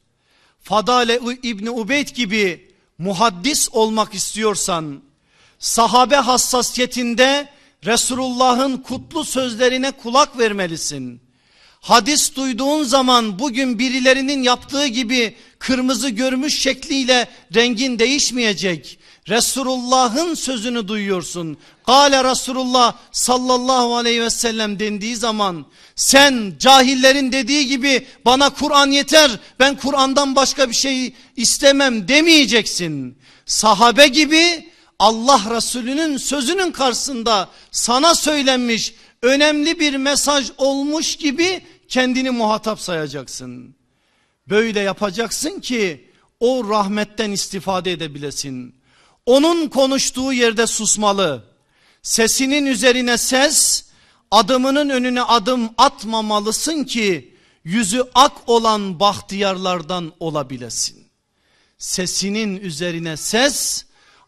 Fadale 0.62 1.20
İbni 1.42 1.70
Ubeyd 1.70 2.08
gibi 2.08 2.74
muhaddis 2.98 3.68
olmak 3.72 4.14
istiyorsan 4.14 5.02
sahabe 5.58 6.16
hassasiyetinde 6.16 7.48
Resulullah'ın 7.84 8.76
kutlu 8.76 9.24
sözlerine 9.24 9.90
kulak 9.90 10.38
vermelisin. 10.38 11.20
Hadis 11.80 12.36
duyduğun 12.36 12.82
zaman 12.82 13.38
bugün 13.38 13.78
birilerinin 13.78 14.42
yaptığı 14.42 14.86
gibi 14.86 15.36
kırmızı 15.58 16.08
görmüş 16.08 16.60
şekliyle 16.60 17.28
rengin 17.54 17.98
değişmeyecek. 17.98 18.98
Resulullah'ın 19.28 20.34
sözünü 20.34 20.88
duyuyorsun. 20.88 21.56
Kale 21.86 22.24
Resulullah 22.24 22.96
sallallahu 23.12 23.96
aleyhi 23.96 24.22
ve 24.22 24.30
sellem 24.30 24.78
dendiği 24.78 25.16
zaman 25.16 25.66
sen 25.96 26.54
cahillerin 26.58 27.32
dediği 27.32 27.66
gibi 27.66 28.06
bana 28.24 28.50
Kur'an 28.50 28.90
yeter 28.90 29.30
ben 29.58 29.76
Kur'an'dan 29.76 30.36
başka 30.36 30.70
bir 30.70 30.74
şey 30.74 31.14
istemem 31.36 32.08
demeyeceksin. 32.08 33.18
Sahabe 33.46 34.08
gibi 34.08 34.70
Allah 34.98 35.42
Resulü'nün 35.50 36.16
sözünün 36.16 36.72
karşısında 36.72 37.48
sana 37.70 38.14
söylenmiş 38.14 38.94
önemli 39.22 39.80
bir 39.80 39.96
mesaj 39.96 40.50
olmuş 40.58 41.16
gibi 41.16 41.62
kendini 41.88 42.30
muhatap 42.30 42.80
sayacaksın. 42.80 43.76
Böyle 44.48 44.80
yapacaksın 44.80 45.60
ki 45.60 46.10
o 46.40 46.68
rahmetten 46.68 47.30
istifade 47.30 47.92
edebilesin. 47.92 48.75
Onun 49.26 49.68
konuştuğu 49.68 50.32
yerde 50.32 50.66
susmalı. 50.66 51.44
Sesinin 52.02 52.66
üzerine 52.66 53.18
ses, 53.18 53.84
adımının 54.30 54.88
önüne 54.88 55.22
adım 55.22 55.70
atmamalısın 55.78 56.84
ki 56.84 57.34
yüzü 57.64 58.04
ak 58.14 58.32
olan 58.46 59.00
bahtiyarlardan 59.00 60.12
olabilesin. 60.20 61.06
Sesinin 61.78 62.56
üzerine 62.56 63.16
ses, 63.16 63.84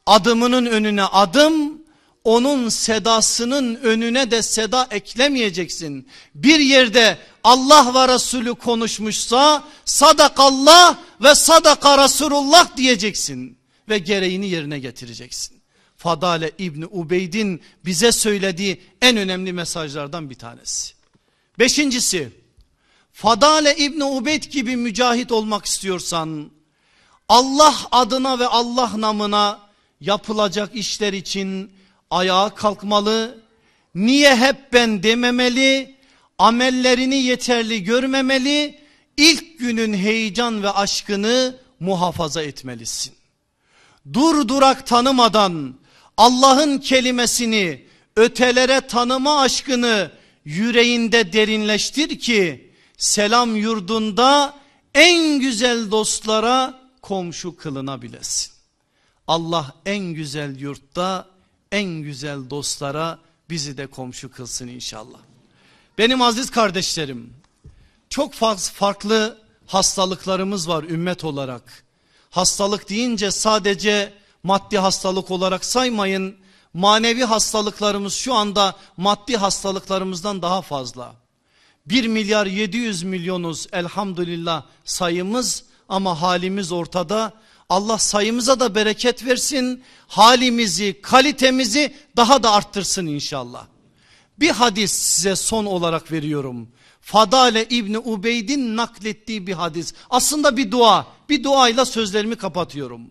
adımının 0.06 0.66
önüne 0.66 1.04
adım, 1.04 1.82
onun 2.24 2.68
sedasının 2.68 3.74
önüne 3.74 4.30
de 4.30 4.42
seda 4.42 4.88
eklemeyeceksin. 4.90 6.08
Bir 6.34 6.60
yerde 6.60 7.18
Allah 7.44 7.94
ve 7.94 8.14
Resulü 8.14 8.54
konuşmuşsa 8.54 9.64
sadakallah 9.84 10.96
ve 11.22 11.34
sadaka 11.34 12.04
Resulullah 12.04 12.76
diyeceksin 12.76 13.57
ve 13.88 13.98
gereğini 13.98 14.48
yerine 14.48 14.78
getireceksin. 14.78 15.58
Fadale 15.96 16.50
İbni 16.58 16.86
Ubeyd'in 16.86 17.62
bize 17.84 18.12
söylediği 18.12 18.80
en 19.02 19.16
önemli 19.16 19.52
mesajlardan 19.52 20.30
bir 20.30 20.34
tanesi. 20.34 20.94
Beşincisi 21.58 22.32
Fadale 23.12 23.76
İbni 23.76 24.04
Ubeyd 24.04 24.44
gibi 24.44 24.76
mücahit 24.76 25.32
olmak 25.32 25.64
istiyorsan 25.64 26.50
Allah 27.28 27.76
adına 27.90 28.38
ve 28.38 28.46
Allah 28.46 28.92
namına 29.00 29.60
yapılacak 30.00 30.74
işler 30.74 31.12
için 31.12 31.72
ayağa 32.10 32.54
kalkmalı. 32.54 33.42
Niye 33.94 34.36
hep 34.36 34.72
ben 34.72 35.02
dememeli, 35.02 35.96
amellerini 36.38 37.16
yeterli 37.16 37.84
görmemeli, 37.84 38.80
ilk 39.16 39.58
günün 39.58 39.94
heyecan 39.94 40.62
ve 40.62 40.70
aşkını 40.70 41.56
muhafaza 41.80 42.42
etmelisin. 42.42 43.17
Dur 44.12 44.48
durak 44.48 44.86
tanımadan 44.86 45.74
Allah'ın 46.16 46.78
kelimesini 46.78 47.86
ötelere 48.16 48.80
tanıma 48.80 49.40
aşkını 49.40 50.10
yüreğinde 50.44 51.32
derinleştir 51.32 52.18
ki 52.18 52.72
selam 52.96 53.56
yurdunda 53.56 54.54
en 54.94 55.40
güzel 55.40 55.90
dostlara 55.90 56.80
komşu 57.02 57.56
kılınabilesin. 57.56 58.52
Allah 59.26 59.74
en 59.86 60.04
güzel 60.04 60.60
yurtta 60.60 61.26
en 61.72 61.90
güzel 61.90 62.50
dostlara 62.50 63.18
bizi 63.50 63.76
de 63.76 63.86
komşu 63.86 64.30
kılsın 64.30 64.68
inşallah. 64.68 65.18
Benim 65.98 66.22
aziz 66.22 66.50
kardeşlerim 66.50 67.32
çok 68.10 68.34
farklı 68.58 69.38
hastalıklarımız 69.66 70.68
var 70.68 70.84
ümmet 70.84 71.24
olarak. 71.24 71.87
Hastalık 72.30 72.88
deyince 72.88 73.30
sadece 73.30 74.12
maddi 74.42 74.78
hastalık 74.78 75.30
olarak 75.30 75.64
saymayın. 75.64 76.36
Manevi 76.74 77.24
hastalıklarımız 77.24 78.14
şu 78.14 78.34
anda 78.34 78.76
maddi 78.96 79.36
hastalıklarımızdan 79.36 80.42
daha 80.42 80.62
fazla. 80.62 81.14
1 81.86 82.06
milyar 82.06 82.46
700 82.46 83.02
milyonuz 83.02 83.66
elhamdülillah 83.72 84.62
sayımız 84.84 85.64
ama 85.88 86.22
halimiz 86.22 86.72
ortada. 86.72 87.32
Allah 87.68 87.98
sayımıza 87.98 88.60
da 88.60 88.74
bereket 88.74 89.26
versin. 89.26 89.84
Halimizi, 90.08 91.02
kalitemizi 91.02 91.94
daha 92.16 92.42
da 92.42 92.52
arttırsın 92.52 93.06
inşallah. 93.06 93.66
Bir 94.38 94.50
hadis 94.50 94.92
size 94.92 95.36
son 95.36 95.66
olarak 95.66 96.12
veriyorum. 96.12 96.68
Fadale 97.08 97.66
İbni 97.70 97.98
Ubeyd'in 97.98 98.76
naklettiği 98.76 99.46
bir 99.46 99.52
hadis. 99.52 99.94
Aslında 100.10 100.56
bir 100.56 100.70
dua. 100.70 101.06
Bir 101.28 101.44
duayla 101.44 101.84
sözlerimi 101.84 102.36
kapatıyorum. 102.36 103.10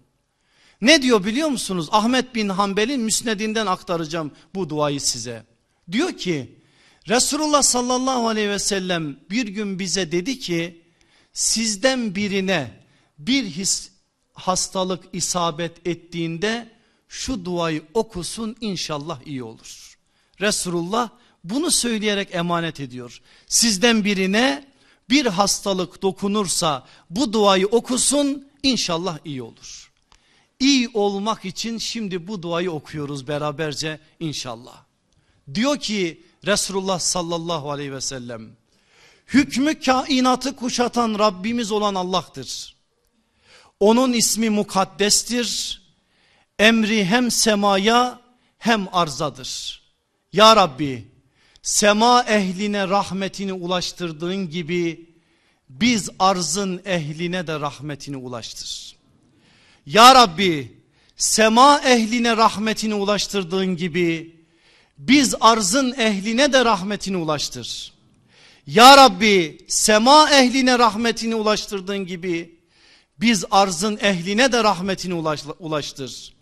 Ne 0.82 1.02
diyor 1.02 1.26
biliyor 1.26 1.50
musunuz? 1.50 1.88
Ahmet 1.92 2.36
bin 2.36 2.50
Hanbel'in 2.50 3.02
müsnedinden 3.02 3.66
aktaracağım 3.66 4.32
bu 4.56 4.70
duayı 4.70 5.02
size. 5.02 5.46
Diyor 5.92 6.18
ki 6.18 6.60
Resulullah 7.10 7.62
sallallahu 7.62 8.28
aleyhi 8.28 8.50
ve 8.50 8.60
sellem 8.60 9.20
bir 9.30 9.48
gün 9.48 9.80
bize 9.80 10.12
dedi 10.12 10.40
ki 10.40 10.82
sizden 11.34 12.16
birine 12.16 12.84
bir 13.20 13.44
his, 13.44 13.92
hastalık 14.34 15.04
isabet 15.14 15.88
ettiğinde 15.88 16.70
şu 17.08 17.46
duayı 17.46 17.84
okusun 17.94 18.56
inşallah 18.62 19.22
iyi 19.26 19.44
olur. 19.44 19.98
Resulullah 20.42 21.10
bunu 21.50 21.72
söyleyerek 21.72 22.36
emanet 22.36 22.80
ediyor. 22.80 23.22
Sizden 23.48 24.06
birine 24.06 24.66
bir 25.10 25.26
hastalık 25.26 26.02
dokunursa 26.02 26.86
bu 27.10 27.34
duayı 27.34 27.68
okusun 27.68 28.48
inşallah 28.64 29.20
iyi 29.26 29.42
olur. 29.42 29.92
İyi 30.60 30.90
olmak 30.94 31.46
için 31.46 31.78
şimdi 31.78 32.28
bu 32.28 32.42
duayı 32.42 32.72
okuyoruz 32.72 33.28
beraberce 33.28 34.00
inşallah. 34.20 34.84
Diyor 35.54 35.80
ki 35.80 36.24
Resulullah 36.46 37.00
sallallahu 37.00 37.72
aleyhi 37.72 37.94
ve 37.94 38.02
sellem 38.02 38.50
hükmü 39.28 39.80
kainatı 39.80 40.56
kuşatan 40.56 41.20
Rabbimiz 41.20 41.72
olan 41.72 41.96
Allah'tır. 41.96 42.76
Onun 43.80 44.14
ismi 44.14 44.50
mukaddestir. 44.50 45.82
Emri 46.60 47.06
hem 47.06 47.32
semaya 47.32 48.20
hem 48.58 48.88
arzadır. 48.92 49.82
Ya 50.34 50.56
Rabbi 50.56 51.08
sema 51.68 52.24
ehline 52.24 52.88
rahmetini 52.88 53.54
ulaştırdığın 53.54 54.50
gibi 54.50 55.10
biz 55.70 56.10
arzın 56.20 56.82
ehline 56.86 57.48
de 57.48 57.60
rahmetini 57.60 58.18
ulaştır. 58.18 58.96
Ya 59.86 60.16
Rabbi 60.16 60.78
sema 61.18 61.82
ehline 61.82 62.38
rahmetini 62.38 62.94
ulaştırdığın 62.94 63.78
gibi 63.78 64.36
biz 64.98 65.36
arzın 65.42 65.92
ehline 65.98 66.54
de 66.54 66.66
rahmetini 66.66 67.18
ulaştır. 67.18 67.94
Ya 68.68 68.98
Rabbi 68.98 69.58
sema 69.68 70.30
ehline 70.30 70.80
rahmetini 70.80 71.36
ulaştırdığın 71.36 72.06
gibi 72.06 72.60
biz 73.20 73.46
arzın 73.52 73.98
ehline 74.02 74.52
de 74.52 74.64
rahmetini 74.64 75.14
ulaştır. 75.60 76.34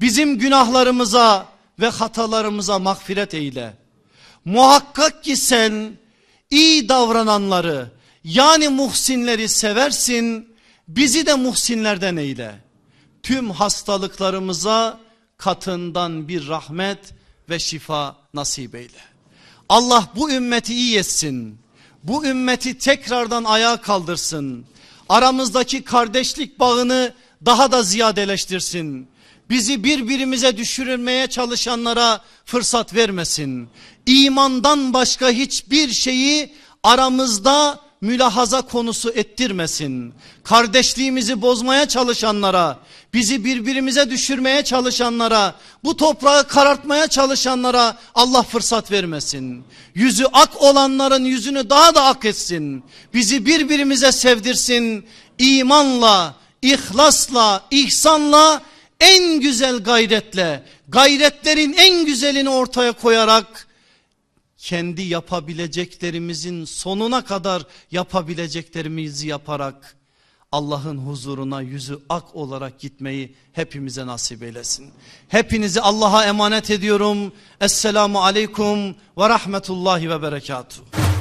Bizim 0.00 0.38
günahlarımıza 0.38 1.48
ve 1.80 1.88
hatalarımıza 1.88 2.78
mağfiret 2.78 3.34
eyle. 3.34 3.81
Muhakkak 4.44 5.24
ki 5.24 5.36
sen 5.36 5.92
iyi 6.50 6.88
davrananları 6.88 7.90
yani 8.24 8.68
muhsinleri 8.68 9.48
seversin. 9.48 10.52
Bizi 10.88 11.26
de 11.26 11.34
muhsinlerden 11.34 12.16
eyle. 12.16 12.54
Tüm 13.22 13.50
hastalıklarımıza 13.50 15.00
katından 15.36 16.28
bir 16.28 16.48
rahmet 16.48 16.98
ve 17.48 17.58
şifa 17.58 18.16
nasip 18.34 18.74
eyle. 18.74 18.98
Allah 19.68 20.08
bu 20.16 20.30
ümmeti 20.30 20.74
iyi 20.74 20.98
etsin. 20.98 21.58
Bu 22.02 22.26
ümmeti 22.26 22.78
tekrardan 22.78 23.44
ayağa 23.44 23.80
kaldırsın 23.80 24.66
aramızdaki 25.12 25.84
kardeşlik 25.84 26.60
bağını 26.60 27.14
daha 27.44 27.72
da 27.72 27.82
ziyadeleştirsin. 27.82 29.08
Bizi 29.50 29.84
birbirimize 29.84 30.56
düşürmeye 30.56 31.26
çalışanlara 31.26 32.20
fırsat 32.44 32.94
vermesin. 32.94 33.68
İmandan 34.06 34.92
başka 34.94 35.30
hiçbir 35.30 35.92
şeyi 35.92 36.54
aramızda 36.82 37.80
mülahaza 38.02 38.62
konusu 38.62 39.10
ettirmesin. 39.10 40.14
Kardeşliğimizi 40.44 41.42
bozmaya 41.42 41.88
çalışanlara, 41.88 42.78
bizi 43.14 43.44
birbirimize 43.44 44.10
düşürmeye 44.10 44.64
çalışanlara, 44.64 45.54
bu 45.84 45.96
toprağı 45.96 46.48
karartmaya 46.48 47.06
çalışanlara 47.06 47.98
Allah 48.14 48.42
fırsat 48.42 48.90
vermesin. 48.90 49.64
Yüzü 49.94 50.24
ak 50.32 50.62
olanların 50.62 51.24
yüzünü 51.24 51.70
daha 51.70 51.94
da 51.94 52.04
ak 52.04 52.24
etsin. 52.24 52.84
Bizi 53.14 53.46
birbirimize 53.46 54.12
sevdirsin. 54.12 55.06
İmanla, 55.38 56.34
ihlasla, 56.62 57.62
ihsanla, 57.70 58.62
en 59.02 59.40
güzel 59.40 59.78
gayretle, 59.78 60.62
gayretlerin 60.88 61.72
en 61.72 62.06
güzelini 62.06 62.48
ortaya 62.48 62.92
koyarak 62.92 63.66
kendi 64.58 65.02
yapabileceklerimizin 65.02 66.64
sonuna 66.64 67.24
kadar 67.24 67.62
yapabileceklerimizi 67.90 69.28
yaparak 69.28 69.96
Allah'ın 70.52 70.98
huzuruna 70.98 71.60
yüzü 71.60 71.98
ak 72.08 72.36
olarak 72.36 72.80
gitmeyi 72.80 73.34
hepimize 73.52 74.06
nasip 74.06 74.42
eylesin. 74.42 74.90
Hepinizi 75.28 75.80
Allah'a 75.80 76.24
emanet 76.24 76.70
ediyorum. 76.70 77.32
Esselamu 77.60 78.22
aleyküm 78.22 78.88
ve 79.18 79.28
rahmetullahi 79.28 80.10
ve 80.10 80.22
berekatuhu. 80.22 81.11